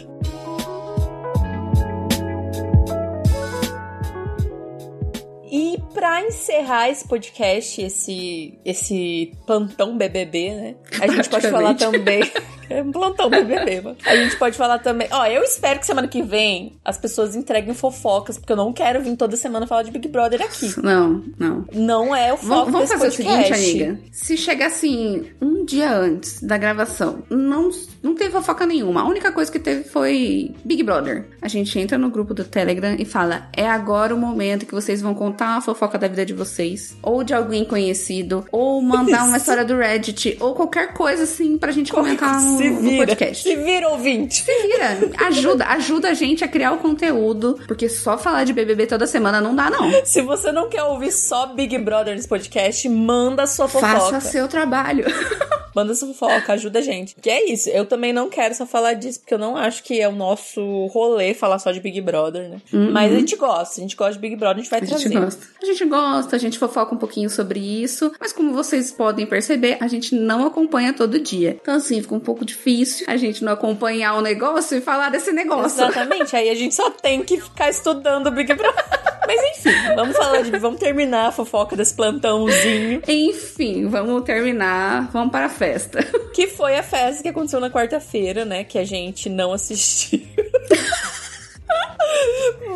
E 5.50 5.78
pra 5.92 6.22
encerrar 6.22 6.88
esse 6.88 7.07
podcast, 7.07 7.83
esse, 7.83 8.59
esse 8.64 9.35
plantão 9.46 9.98
BBB, 9.98 10.55
né? 10.55 10.74
A 10.98 11.07
gente 11.07 11.28
pode 11.28 11.50
falar 11.50 11.74
também. 11.74 12.22
É 12.72 12.82
um 12.82 12.90
plantão 12.90 13.28
BBB, 13.28 13.80
mano. 13.80 13.96
A 14.04 14.16
gente 14.16 14.37
pode 14.37 14.56
falar 14.56 14.78
também. 14.78 15.08
Ó, 15.11 15.26
eu 15.26 15.42
espero 15.42 15.80
que 15.80 15.87
semana 15.87 16.08
que 16.08 16.22
vem 16.22 16.76
as 16.85 16.98
pessoas 16.98 17.37
entreguem 17.37 17.74
fofocas, 17.74 18.38
porque 18.38 18.52
eu 18.52 18.56
não 18.56 18.72
quero 18.72 19.02
vir 19.02 19.16
toda 19.16 19.37
semana 19.37 19.66
falar 19.66 19.82
de 19.82 19.90
Big 19.90 20.08
Brother 20.08 20.42
aqui. 20.42 20.72
Não, 20.82 21.22
não. 21.38 21.64
Não 21.72 22.14
é 22.14 22.32
o 22.32 22.37
foco 22.37 22.70
Vamos, 22.70 22.90
fazer 22.90 22.94
o 22.94 22.98
podcast. 22.98 23.54
seguinte, 23.54 23.85
amiga. 23.85 24.00
Se 24.11 24.37
chegar 24.37 24.66
assim, 24.66 25.24
um 25.40 25.64
dia 25.64 25.94
antes 25.94 26.42
da 26.42 26.56
gravação, 26.56 27.22
não, 27.30 27.70
não 28.02 28.14
teve 28.14 28.30
fofoca 28.30 28.66
nenhuma. 28.66 29.02
A 29.02 29.08
única 29.08 29.30
coisa 29.32 29.50
que 29.50 29.58
teve 29.58 29.85
foi 29.85 30.54
Big 30.64 30.82
Brother. 30.82 31.26
A 31.40 31.48
gente 31.48 31.78
entra 31.78 31.98
no 31.98 32.11
grupo 32.11 32.35
do 32.35 32.44
Telegram 32.44 32.96
e 32.98 33.04
fala: 33.04 33.48
é 33.52 33.68
agora 33.68 34.14
o 34.14 34.18
momento 34.18 34.66
que 34.66 34.74
vocês 34.74 35.00
vão 35.00 35.14
contar 35.14 35.52
uma 35.52 35.61
fofoca 35.61 35.98
da 35.98 36.08
vida 36.08 36.24
de 36.24 36.32
vocês, 36.32 36.96
ou 37.02 37.22
de 37.22 37.35
alguém 37.35 37.64
conhecido, 37.64 38.44
ou 38.50 38.80
mandar 38.82 39.24
uma 39.24 39.28
Isso. 39.28 39.37
história 39.38 39.64
do 39.64 39.76
Reddit, 39.76 40.37
ou 40.40 40.54
qualquer 40.54 40.92
coisa 40.94 41.24
assim 41.24 41.58
pra 41.58 41.72
gente 41.72 41.92
comentar 41.92 42.40
no 42.40 42.62
se 42.62 42.75
vira, 42.75 42.90
no 42.90 42.96
podcast. 43.07 43.42
Se 43.42 43.57
vira, 43.57 43.88
ouvinte. 43.88 44.42
Se 44.42 44.62
vira. 44.62 44.98
Ajuda, 45.27 45.66
ajuda 45.66 46.09
a 46.11 46.14
gente 46.14 46.44
a 46.44 46.48
criar 46.48 46.72
o 46.72 46.79
conteúdo, 46.79 47.59
porque 47.66 47.88
só 47.88 48.18
falar 48.18 48.44
de 48.44 48.53
BBB 48.53 48.87
toda 48.87 49.07
semana 49.07 49.40
não 49.40 49.55
dá, 49.55 49.70
não. 49.70 49.90
Se 50.05 50.22
você 50.22 50.53
não 50.53 50.68
quer 50.68 50.83
ouvir 50.85 51.12
só 51.12 51.46
Big 51.46 51.77
Brother 51.79 52.14
nesse 52.14 52.29
podcast, 52.29 52.88
manda 52.88 53.46
sua 53.46 53.68
fofoca. 53.68 54.01
Faça 54.01 54.20
seu 54.20 54.48
trabalho. 54.48 55.05
Manda 55.75 55.94
sua 55.94 56.09
fofoca, 56.09 56.53
ajuda 56.53 56.81
a 56.81 56.83
gente. 56.83 57.14
Que 57.20 57.31
é 57.31 57.51
isso. 57.51 57.68
Eu 57.70 57.87
também 57.87 58.12
não 58.12 58.29
quero 58.29 58.55
só 58.55 58.66
falar 58.66 58.94
disso, 58.94 59.20
porque 59.20 59.35
eu 59.35 59.38
não 59.38 59.57
acho 59.57 59.83
que 59.83 60.01
é 60.01 60.09
o 60.09 60.12
nosso 60.12 60.61
rolê 60.88 61.33
falar 61.33 61.59
só 61.59 61.72
de 61.72 61.81
Big 61.81 62.01
Brother, 62.01 62.48
né? 62.48 62.61
Uhum. 62.72 62.92
Mas 62.92 63.12
a 63.12 63.16
gente 63.16 63.37
gosta. 63.37 63.81
A 63.81 63.83
gente 63.83 63.96
gosta 63.96 64.12
de 64.14 64.18
Big 64.18 64.37
Brother, 64.37 64.59
a 64.59 64.61
gente 64.61 64.70
vai 64.70 64.81
a 64.81 64.87
trazer. 64.87 65.07
A 65.07 65.09
gente 65.09 65.20
gosta. 65.20 65.46
A 65.62 65.66
gente 65.66 65.85
gosta, 65.87 66.37
a 66.37 66.38
gente 66.38 66.59
fofoca 66.59 66.94
um 66.94 66.98
pouquinho 66.98 67.31
sobre 67.31 67.59
isso. 67.59 68.12
Mas 68.20 68.33
como 68.33 68.53
vocês 68.53 68.92
podem 68.92 69.27
perceber, 69.27 69.79
a 69.81 69.88
gente 69.88 70.14
não 70.14 70.46
acompanha 70.46 70.92
todo 70.92 71.18
dia. 71.18 71.57
Então, 71.61 71.77
assim, 71.77 72.03
fica 72.03 72.14
um 72.14 72.20
pouco 72.20 72.41
difícil 72.44 73.07
a 73.09 73.16
gente 73.16 73.44
não 73.44 73.52
acompanhar 73.52 74.14
o 74.14 74.20
negócio 74.20 74.76
e 74.76 74.81
falar 74.81 75.11
desse 75.11 75.33
negócio. 75.33 75.83
Exatamente. 75.83 76.35
Aí 76.37 76.50
a 76.50 76.55
gente 76.55 76.74
só 76.74 76.90
tem 76.90 77.22
que 77.22 77.40
ficar 77.40 77.70
estudando 77.70 78.28
o 78.28 78.31
Big 78.31 78.52
Brother. 78.55 78.85
Mas 79.26 79.59
enfim, 79.59 79.94
vamos 79.94 80.16
falar 80.16 80.42
de. 80.42 80.50
Vamos 80.59 80.81
terminar 80.81 81.28
a 81.28 81.33
fofoca 81.33 81.76
desse 81.76 81.94
plantãozinho. 81.94 83.02
Enfim, 83.07 83.88
vamos 83.88 84.22
terminar. 84.24 85.11
Vamos 85.12 85.31
para 85.31 85.46
a 85.46 85.48
festa. 85.48 86.02
Que 86.35 86.46
foi 86.46 86.76
a 86.76 86.83
festa 86.83 87.22
que 87.22 87.28
aconteceu 87.28 87.61
na 87.61 87.70
quarta-feira, 87.70 88.44
né? 88.44 88.64
Que 88.64 88.78
a 88.78 88.85
gente 88.85 89.28
não 89.28 89.52
assistiu. 89.52 90.20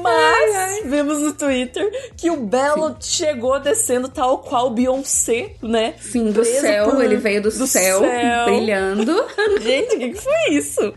Mas 0.02 0.54
ai, 0.54 0.80
ai. 0.80 0.82
vemos 0.84 1.18
no 1.18 1.32
Twitter 1.32 1.90
que 2.16 2.30
o 2.30 2.36
Belo 2.36 2.96
Sim. 3.00 3.26
chegou 3.26 3.58
descendo 3.58 4.08
tal 4.08 4.38
qual 4.38 4.70
Beyoncé, 4.70 5.54
né? 5.62 5.94
Sim, 6.00 6.30
do 6.30 6.44
céu. 6.44 6.90
Por... 6.90 7.04
Ele 7.04 7.16
veio 7.16 7.42
do, 7.42 7.50
do 7.50 7.66
céu, 7.66 8.00
céu, 8.00 8.44
brilhando. 8.44 9.12
Gente, 9.60 9.96
o 9.96 9.98
que, 9.98 10.10
que, 10.10 10.20
foi 10.20 10.50
isso? 10.50 10.94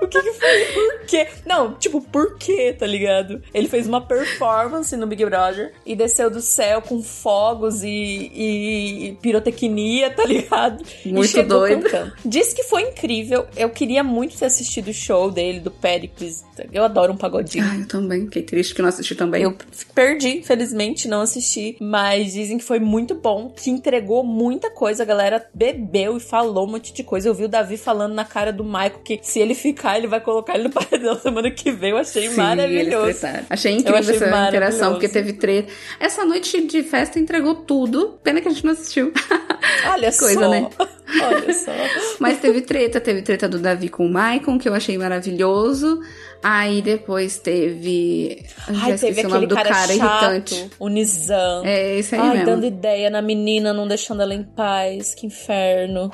O 0.00 0.08
que, 0.08 0.22
que 0.22 0.32
foi? 0.32 0.64
Por 0.66 1.06
quê? 1.06 1.28
Não, 1.46 1.74
tipo, 1.74 2.00
por 2.00 2.36
quê, 2.36 2.74
tá 2.78 2.86
ligado? 2.86 3.42
Ele 3.52 3.68
fez 3.68 3.86
uma 3.86 4.00
performance 4.00 4.96
no 4.96 5.06
Big 5.06 5.24
Brother 5.24 5.72
e 5.84 5.94
desceu 5.94 6.30
do 6.30 6.40
céu 6.40 6.82
com 6.82 7.02
fogos 7.02 7.82
e, 7.82 7.88
e 7.88 9.18
pirotecnia, 9.20 10.10
tá 10.10 10.24
ligado? 10.24 10.84
Muito 11.04 11.42
doido. 11.42 11.82
Cantando. 11.82 12.12
Disse 12.24 12.54
que 12.54 12.62
foi 12.64 12.82
incrível. 12.82 13.46
Eu 13.56 13.70
queria 13.70 14.02
muito 14.02 14.36
ter 14.36 14.46
assistido 14.46 14.88
o 14.88 14.94
show 14.94 15.30
dele, 15.30 15.60
do 15.60 15.70
Pericles. 15.70 16.44
Eu 16.72 16.84
adoro 16.84 17.12
um 17.12 17.16
pagodinho. 17.16 17.64
Eu 17.64 17.70
também. 17.92 18.24
Fiquei 18.24 18.42
triste 18.42 18.74
que 18.74 18.82
não 18.82 18.88
assisti 18.88 19.14
também. 19.14 19.42
Eu 19.42 19.54
perdi, 19.94 20.38
infelizmente, 20.38 21.06
não 21.06 21.20
assisti. 21.20 21.76
Mas 21.80 22.32
dizem 22.32 22.58
que 22.58 22.64
foi 22.64 22.80
muito 22.80 23.14
bom, 23.14 23.50
que 23.50 23.70
entregou 23.70 24.24
muita 24.24 24.70
coisa. 24.70 25.02
A 25.02 25.06
galera 25.06 25.46
bebeu 25.54 26.16
e 26.16 26.20
falou 26.20 26.66
um 26.66 26.72
monte 26.72 26.92
de 26.92 27.04
coisa. 27.04 27.28
Eu 27.28 27.34
vi 27.34 27.44
o 27.44 27.48
Davi 27.48 27.76
falando 27.76 28.14
na 28.14 28.24
cara 28.24 28.52
do 28.52 28.64
Michael 28.64 29.00
que 29.04 29.20
se 29.22 29.38
ele 29.38 29.54
ficar, 29.54 29.98
ele 29.98 30.06
vai 30.06 30.20
colocar 30.20 30.54
ele 30.54 30.64
no 30.64 30.70
paredão 30.72 31.18
semana 31.20 31.50
que 31.50 31.70
vem. 31.70 31.90
Eu 31.90 31.98
achei 31.98 32.28
Sim, 32.28 32.36
maravilhoso. 32.36 33.26
Achei 33.50 33.72
incrível 33.72 33.98
achei 33.98 34.16
essa 34.16 34.48
interação, 34.48 34.92
porque 34.92 35.08
teve 35.08 35.34
treta. 35.34 35.70
Essa 36.00 36.24
noite 36.24 36.66
de 36.66 36.82
festa 36.82 37.18
entregou 37.18 37.54
tudo. 37.54 38.18
Pena 38.22 38.40
que 38.40 38.48
a 38.48 38.50
gente 38.50 38.64
não 38.64 38.72
assistiu. 38.72 39.12
Olha 39.86 40.12
coisa, 40.12 40.40
só. 40.40 40.50
né? 40.50 40.68
Olha 41.20 41.52
só. 41.54 41.72
Mas 42.18 42.38
teve 42.38 42.62
treta, 42.62 43.00
teve 43.00 43.22
treta 43.22 43.48
do 43.48 43.58
Davi 43.58 43.88
com 43.88 44.06
o 44.06 44.08
Michael, 44.08 44.58
que 44.58 44.68
eu 44.68 44.74
achei 44.74 44.96
maravilhoso. 44.96 46.00
Aí 46.42 46.82
depois 46.82 47.38
teve. 47.38 48.44
Ai, 48.66 48.98
teve 48.98 49.22
do 49.22 49.54
cara, 49.54 49.68
cara 49.68 49.94
chato, 49.94 50.22
irritante. 50.24 50.70
O 50.78 50.88
Nizam. 50.88 51.64
É, 51.64 51.96
esse 51.96 52.16
aí 52.16 52.20
Ai, 52.20 52.30
mesmo. 52.30 52.46
dando 52.46 52.66
ideia 52.66 53.10
na 53.10 53.22
menina, 53.22 53.72
não 53.72 53.86
deixando 53.86 54.22
ela 54.22 54.34
em 54.34 54.42
paz. 54.42 55.14
Que 55.14 55.26
inferno. 55.26 56.10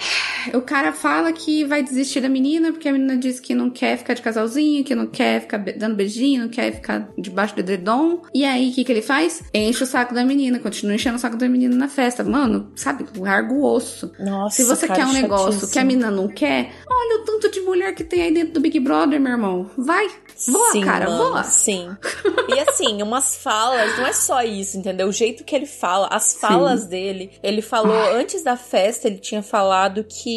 O 0.55 0.63
cara 0.63 0.93
fala 0.93 1.33
que 1.33 1.65
vai 1.65 1.83
desistir 1.83 2.21
da 2.21 2.29
menina, 2.29 2.73
porque 2.73 2.89
a 2.89 2.93
menina 2.93 3.17
diz 3.17 3.41
que 3.41 3.55
não 3.55 3.71
quer 3.71 3.97
ficar 3.99 4.15
de 4.15 4.23
casalzinho, 4.23 4.85
que 4.85 4.95
não 4.95 5.07
quer 5.07 5.41
ficar 5.43 5.59
dando 5.59 5.97
beijinho, 5.97 6.43
não 6.43 6.49
quer 6.49 6.73
ficar 6.73 7.09
debaixo 7.17 7.55
do 7.55 7.61
edredom. 7.61 8.23
E 8.35 8.45
aí, 8.45 8.71
o 8.71 8.75
que, 8.75 8.85
que 8.85 8.93
ele 8.93 9.03
faz? 9.03 9.43
Enche 9.53 9.85
o 9.85 9.87
saco 9.87 10.15
da 10.15 10.25
menina, 10.25 10.59
continua 10.59 10.95
enchendo 10.95 11.17
o 11.17 11.21
saco 11.21 11.37
da 11.37 11.49
menina 11.49 11.75
na 11.75 11.89
festa. 11.89 12.25
Mano, 12.25 12.73
sabe, 12.75 13.05
larga 13.17 13.53
o 13.53 13.65
osso. 13.65 14.13
Nossa, 14.19 14.57
Se 14.57 14.65
você 14.65 14.87
quer 14.87 15.07
um 15.07 15.13
negócio 15.13 15.69
que 15.69 15.79
a 15.79 15.85
menina 15.85 16.11
não 16.11 16.29
quer, 16.29 16.73
olha 16.89 17.21
o 17.21 17.25
tanto 17.25 17.51
de 17.51 17.61
mulher 17.61 17.95
que 17.95 18.05
tem 18.05 18.23
aí 18.23 18.33
dentro 18.33 18.55
do 18.55 18.61
Big 18.61 18.79
Brother, 18.81 19.21
meu 19.21 19.33
irmão. 19.33 19.71
Vai, 19.77 20.09
Voa, 20.47 20.71
sim, 20.71 20.83
cara, 20.83 21.11
mano, 21.11 21.31
voa. 21.31 21.43
Sim. 21.43 21.97
E 22.49 22.61
assim, 22.61 23.03
umas 23.03 23.37
falas, 23.37 23.99
não 23.99 24.07
é 24.07 24.13
só 24.13 24.43
isso, 24.43 24.79
entendeu? 24.79 25.09
O 25.09 25.13
jeito 25.13 25.43
que 25.43 25.55
ele 25.55 25.67
fala, 25.67 26.07
as 26.09 26.35
falas 26.35 26.83
sim. 26.83 26.89
dele. 26.89 27.33
Ele 27.43 27.61
falou, 27.61 27.97
Ai. 27.97 28.21
antes 28.21 28.43
da 28.43 28.57
festa, 28.57 29.09
ele 29.09 29.19
tinha 29.19 29.43
falado 29.43 30.05
que 30.05 30.31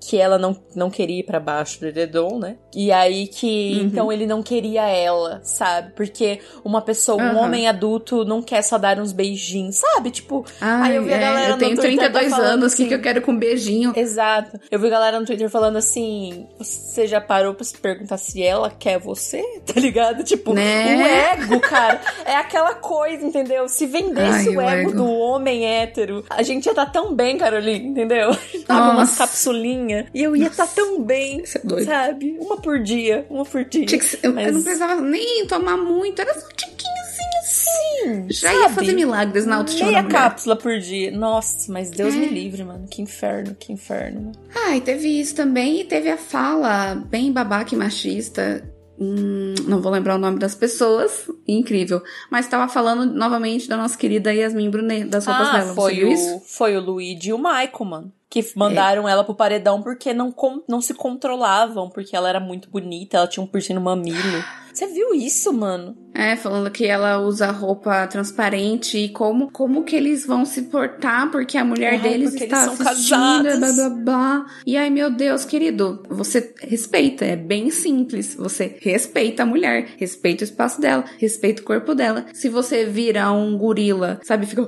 que 0.00 0.18
ela 0.18 0.38
não, 0.38 0.56
não 0.74 0.90
queria 0.90 1.20
ir 1.20 1.22
pra 1.22 1.40
baixo 1.40 1.80
do 1.80 1.86
edredom, 1.86 2.38
né? 2.38 2.56
E 2.74 2.92
aí 2.92 3.26
que, 3.26 3.78
uhum. 3.78 3.86
então 3.86 4.12
ele 4.12 4.26
não 4.26 4.42
queria 4.42 4.88
ela, 4.88 5.40
sabe? 5.42 5.92
Porque 5.94 6.40
uma 6.64 6.80
pessoa, 6.82 7.22
um 7.22 7.34
uhum. 7.34 7.38
homem 7.38 7.68
adulto, 7.68 8.24
não 8.24 8.42
quer 8.42 8.62
só 8.62 8.78
dar 8.78 8.98
uns 8.98 9.12
beijinhos, 9.12 9.76
sabe? 9.76 10.10
Tipo, 10.10 10.44
Ai, 10.60 10.90
aí 10.90 10.96
eu 10.96 11.04
vi 11.04 11.14
a 11.14 11.18
galera 11.18 11.48
é, 11.48 11.52
eu 11.52 11.58
tenho 11.58 11.76
no 11.76 11.82
Twitter 11.82 12.12
32 12.12 12.30
tá 12.30 12.38
anos, 12.38 12.64
o 12.64 12.66
assim, 12.66 12.82
que, 12.84 12.88
que 12.88 12.94
eu 12.94 13.00
quero 13.02 13.22
com 13.22 13.36
beijinho? 13.36 13.92
Exato. 13.96 14.58
Eu 14.70 14.78
vi 14.78 14.86
a 14.86 14.90
galera 14.90 15.18
no 15.18 15.26
Twitter 15.26 15.48
falando 15.48 15.76
assim, 15.76 16.46
você 16.58 17.06
já 17.06 17.20
parou 17.20 17.54
pra 17.54 17.64
se 17.64 17.76
perguntar 17.76 18.16
se 18.18 18.42
ela 18.42 18.70
quer 18.70 18.98
você? 18.98 19.42
tá 19.66 19.80
ligado? 19.80 20.22
Tipo, 20.22 20.54
né? 20.54 20.96
o 20.96 21.42
ego, 21.42 21.60
cara, 21.60 22.00
é 22.24 22.36
aquela 22.36 22.74
coisa, 22.74 23.24
entendeu? 23.24 23.68
Se 23.68 23.86
vendesse 23.86 24.48
Ai, 24.48 24.56
o, 24.56 24.60
ego, 24.60 24.90
ego, 24.90 24.92
do 24.92 25.06
homem 25.06 25.66
hétero, 25.66 26.24
a 26.30 26.42
gente 26.42 26.66
ia 26.66 26.72
estar 26.72 26.86
tá 26.86 26.90
tão 26.90 27.14
bem, 27.14 27.38
Caroline, 27.38 27.88
entendeu? 27.88 28.30
Tava 28.66 29.05
umas 29.06 29.16
capsulinhas 29.16 30.06
e 30.12 30.22
eu 30.22 30.34
ia 30.36 30.48
estar 30.48 30.66
tá 30.66 30.72
tão 30.74 31.02
bem, 31.02 31.42
é 31.42 31.84
sabe? 31.84 32.36
Uma 32.40 32.60
por 32.60 32.82
dia, 32.82 33.26
uma 33.30 33.44
por 33.44 33.64
dia. 33.64 33.86
Ser, 34.00 34.20
eu, 34.22 34.32
Mas... 34.32 34.48
eu, 34.48 34.52
não 34.52 34.62
precisava 34.62 35.00
nem 35.00 35.46
tomar 35.46 35.76
muito, 35.76 36.20
era 36.20 36.34
só 36.34 36.46
um 36.46 36.50
tiquinho 36.50 37.02
assim, 37.02 37.22
assim. 37.40 38.26
Já 38.30 38.48
sabe? 38.48 38.60
ia 38.60 38.68
fazer 38.70 38.92
milagres 38.92 39.46
na 39.46 39.56
autoestima 39.56 39.90
Meia 39.90 40.04
cápsula 40.04 40.56
por 40.56 40.78
dia. 40.78 41.10
Nossa, 41.10 41.72
mas 41.72 41.90
Deus 41.90 42.14
é. 42.14 42.18
me 42.18 42.26
livre, 42.26 42.64
mano. 42.64 42.86
Que 42.90 43.02
inferno, 43.02 43.54
que 43.58 43.72
inferno. 43.72 44.32
Ah, 44.54 44.76
e 44.76 44.80
teve 44.80 45.08
isso 45.08 45.34
também. 45.34 45.80
E 45.80 45.84
teve 45.84 46.10
a 46.10 46.16
fala 46.16 46.94
bem 46.94 47.32
babaca 47.32 47.74
e 47.74 47.78
machista 47.78 48.62
Hum, 48.98 49.54
não 49.66 49.82
vou 49.82 49.92
lembrar 49.92 50.14
o 50.14 50.18
nome 50.18 50.38
das 50.38 50.54
pessoas, 50.54 51.30
incrível. 51.46 52.02
Mas 52.30 52.46
estava 52.46 52.66
falando 52.66 53.04
novamente 53.12 53.68
da 53.68 53.76
nossa 53.76 53.96
querida 53.96 54.32
Yasmin 54.32 54.70
Brunet, 54.70 55.04
das 55.04 55.26
roupas 55.26 55.48
ah, 55.48 55.58
dela. 55.58 55.74
Foi 55.74 56.04
o, 56.04 56.12
isso? 56.12 56.42
Foi 56.46 56.76
o 56.76 56.80
Luigi 56.80 57.28
e 57.28 57.32
o 57.32 57.38
Michael, 57.38 57.84
mano. 57.84 58.12
Que 58.28 58.44
mandaram 58.56 59.08
é. 59.08 59.12
ela 59.12 59.24
pro 59.24 59.34
paredão 59.34 59.82
porque 59.82 60.12
não, 60.12 60.34
não 60.68 60.80
se 60.80 60.94
controlavam, 60.94 61.88
porque 61.88 62.16
ela 62.16 62.28
era 62.28 62.40
muito 62.40 62.68
bonita, 62.68 63.16
ela 63.16 63.28
tinha 63.28 63.42
um 63.42 63.46
piercing 63.46 63.74
no 63.74 63.80
mamilo. 63.80 64.44
Você 64.76 64.86
viu 64.88 65.14
isso, 65.14 65.54
mano? 65.54 65.96
É, 66.12 66.34
falando 66.34 66.70
que 66.70 66.86
ela 66.86 67.18
usa 67.18 67.50
roupa 67.50 68.06
transparente 68.06 68.96
e 68.96 69.08
como, 69.10 69.50
como 69.50 69.84
que 69.84 69.94
eles 69.94 70.24
vão 70.24 70.46
se 70.46 70.62
portar, 70.62 71.30
porque 71.30 71.58
a 71.58 71.64
mulher 71.64 71.94
é, 71.94 71.98
deles 71.98 72.34
está 72.34 72.44
eles 72.44 72.58
são 72.58 72.76
casados. 72.76 73.58
Blá, 73.58 73.72
blá, 73.72 73.90
blá. 73.90 74.46
E 74.66 74.78
ai, 74.78 74.88
meu 74.88 75.10
Deus, 75.10 75.44
querido, 75.44 76.02
você 76.08 76.54
respeita, 76.60 77.24
é 77.24 77.36
bem 77.36 77.70
simples. 77.70 78.34
Você 78.34 78.76
respeita 78.80 79.42
a 79.42 79.46
mulher, 79.46 79.88
respeita 79.98 80.42
o 80.42 80.46
espaço 80.46 80.80
dela, 80.80 81.04
respeita 81.18 81.60
o 81.60 81.64
corpo 81.64 81.94
dela. 81.94 82.26
Se 82.32 82.48
você 82.48 82.84
vira 82.86 83.30
um 83.30 83.56
gorila, 83.58 84.20
sabe, 84.24 84.46
fica 84.46 84.66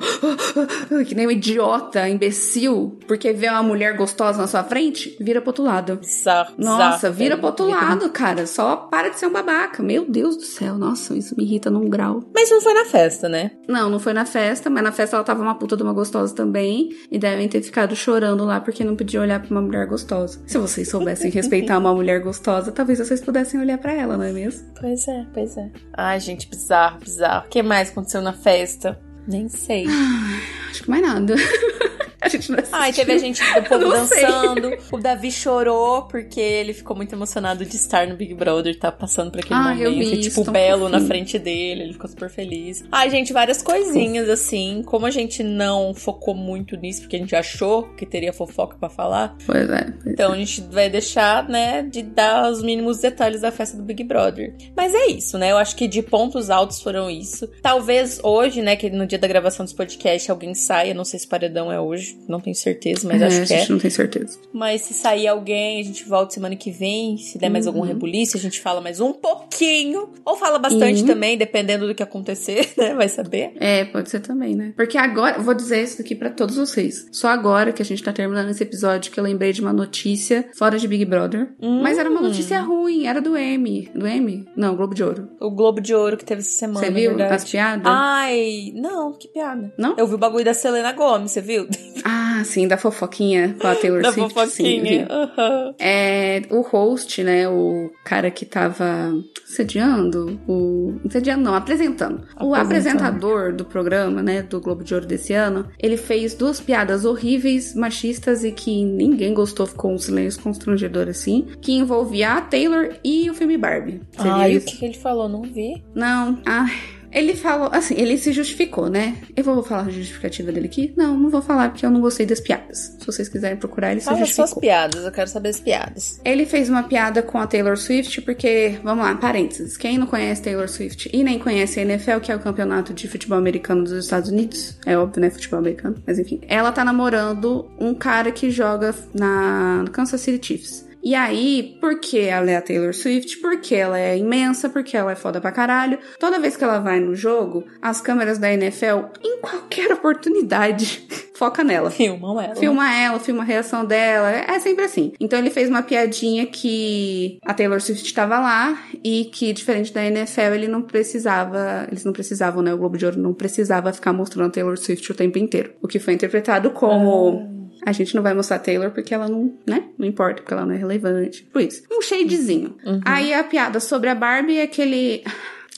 que 1.07 1.15
nem 1.15 1.27
um 1.27 1.31
idiota, 1.31 2.09
imbecil, 2.09 2.99
porque 3.07 3.33
vê 3.33 3.49
uma 3.49 3.63
mulher 3.63 3.97
gostosa 3.97 4.39
na 4.39 4.47
sua 4.47 4.65
frente, 4.65 5.17
vira 5.19 5.41
pro 5.41 5.51
outro 5.51 5.65
lado. 5.65 5.97
Bizarro, 5.97 6.55
Nossa, 6.59 6.95
bizarro. 7.09 7.15
vira 7.15 7.37
pro 7.39 7.47
outro 7.47 7.67
lado, 7.67 8.11
cara. 8.11 8.47
Só 8.47 8.77
para 8.77 9.09
de 9.09 9.19
ser 9.19 9.27
um 9.27 9.33
babaca. 9.33 9.83
Meu 9.83 9.98
Deus 10.05 10.37
do 10.37 10.43
céu, 10.43 10.77
nossa, 10.77 11.17
isso 11.17 11.35
me 11.37 11.45
irrita 11.45 11.71
num 11.71 11.89
grau. 11.89 12.23
Mas 12.35 12.51
não 12.51 12.61
foi 12.61 12.75
na 12.75 12.85
festa, 12.85 13.29
né? 13.29 13.53
Não, 13.69 13.89
não 13.89 13.99
foi 13.99 14.13
na 14.13 14.25
festa, 14.25 14.69
mas 14.69 14.83
na 14.83 14.93
festa 14.93 15.17
ela 15.17 15.25
tava 15.25 15.43
uma 15.43 15.55
puta 15.55 15.77
de 15.77 15.83
uma 15.83 15.93
gostosa 15.93 16.35
também. 16.35 16.91
E 17.11 17.19
devem 17.19 17.49
ter 17.49 17.63
ficado 17.63 17.95
chorando 17.97 18.45
lá 18.45 18.61
porque 18.61 18.85
não 18.85 18.97
podia 18.97 19.21
olhar 19.21 19.41
pra 19.41 19.51
uma 19.51 19.63
mulher 19.63 19.87
gostosa. 19.87 20.41
Se 20.47 20.59
vocês 20.59 20.89
soubessem 20.89 21.31
respeitar 21.31 21.79
uma 21.79 21.95
mulher 21.95 22.21
gostosa, 22.21 22.73
talvez 22.73 22.99
vocês 22.99 23.21
pudessem 23.21 23.61
olhar 23.61 23.79
para 23.79 23.93
ela, 23.93 24.17
não 24.17 24.25
é 24.25 24.33
mesmo? 24.33 24.69
Pois 24.81 25.07
é, 25.09 25.27
pois 25.33 25.57
é. 25.57 25.71
Ai, 25.97 26.21
gente, 26.21 26.49
bizarro, 26.49 26.99
bizarro. 27.01 27.47
O 27.47 27.49
que 27.49 27.63
mais 27.63 27.91
aconteceu 27.91 28.23
na 28.23 28.33
festa? 28.33 28.99
Nem 29.27 29.49
sei. 29.49 29.87
Ah, 29.87 30.71
acho 30.71 30.83
que 30.85 30.91
mais 30.91 31.03
nada. 31.03 31.35
A 32.29 32.31
gente 32.31 32.51
não 32.51 32.59
assistiu. 32.59 32.79
Ai, 32.79 32.93
teve 32.93 33.13
a 33.13 33.19
gente 33.19 33.43
do 33.55 33.69
povo 33.69 33.91
dançando. 33.91 34.69
Sei. 34.69 34.79
O 34.93 34.99
Davi 34.99 35.33
chorou 35.33 36.03
porque 36.03 36.41
ele 36.41 36.75
ficou 36.75 36.95
muito 36.95 37.15
emocionado 37.15 37.65
de 37.65 37.77
estar 37.77 38.07
no 38.07 38.17
Big 38.17 38.35
Brother, 38.35 38.79
tá 38.79 38.93
passando 38.93 39.31
por 39.31 39.41
aquele 39.41 39.55
ah, 39.55 39.63
momento. 39.63 39.83
Eu 39.83 39.93
vi 39.93 40.15
e, 40.15 40.21
tipo, 40.21 40.43
o 40.43 40.51
Belo 40.51 40.89
na 40.89 41.01
frente 41.01 41.39
dele, 41.39 41.83
ele 41.83 41.93
ficou 41.95 42.09
super 42.09 42.29
feliz. 42.29 42.85
Ai, 42.93 43.11
gente, 43.11 43.33
várias 43.33 43.63
coisinhas 43.63 44.29
assim. 44.29 44.83
Como 44.85 45.07
a 45.07 45.11
gente 45.11 45.43
não 45.43 45.95
focou 45.95 46.35
muito 46.35 46.77
nisso, 46.77 47.01
porque 47.03 47.17
a 47.17 47.19
gente 47.19 47.35
achou 47.35 47.85
que 47.95 48.05
teria 48.05 48.33
fofoca 48.33 48.77
para 48.79 48.91
falar. 48.91 49.37
Pois 49.47 49.69
é. 49.71 49.85
Pois 49.85 50.07
então 50.07 50.33
é. 50.33 50.37
a 50.37 50.39
gente 50.39 50.61
vai 50.71 50.91
deixar, 50.91 51.49
né, 51.49 51.83
de 51.83 52.03
dar 52.03 52.51
os 52.51 52.63
mínimos 52.63 52.99
detalhes 52.99 53.41
da 53.41 53.51
festa 53.51 53.77
do 53.77 53.83
Big 53.83 54.05
Brother. 54.05 54.55
Mas 54.77 54.95
é 54.95 55.07
isso, 55.07 55.39
né? 55.39 55.53
Eu 55.53 55.57
acho 55.57 55.75
que 55.75 55.89
de 55.89 56.03
pontos 56.03 56.51
altos 56.51 56.83
foram 56.83 57.11
isso. 57.11 57.49
Talvez 57.63 58.21
hoje, 58.23 58.61
né, 58.61 58.77
que 58.77 58.91
no 58.91 59.07
dia 59.07 59.19
da 59.19 59.27
gravação 59.29 59.65
desse 59.65 59.75
podcast 59.75 60.31
alguém 60.31 60.55
saia, 60.55 60.93
não 60.93 61.05
sei 61.05 61.19
se 61.19 61.27
paredão 61.27 61.71
é 61.71 61.81
hoje, 61.81 62.18
não 62.27 62.41
tenho 62.41 62.57
certeza, 62.57 63.07
mas 63.07 63.23
é, 63.23 63.27
acho 63.27 63.47
que 63.47 63.53
é. 63.53 63.57
A 63.57 63.61
gente 63.61 63.73
não 63.73 63.79
tem 63.79 63.91
certeza. 63.91 64.39
Mas 64.53 64.83
se 64.83 64.95
sair 64.95 65.27
alguém, 65.27 65.81
a 65.81 65.85
gente 65.85 66.05
volta 66.05 66.35
semana 66.35 66.57
que 66.57 66.71
vem. 66.71 67.17
Se 67.17 67.39
der 67.39 67.49
mais 67.49 67.67
uhum. 67.67 67.75
algum 67.75 67.87
rebuliço, 67.87 68.37
a 68.37 68.41
gente 68.41 68.61
fala 68.61 68.81
mais 68.81 69.01
um 69.01 69.13
pouquinho. 69.13 70.11
Ou 70.25 70.37
fala 70.37 70.59
bastante 70.59 71.03
uhum. 71.03 71.07
também, 71.07 71.37
dependendo 71.39 71.87
do 71.87 71.95
que 71.95 72.03
acontecer, 72.03 72.71
né? 72.77 72.95
Vai 72.95 73.09
saber. 73.09 73.53
É, 73.57 73.85
pode 73.85 74.11
ser 74.11 74.21
também, 74.21 74.55
né? 74.55 74.73
Porque 74.77 74.99
agora, 74.99 75.39
vou 75.39 75.55
dizer 75.55 75.83
isso 75.83 76.01
aqui 76.01 76.15
para 76.15 76.31
todos 76.31 76.57
vocês. 76.57 77.07
Só 77.13 77.29
agora 77.29 77.73
que 77.73 77.83
a 77.83 77.85
gente 77.85 78.03
tá 78.03 78.13
terminando 78.13 78.51
esse 78.51 78.63
episódio 78.63 79.11
que 79.11 79.19
eu 79.19 79.25
lembrei 79.25 79.53
de 79.53 79.61
uma 79.61 79.73
notícia 79.73 80.49
fora 80.55 80.79
de 80.79 80.87
Big 80.89 81.05
Brother. 81.05 81.49
Hum. 81.61 81.83
Mas 81.83 81.99
era 81.99 82.11
uma 82.11 82.21
notícia 82.21 82.61
ruim, 82.61 83.07
era 83.07 83.21
do 83.21 83.37
M. 83.37 83.91
Do 83.95 84.07
M? 84.07 84.47
Não, 84.57 84.77
Globo 84.77 84.95
de 84.95 85.03
Ouro. 85.03 85.29
O 85.41 85.51
Globo 85.51 85.81
de 85.81 85.95
Ouro 85.95 86.17
que 86.17 86.25
teve 86.25 86.41
essa 86.41 86.51
semana. 86.51 86.87
Você 86.87 86.91
viu 86.93 87.23
as 87.23 87.45
piadas? 87.45 87.83
Ai, 87.87 88.73
não, 88.75 89.13
que 89.13 89.29
piada. 89.29 89.73
Não? 89.79 89.97
Eu 89.97 90.07
vi 90.07 90.15
o 90.15 90.19
bagulho 90.19 90.45
da 90.45 90.55
Selena 90.55 90.93
Gomes, 90.93 91.33
você 91.33 91.41
viu? 91.41 91.67
Ah, 92.11 92.43
sim, 92.43 92.67
da 92.67 92.79
fofoquinha 92.79 93.55
com 93.61 93.67
a 93.67 93.75
Taylor 93.75 94.01
da 94.03 94.13
Swift. 94.13 94.35
Da 94.35 94.47
fofoquinha. 94.47 95.07
Sim, 95.07 95.13
uhum. 95.13 95.75
É, 95.79 96.43
o 96.51 96.63
host, 96.63 97.23
né, 97.23 97.47
o 97.49 97.91
cara 98.03 98.31
que 98.31 98.47
tava 98.47 99.13
sediando, 99.45 100.41
o... 100.49 100.95
Sediando 101.11 101.43
não, 101.43 101.55
apresentando. 101.55 102.27
O 102.41 102.55
apresentador 102.55 103.53
do 103.53 103.65
programa, 103.65 104.23
né, 104.23 104.43
do 104.43 104.59
Globo 104.59 104.83
de 104.83 104.95
Ouro 104.95 105.07
desse 105.07 105.35
ano, 105.35 105.69
ele 105.79 105.99
fez 105.99 106.35
duas 106.35 106.61
piadas 106.61 107.05
horríveis, 107.05 107.75
machistas 107.75 108.43
e 108.43 108.53
que 108.53 108.85
ninguém 108.85 109.35
gostou, 109.35 109.67
ficou 109.67 109.93
um 109.93 109.99
silêncio 109.99 110.43
constrangedor 110.43 111.09
assim, 111.09 111.47
que 111.61 111.73
envolvia 111.73 112.33
a 112.33 112.41
Taylor 112.41 112.95
e 113.05 113.29
o 113.29 113.35
filme 113.35 113.59
Barbie. 113.59 114.01
Você 114.17 114.29
Ai, 114.29 114.57
o 114.57 114.61
que 114.63 114.85
ele 114.85 114.95
falou? 114.95 115.29
Não 115.29 115.43
vi. 115.43 115.83
Não. 115.95 116.41
Ai... 116.47 116.98
Ele 117.13 117.35
falou, 117.35 117.69
assim, 117.73 117.95
ele 117.97 118.19
se 118.19 118.33
justificou, 118.33 118.89
né? 118.89 119.17
Eu 119.37 119.45
vou 119.45 119.63
falar 119.63 119.83
a 119.83 119.91
justificativa 119.91 120.53
dele 120.53 120.67
aqui? 120.67 120.93
Não, 120.97 121.17
não 121.17 121.31
vou 121.31 121.41
falar 121.43 121.71
porque 121.71 121.85
eu 121.85 121.91
não 121.91 122.01
gostei 122.01 122.27
das 122.27 122.41
piadas. 122.41 122.97
Se 122.99 123.07
vocês 123.07 123.29
quiserem 123.29 123.57
procurar, 123.57 123.93
ele 123.93 124.01
Fala 124.01 124.17
se 124.17 124.21
justificou. 124.25 124.49
suas 124.49 124.61
piadas, 124.61 125.05
eu 125.05 125.13
quero 125.13 125.29
saber 125.31 125.49
as 125.51 125.61
piadas. 125.61 126.21
Ele 126.25 126.45
fez 126.45 126.69
uma 126.69 126.83
piada 126.83 127.23
com 127.23 127.39
a 127.39 127.47
Taylor 127.47 127.77
Swift 127.77 128.21
porque, 128.23 128.79
vamos 128.83 129.05
lá, 129.05 129.15
parênteses. 129.17 129.77
Quem 129.77 129.99
não 129.99 130.07
conhece 130.07 130.43
Taylor 130.43 130.69
Swift 130.69 131.09
e 131.13 131.25
nem 131.25 131.39
conhece 131.39 131.81
a 131.81 131.83
NFL, 131.83 132.19
que 132.21 132.31
é 132.33 132.37
o 132.37 132.41
campeonato 132.41 132.93
de 132.93 133.09
futebol 133.09 133.39
americano 133.39 133.85
dos 133.85 133.93
Estados 133.93 134.31
Unidos, 134.31 134.77
é 134.85 134.97
óbvio, 134.97 135.21
né? 135.23 135.31
Futebol 135.31 135.59
americano, 135.59 135.97
mas 136.07 136.19
enfim. 136.19 136.41
Ela 136.49 136.73
tá 136.73 136.85
namorando 136.85 137.71
um 137.79 137.95
cara 137.95 138.31
que 138.31 138.51
joga 138.51 138.95
na 139.15 139.85
Kansas 139.93 140.21
City 140.21 140.47
Chiefs. 140.47 140.88
E 141.03 141.15
aí, 141.15 141.77
porque 141.81 142.19
ela 142.19 142.51
é 142.51 142.57
a 142.57 142.63
Taylor 142.63 142.93
Swift, 142.93 143.39
porque 143.39 143.75
ela 143.75 143.99
é 143.99 144.17
imensa, 144.17 144.69
porque 144.69 144.97
ela 144.97 145.13
é 145.13 145.15
foda 145.15 145.41
pra 145.41 145.53
caralho, 145.53 145.99
toda 146.19 146.41
vez 146.41 146.57
que 146.57 146.65
ela 146.65 146.79
vai 146.79 147.01
no 147.01 147.15
jogo, 147.15 147.65
as 147.81 148.01
câmeras 148.01 148.39
da 148.39 148.53
NFL, 148.53 149.07
em 149.23 149.41
qualquer 149.41 149.93
oportunidade, 149.93 151.07
foca 151.35 151.63
nela. 151.63 151.91
Filmam 151.91 152.41
ela. 152.41 152.57
Filma 152.57 152.95
ela, 152.95 153.21
filma 153.21 153.43
a 153.43 153.47
reação 153.47 153.85
dela. 153.85 154.31
É 154.31 154.59
sempre 154.59 154.85
assim. 154.85 155.13
Então 155.21 155.39
ele 155.39 155.51
fez 155.51 155.69
uma 155.69 155.83
piadinha 155.83 156.47
que 156.47 157.39
a 157.45 157.55
Taylor 157.55 157.81
Swift 157.81 158.05
estava 158.05 158.41
lá 158.41 158.79
e 159.05 159.27
que, 159.27 159.53
diferente 159.53 159.93
da 159.93 160.05
NFL, 160.05 160.55
ele 160.55 160.69
não 160.69 160.83
precisava. 160.83 161.87
Eles 161.91 162.05
não 162.05 162.13
precisavam, 162.13 162.63
né? 162.63 162.75
O 162.75 162.79
Globo 162.79 162.99
de 162.99 163.07
Ouro 163.07 163.19
não 163.19 163.33
precisava 163.33 163.93
ficar 163.93 164.13
mostrando 164.13 164.49
a 164.49 164.53
Taylor 164.53 164.77
Swift 164.77 165.13
o 165.13 165.15
tempo 165.15 165.39
inteiro. 165.39 165.73
O 165.81 165.87
que 165.87 165.99
foi 166.01 166.15
interpretado 166.15 166.71
como. 166.71 167.53
Ah 167.55 167.58
a 167.89 167.93
gente 167.93 168.15
não 168.15 168.23
vai 168.23 168.35
mostrar 168.35 168.57
a 168.57 168.61
Taylor 168.61 168.91
porque 168.91 169.15
ela 169.15 169.29
não, 169.29 169.55
né? 169.67 169.85
Não 169.97 170.07
importa, 170.07 170.43
porque 170.43 170.53
ela 170.53 170.67
não 170.67 170.75
é 170.75 170.77
relevante. 170.77 171.43
Por 171.51 171.63
isso. 171.63 171.83
Um 171.91 172.03
shadezinho. 172.03 172.77
Uhum. 172.85 173.01
Aí 173.05 173.33
a 173.33 173.43
piada 173.43 173.81
sobre 173.81 174.11
a 174.11 174.15
Barbie 174.15 174.59
é 174.59 174.63
aquele. 174.63 175.25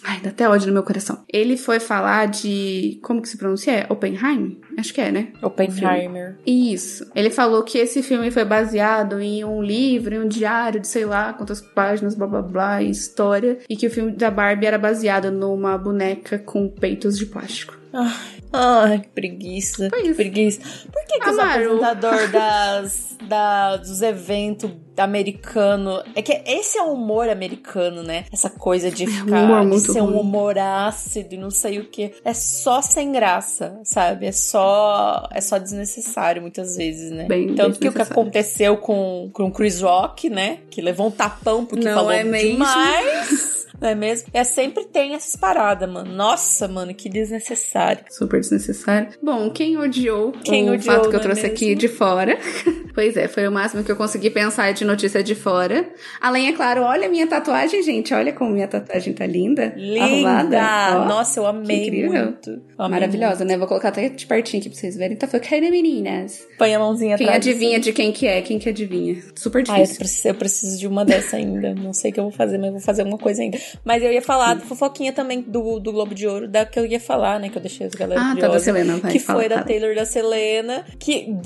Ai, 0.02 0.18
dá 0.20 0.30
até 0.30 0.48
ódio 0.48 0.66
no 0.66 0.72
meu 0.72 0.82
coração. 0.82 1.22
Ele 1.32 1.56
foi 1.56 1.78
falar 1.78 2.26
de. 2.26 2.98
Como 3.02 3.22
que 3.22 3.28
se 3.28 3.36
pronuncia? 3.36 3.72
É 3.72 3.86
Oppenheim? 3.88 4.60
Acho 4.76 4.92
que 4.92 5.00
é, 5.00 5.12
né? 5.12 5.28
Oppenheimer. 5.40 6.36
Isso. 6.44 7.08
Ele 7.14 7.30
falou 7.30 7.62
que 7.62 7.78
esse 7.78 8.02
filme 8.02 8.30
foi 8.30 8.44
baseado 8.44 9.20
em 9.20 9.44
um 9.44 9.62
livro, 9.62 10.14
em 10.14 10.20
um 10.20 10.28
diário 10.28 10.80
de 10.80 10.88
sei 10.88 11.04
lá 11.04 11.32
quantas 11.32 11.60
páginas, 11.60 12.16
blá 12.16 12.26
blá 12.26 12.42
blá, 12.42 12.82
história. 12.82 13.58
E 13.68 13.76
que 13.76 13.86
o 13.86 13.90
filme 13.90 14.10
da 14.12 14.30
Barbie 14.30 14.66
era 14.66 14.78
baseado 14.78 15.30
numa 15.30 15.78
boneca 15.78 16.38
com 16.38 16.68
peitos 16.68 17.16
de 17.16 17.26
plástico. 17.26 17.78
Ai, 17.92 18.39
ai 18.52 19.00
que 19.00 19.08
preguiça. 19.08 19.90
Que 19.90 20.14
preguiça. 20.14 20.60
Por 20.92 21.04
que, 21.06 21.18
que 21.18 21.30
os 21.30 21.38
apresentadores 21.38 22.30
das, 22.32 23.16
da, 23.28 23.76
dos 23.76 24.02
eventos 24.02 24.70
americano. 25.02 26.02
É 26.14 26.22
que 26.22 26.42
esse 26.46 26.78
é 26.78 26.82
o 26.82 26.92
humor 26.92 27.28
americano, 27.28 28.02
né? 28.02 28.24
Essa 28.32 28.50
coisa 28.50 28.90
de 28.90 29.06
ficar. 29.06 29.62
Um 29.62 29.70
de 29.70 29.80
ser 29.80 30.02
um 30.02 30.18
humor 30.18 30.58
ácido 30.58 31.34
e 31.34 31.38
não 31.38 31.50
sei 31.50 31.78
o 31.78 31.86
que. 31.86 32.12
É 32.24 32.34
só 32.34 32.82
sem 32.82 33.12
graça, 33.12 33.80
sabe? 33.84 34.26
É 34.26 34.32
só. 34.32 35.28
É 35.32 35.40
só 35.40 35.58
desnecessário 35.58 36.42
muitas 36.42 36.76
vezes, 36.76 37.10
né? 37.10 37.24
Bem 37.24 37.54
Tanto 37.54 37.78
que 37.78 37.88
o 37.88 37.92
que 37.92 38.02
aconteceu 38.02 38.76
com, 38.76 39.30
com 39.32 39.44
o 39.44 39.52
Chris 39.52 39.80
Rock, 39.80 40.28
né? 40.28 40.58
Que 40.70 40.80
levou 40.80 41.08
um 41.08 41.10
tapão 41.10 41.64
porque 41.64 41.84
não 41.84 41.94
falou 41.94 42.12
é 42.12 42.24
mesmo. 42.24 42.52
demais. 42.52 43.59
Não 43.80 43.88
é 43.88 43.94
mesmo? 43.94 44.28
É 44.32 44.44
sempre 44.44 44.84
tem 44.84 45.14
essas 45.14 45.36
paradas, 45.36 45.88
mano. 45.90 46.12
Nossa, 46.12 46.68
mano, 46.68 46.94
que 46.94 47.08
desnecessário. 47.08 48.04
Super 48.10 48.40
desnecessário. 48.40 49.08
Bom, 49.22 49.50
quem 49.50 49.76
odiou 49.78 50.32
quem 50.32 50.68
o 50.68 50.74
odiou, 50.74 50.94
fato 50.96 51.08
que 51.08 51.16
eu 51.16 51.20
é 51.20 51.22
trouxe 51.22 51.42
mesmo? 51.42 51.54
aqui 51.56 51.74
de 51.74 51.88
fora? 51.88 52.38
pois 52.94 53.16
é, 53.16 53.26
foi 53.28 53.46
o 53.48 53.52
máximo 53.52 53.82
que 53.82 53.90
eu 53.90 53.96
consegui 53.96 54.28
pensar 54.30 54.72
de 54.72 54.84
notícia 54.84 55.22
de 55.22 55.34
fora. 55.34 55.88
Além, 56.20 56.48
é 56.48 56.52
claro, 56.52 56.82
olha 56.82 57.06
a 57.06 57.10
minha 57.10 57.26
tatuagem, 57.26 57.82
gente. 57.82 58.12
Olha 58.12 58.32
como 58.32 58.50
minha 58.50 58.68
tatuagem 58.68 59.12
tá 59.14 59.26
linda. 59.26 59.72
Linda! 59.76 60.04
Arrumada. 60.04 60.58
Ó, 61.02 61.04
Nossa, 61.06 61.40
eu 61.40 61.46
amei 61.46 61.86
incrível. 61.86 62.24
muito. 62.24 62.50
Amei 62.78 63.00
Maravilhosa, 63.00 63.36
muito. 63.38 63.48
né? 63.48 63.56
Vou 63.58 63.66
colocar 63.66 63.88
até 63.88 64.08
de 64.08 64.26
pertinho 64.26 64.60
aqui 64.60 64.68
pra 64.70 64.78
vocês 64.78 64.96
verem. 64.96 65.16
Tá 65.16 65.26
focando, 65.26 65.70
meninas. 65.70 66.46
Põe 66.58 66.74
a 66.74 66.78
mãozinha 66.78 67.16
Quem 67.16 67.26
atrás. 67.26 67.46
adivinha 67.46 67.78
assim. 67.78 67.80
de 67.80 67.92
quem 67.92 68.12
que 68.12 68.26
é? 68.26 68.42
Quem 68.42 68.58
que 68.58 68.68
adivinha? 68.68 69.16
Super 69.36 69.64
Ah, 69.68 69.78
eu 69.78 69.82
difícil. 69.84 69.96
preciso, 69.98 70.28
eu 70.28 70.34
preciso 70.34 70.78
de 70.78 70.86
uma 70.86 71.04
dessa 71.04 71.36
ainda. 71.36 71.74
Não 71.74 71.92
sei 71.92 72.10
o 72.10 72.14
que 72.14 72.20
eu 72.20 72.24
vou 72.24 72.32
fazer, 72.32 72.58
mas 72.58 72.70
vou 72.72 72.80
fazer 72.80 73.02
alguma 73.02 73.18
coisa 73.18 73.42
ainda. 73.42 73.58
Mas 73.84 74.02
eu 74.02 74.12
ia 74.12 74.22
falar 74.22 74.54
da 74.54 74.60
fofoquinha 74.60 75.12
também 75.12 75.40
do, 75.42 75.78
do 75.80 75.92
Globo 75.92 76.14
de 76.14 76.26
Ouro, 76.26 76.48
da 76.48 76.64
que 76.64 76.78
eu 76.78 76.86
ia 76.86 77.00
falar, 77.00 77.38
né? 77.38 77.48
Que 77.48 77.58
eu 77.58 77.62
deixei 77.62 77.86
as 77.86 77.94
galera 77.94 78.20
Ah, 78.20 78.36
tá, 78.36 78.48
da 78.48 78.58
Selena, 78.58 78.96
vai, 78.96 79.12
Que 79.12 79.18
fala, 79.18 79.38
foi 79.40 79.48
da 79.48 79.56
fala. 79.56 79.66
Taylor 79.66 79.94
da 79.94 80.04
Selena. 80.04 80.84
Que 80.98 81.36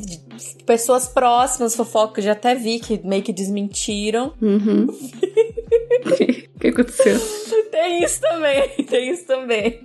pessoas 0.66 1.06
próximas, 1.08 1.74
fofoca, 1.76 2.20
eu 2.20 2.24
já 2.24 2.32
até 2.32 2.54
vi 2.54 2.78
que 2.78 3.00
meio 3.06 3.22
que 3.22 3.32
desmentiram. 3.32 4.32
Uhum. 4.40 4.86
O 6.54 6.58
que 6.60 6.68
aconteceu? 6.68 7.20
Tem 7.70 8.04
isso 8.04 8.20
também, 8.20 8.68
tem 8.88 9.10
isso 9.10 9.26
também. 9.26 9.80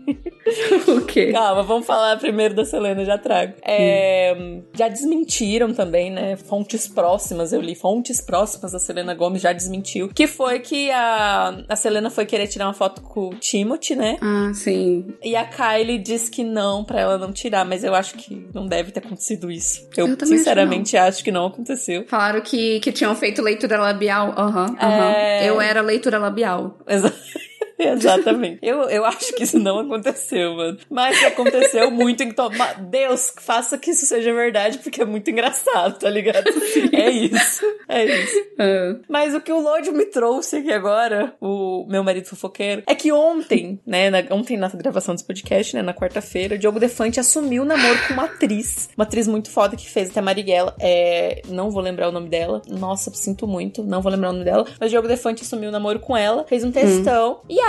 o 0.88 1.02
quê? 1.02 1.32
Calma, 1.32 1.64
vamos 1.64 1.86
falar 1.86 2.18
primeiro 2.18 2.54
da 2.54 2.64
Selena, 2.64 3.04
já 3.04 3.18
trago. 3.18 3.54
É, 3.64 4.60
Já 4.74 4.88
desmentiram 4.88 5.74
também, 5.74 6.12
né? 6.12 6.36
Fontes 6.38 6.88
próximas, 6.88 7.52
eu 7.52 7.60
li 7.60 7.76
fontes 7.76 8.22
próximas 8.22 8.72
da 8.72 8.80
Selena 8.80 9.14
Gomes 9.14 9.42
já 9.42 9.52
desmentiu. 9.52 10.10
Que 10.14 10.28
foi 10.28 10.60
que 10.60 10.92
a, 10.92 11.64
a 11.68 11.76
Selena 11.76 12.10
foi 12.10 12.26
querer 12.30 12.48
tirar 12.48 12.68
uma 12.68 12.74
foto 12.74 13.02
com 13.02 13.30
o 13.30 13.36
Timothy, 13.36 13.96
né? 13.96 14.18
Ah, 14.22 14.52
sim. 14.54 15.14
E 15.24 15.36
a 15.36 15.46
Kylie 15.46 15.98
disse 15.98 16.30
que 16.30 16.44
não, 16.44 16.84
pra 16.84 17.00
ela 17.02 17.18
não 17.18 17.32
tirar, 17.34 17.66
mas 17.66 17.84
eu 17.84 17.94
acho 17.96 18.16
que 18.16 18.48
não 18.54 18.68
deve 18.68 18.92
ter 18.92 19.00
acontecido 19.00 19.50
isso. 19.52 19.88
Eu, 19.98 20.08
Eu 20.08 20.18
também 20.18 20.36
acho 20.36 20.44
sinceramente 20.44 20.98
acho 20.98 21.24
que 21.24 21.32
não 21.32 21.48
aconteceu. 21.48 22.06
Falaram 22.08 22.42
que, 22.42 22.80
que 22.80 22.92
tinham 22.92 23.16
feito 23.16 23.42
leitura 23.42 23.80
labial. 23.80 24.34
Aham, 24.38 24.76
aham. 24.80 25.12
É. 25.16 25.50
Eu 25.50 25.60
era 25.60 25.82
leitura 25.82 26.18
labial. 26.18 26.78
Exa- 26.88 27.14
Exatamente. 27.94 28.60
Eu, 28.62 28.82
eu 28.90 29.06
acho 29.06 29.34
que 29.36 29.44
isso 29.44 29.58
não 29.60 29.80
aconteceu, 29.80 30.56
mano. 30.56 30.78
Mas 30.90 31.24
aconteceu 31.24 31.90
muito 31.90 32.22
em 32.24 32.32
toma. 32.32 32.74
Deus, 32.80 33.32
faça 33.40 33.78
que 33.78 33.92
isso 33.92 34.06
seja 34.06 34.34
verdade, 34.34 34.78
porque 34.80 35.02
é 35.02 35.06
muito 35.06 35.30
engraçado, 35.32 35.98
tá 36.00 36.10
ligado? 36.10 36.50
É 36.94 37.10
isso. 37.10 37.66
É 37.88 38.06
isso. 38.06 38.36
Ah, 38.58 39.00
Mas 39.08 39.34
o 39.34 39.42
que 39.42 39.52
o 39.52 39.60
Lorde 39.60 39.92
me 39.92 40.06
trouxe 40.06 40.58
aqui 40.58 40.72
agora, 40.72 41.34
o 41.42 41.86
meu 41.90 42.04
marido 42.04 42.26
fofoqueiro, 42.28 42.84
é 42.86 42.94
que 42.96 43.12
ontem, 43.12 43.80
né, 43.86 44.10
na- 44.10 44.24
ontem 44.32 44.58
na 44.58 44.68
gravação 44.70 45.16
desse 45.16 45.26
podcast, 45.26 45.76
né, 45.76 45.82
na 45.82 45.94
quarta-feira, 45.94 46.56
o 46.56 46.58
Diogo 46.58 46.80
Defante 46.80 47.20
assumiu 47.20 47.64
o 47.64 47.66
namoro 47.66 47.98
com 48.08 48.14
uma 48.14 48.26
atriz. 48.26 48.90
Uma 48.98 49.04
atriz 49.04 49.28
muito 49.28 49.50
foda 49.50 49.76
que 49.76 49.90
fez 49.90 50.10
até 50.10 50.22
Marighella. 50.22 50.76
É, 50.80 51.42
não 51.48 51.72
vou 51.72 51.82
lembrar 51.82 52.10
o 52.10 52.12
nome 52.12 52.30
dela. 52.30 52.62
Nossa, 52.68 53.12
sinto 53.14 53.48
muito, 53.48 53.84
não 53.84 54.02
vou 54.02 54.12
lembrar 54.12 54.30
o 54.30 54.34
nome 54.34 54.46
dela. 54.46 54.66
Mas 54.80 54.88
o 54.88 54.92
Diogo 54.92 55.08
Defante 55.08 55.44
assumiu 55.44 55.70
o 55.70 55.72
namoro 55.72 56.00
com 56.00 56.16
ela, 56.16 56.44
fez 56.48 56.64
um 56.64 56.72
textão. 56.72 57.42
E 57.50 57.60
aí, 57.60 57.69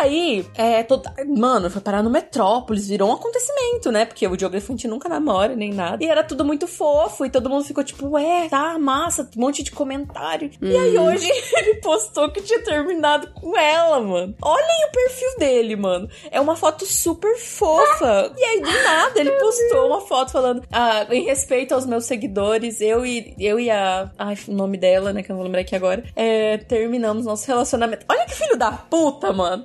é, 0.54 0.82
todo, 0.82 1.02
mano, 1.26 1.70
foi 1.70 1.80
parar 1.80 2.02
no 2.02 2.10
Metrópolis, 2.10 2.88
virou 2.88 3.10
um 3.10 3.14
acontecimento, 3.14 3.90
né? 3.90 4.04
Porque 4.04 4.26
o 4.26 4.36
Diogo 4.36 4.54
Defante 4.54 4.88
nunca 4.88 5.08
namora, 5.08 5.54
nem 5.54 5.72
nada. 5.72 6.02
E 6.02 6.08
era 6.08 6.22
tudo 6.22 6.44
muito 6.44 6.66
fofo, 6.66 7.24
e 7.24 7.30
todo 7.30 7.50
mundo 7.50 7.64
ficou 7.64 7.84
tipo, 7.84 8.08
ué, 8.10 8.48
tá, 8.48 8.78
massa, 8.78 9.28
um 9.36 9.40
monte 9.40 9.62
de 9.62 9.70
comentário. 9.70 10.50
E 10.60 10.76
aí 10.76 10.98
hoje 10.98 11.30
ele 11.56 11.74
postou 11.76 12.30
que 12.30 12.42
tinha 12.42 12.62
terminado 12.62 13.28
com 13.34 13.56
ela, 13.56 14.00
mano. 14.00 14.34
Olhem 14.42 14.86
o 14.88 14.92
perfil 14.92 15.38
dele, 15.38 15.76
mano. 15.76 16.08
É 16.30 16.40
uma 16.40 16.56
foto 16.56 16.84
super 16.86 17.36
fofa. 17.36 18.32
E 18.36 18.44
aí, 18.44 18.60
do 18.60 18.70
nada, 18.70 19.20
ele 19.20 19.32
postou 19.40 19.86
uma 19.86 20.00
foto 20.00 20.32
falando, 20.32 20.62
ah, 20.70 21.06
em 21.10 21.24
respeito 21.24 21.74
aos 21.74 21.86
meus 21.86 22.04
seguidores, 22.04 22.80
eu 22.80 23.04
e, 23.04 23.34
eu 23.38 23.58
e 23.58 23.70
a. 23.70 24.10
Ai, 24.18 24.36
o 24.48 24.52
nome 24.52 24.76
dela, 24.76 25.12
né? 25.12 25.22
Que 25.22 25.30
eu 25.30 25.34
não 25.34 25.38
vou 25.38 25.44
lembrar 25.44 25.60
aqui 25.62 25.74
agora. 25.76 26.04
É, 26.14 26.58
terminamos 26.58 27.24
nosso 27.24 27.46
relacionamento. 27.46 28.04
Olha 28.08 28.24
que 28.26 28.34
filho 28.34 28.56
da 28.56 28.72
puta, 28.72 29.32
mano. 29.32 29.64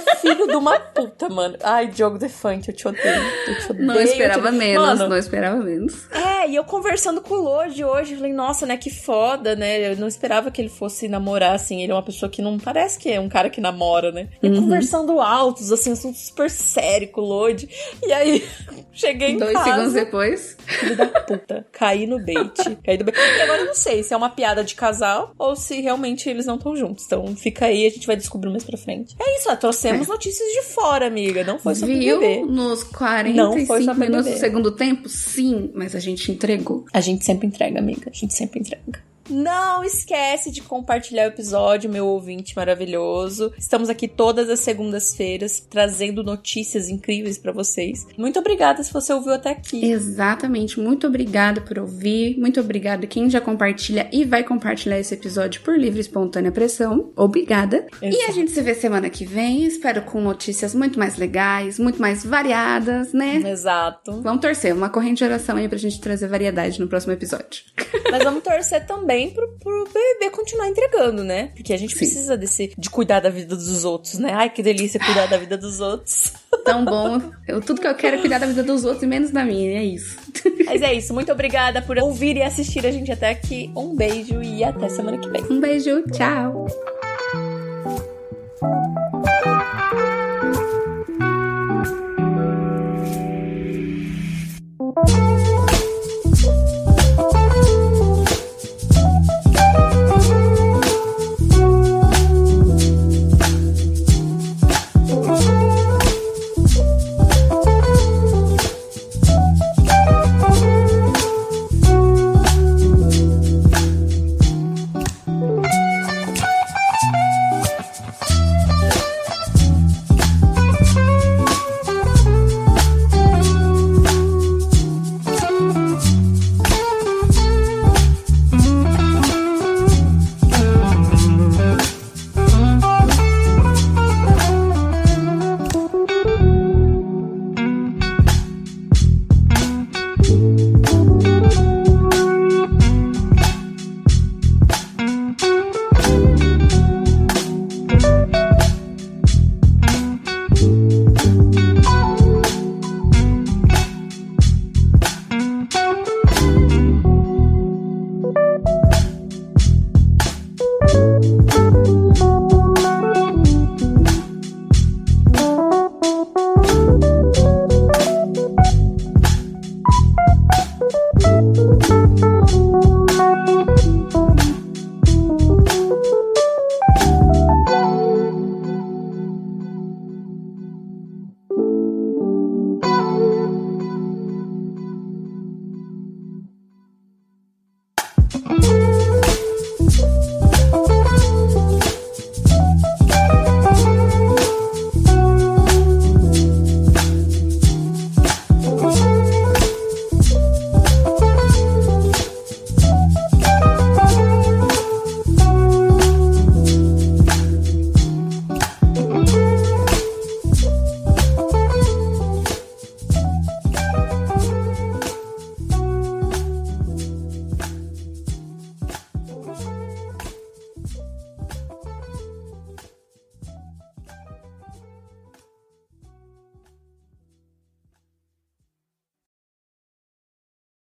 Que 0.00 0.16
filho 0.16 0.46
de 0.46 0.56
uma 0.56 0.78
puta, 0.78 1.28
mano. 1.28 1.56
Ai, 1.62 1.88
Diogo 1.88 2.18
Defante, 2.18 2.68
eu 2.68 2.74
te 2.74 2.88
odeio. 2.88 3.22
Eu 3.46 3.58
te 3.58 3.70
odeio. 3.70 3.86
Não 3.86 4.00
esperava 4.00 4.50
te... 4.50 4.56
menos, 4.56 4.86
mano, 4.86 5.08
não 5.08 5.16
esperava 5.16 5.56
menos. 5.56 6.08
É, 6.10 6.48
e 6.48 6.56
eu 6.56 6.64
conversando 6.64 7.20
com 7.20 7.34
o 7.34 7.42
Lodi 7.42 7.84
hoje, 7.84 8.12
eu 8.12 8.18
falei, 8.18 8.32
nossa, 8.32 8.66
né, 8.66 8.76
que 8.76 8.90
foda, 8.90 9.56
né? 9.56 9.92
Eu 9.92 9.96
não 9.96 10.08
esperava 10.08 10.50
que 10.50 10.60
ele 10.60 10.68
fosse 10.68 11.08
namorar, 11.08 11.54
assim. 11.54 11.82
Ele 11.82 11.92
é 11.92 11.94
uma 11.94 12.02
pessoa 12.02 12.30
que 12.30 12.42
não 12.42 12.58
parece 12.58 12.98
que 12.98 13.10
é 13.10 13.20
um 13.20 13.28
cara 13.28 13.50
que 13.50 13.60
namora, 13.60 14.12
né? 14.12 14.28
E 14.42 14.48
uhum. 14.48 14.62
conversando 14.62 15.20
altos, 15.20 15.72
assim, 15.72 15.92
assunto 15.92 16.18
super 16.18 16.50
sério 16.50 17.08
com 17.08 17.20
o 17.20 17.24
Lodi. 17.24 17.68
E 18.02 18.12
aí, 18.12 18.46
cheguei 18.92 19.30
em 19.30 19.38
Dois 19.38 19.52
casa. 19.52 19.70
segundos 19.70 19.92
depois. 19.92 20.56
Filho 20.66 20.96
da 20.96 21.06
puta. 21.06 21.66
Caí 21.72 22.06
no 22.06 22.18
bait. 22.18 22.54
Caí 22.84 22.98
no 22.98 23.04
bait. 23.04 23.16
E 23.16 23.42
agora 23.42 23.60
eu 23.62 23.66
não 23.66 23.74
sei 23.74 24.02
se 24.02 24.12
é 24.12 24.16
uma 24.16 24.30
piada 24.30 24.62
de 24.62 24.74
casal 24.74 25.32
ou 25.38 25.56
se 25.56 25.80
realmente 25.80 26.28
eles 26.28 26.46
não 26.46 26.56
estão 26.56 26.76
juntos. 26.76 27.04
Então 27.06 27.34
fica 27.36 27.66
aí, 27.66 27.86
a 27.86 27.90
gente 27.90 28.06
vai 28.06 28.16
descobrir 28.16 28.50
mais 28.50 28.64
pra 28.64 28.76
frente. 28.76 29.14
É 29.20 29.38
isso, 29.38 29.50
ó, 29.50 29.56
trouxemos 29.88 30.08
notícias 30.08 30.48
de 30.52 30.62
fora, 30.62 31.06
amiga. 31.06 31.44
Não 31.44 31.58
foi 31.58 31.74
sobre 31.74 31.98
Viu 31.98 32.46
nos 32.46 32.82
45 32.84 33.94
minutos 33.94 34.32
do 34.32 34.38
segundo 34.38 34.70
tempo? 34.70 35.08
Sim, 35.08 35.70
mas 35.74 35.94
a 35.94 36.00
gente 36.00 36.30
entregou. 36.32 36.84
A 36.92 37.00
gente 37.00 37.24
sempre 37.24 37.46
entrega, 37.46 37.78
amiga. 37.78 38.10
A 38.10 38.14
gente 38.14 38.34
sempre 38.34 38.60
entrega. 38.60 39.13
Não 39.28 39.82
esquece 39.82 40.50
de 40.50 40.60
compartilhar 40.60 41.24
o 41.24 41.28
episódio, 41.28 41.90
meu 41.90 42.06
ouvinte 42.06 42.54
maravilhoso. 42.54 43.52
Estamos 43.58 43.88
aqui 43.88 44.06
todas 44.06 44.50
as 44.50 44.60
segundas-feiras 44.60 45.60
trazendo 45.70 46.22
notícias 46.22 46.88
incríveis 46.88 47.38
para 47.38 47.52
vocês. 47.52 48.06
Muito 48.18 48.38
obrigada 48.38 48.82
se 48.82 48.92
você 48.92 49.12
ouviu 49.12 49.32
até 49.32 49.50
aqui. 49.50 49.90
Exatamente, 49.90 50.78
muito 50.78 51.06
obrigada 51.06 51.60
por 51.60 51.78
ouvir. 51.78 52.38
Muito 52.38 52.60
obrigada 52.60 53.06
quem 53.06 53.30
já 53.30 53.40
compartilha 53.40 54.08
e 54.12 54.24
vai 54.24 54.44
compartilhar 54.44 54.98
esse 54.98 55.14
episódio 55.14 55.62
por 55.62 55.78
livre 55.78 55.98
e 55.98 56.02
espontânea 56.02 56.52
pressão. 56.52 57.10
Obrigada. 57.16 57.86
Exato. 58.02 58.22
E 58.22 58.22
a 58.22 58.30
gente 58.30 58.50
se 58.50 58.60
vê 58.60 58.74
semana 58.74 59.08
que 59.08 59.24
vem. 59.24 59.64
Espero 59.64 60.02
com 60.02 60.20
notícias 60.20 60.74
muito 60.74 60.98
mais 60.98 61.16
legais, 61.16 61.78
muito 61.78 62.00
mais 62.00 62.24
variadas, 62.24 63.12
né? 63.12 63.36
Exato. 63.46 64.20
Vamos 64.20 64.40
torcer, 64.40 64.74
uma 64.74 64.90
corrente 64.90 65.18
de 65.18 65.24
oração 65.24 65.56
aí 65.56 65.68
pra 65.68 65.78
gente 65.78 66.00
trazer 66.00 66.28
variedade 66.28 66.78
no 66.78 66.88
próximo 66.88 67.12
episódio. 67.12 67.64
Mas 68.10 68.22
vamos 68.22 68.42
torcer 68.42 68.86
também 68.86 69.13
também 69.14 69.30
pro, 69.30 69.48
pro 69.60 69.84
BBB 69.84 70.30
continuar 70.30 70.68
entregando, 70.68 71.22
né? 71.22 71.50
Porque 71.54 71.72
a 71.72 71.76
gente 71.76 71.92
Sim. 71.92 71.98
precisa 71.98 72.36
desse, 72.36 72.72
de 72.76 72.90
cuidar 72.90 73.20
da 73.20 73.30
vida 73.30 73.54
dos 73.54 73.84
outros, 73.84 74.18
né? 74.18 74.32
Ai, 74.34 74.50
que 74.50 74.62
delícia 74.62 74.98
cuidar 74.98 75.26
da 75.26 75.36
vida 75.36 75.56
dos 75.56 75.80
outros. 75.80 76.32
Tão 76.64 76.84
bom. 76.84 77.20
Eu, 77.46 77.60
tudo 77.60 77.80
que 77.80 77.86
eu 77.86 77.94
quero 77.94 78.16
é 78.16 78.20
cuidar 78.20 78.38
da 78.38 78.46
vida 78.46 78.62
dos 78.62 78.84
outros 78.84 79.02
e 79.02 79.06
menos 79.06 79.30
da 79.30 79.44
minha, 79.44 79.78
é 79.78 79.84
isso. 79.84 80.16
Mas 80.66 80.82
é 80.82 80.92
isso. 80.92 81.14
Muito 81.14 81.30
obrigada 81.30 81.80
por 81.80 81.98
ouvir 81.98 82.36
e 82.36 82.42
assistir 82.42 82.84
a 82.86 82.90
gente 82.90 83.12
até 83.12 83.30
aqui. 83.30 83.70
Um 83.76 83.94
beijo 83.94 84.42
e 84.42 84.64
até 84.64 84.88
semana 84.88 85.18
que 85.18 85.28
vem. 85.28 85.44
Um 85.50 85.60
beijo, 85.60 86.02
tchau. 86.10 86.66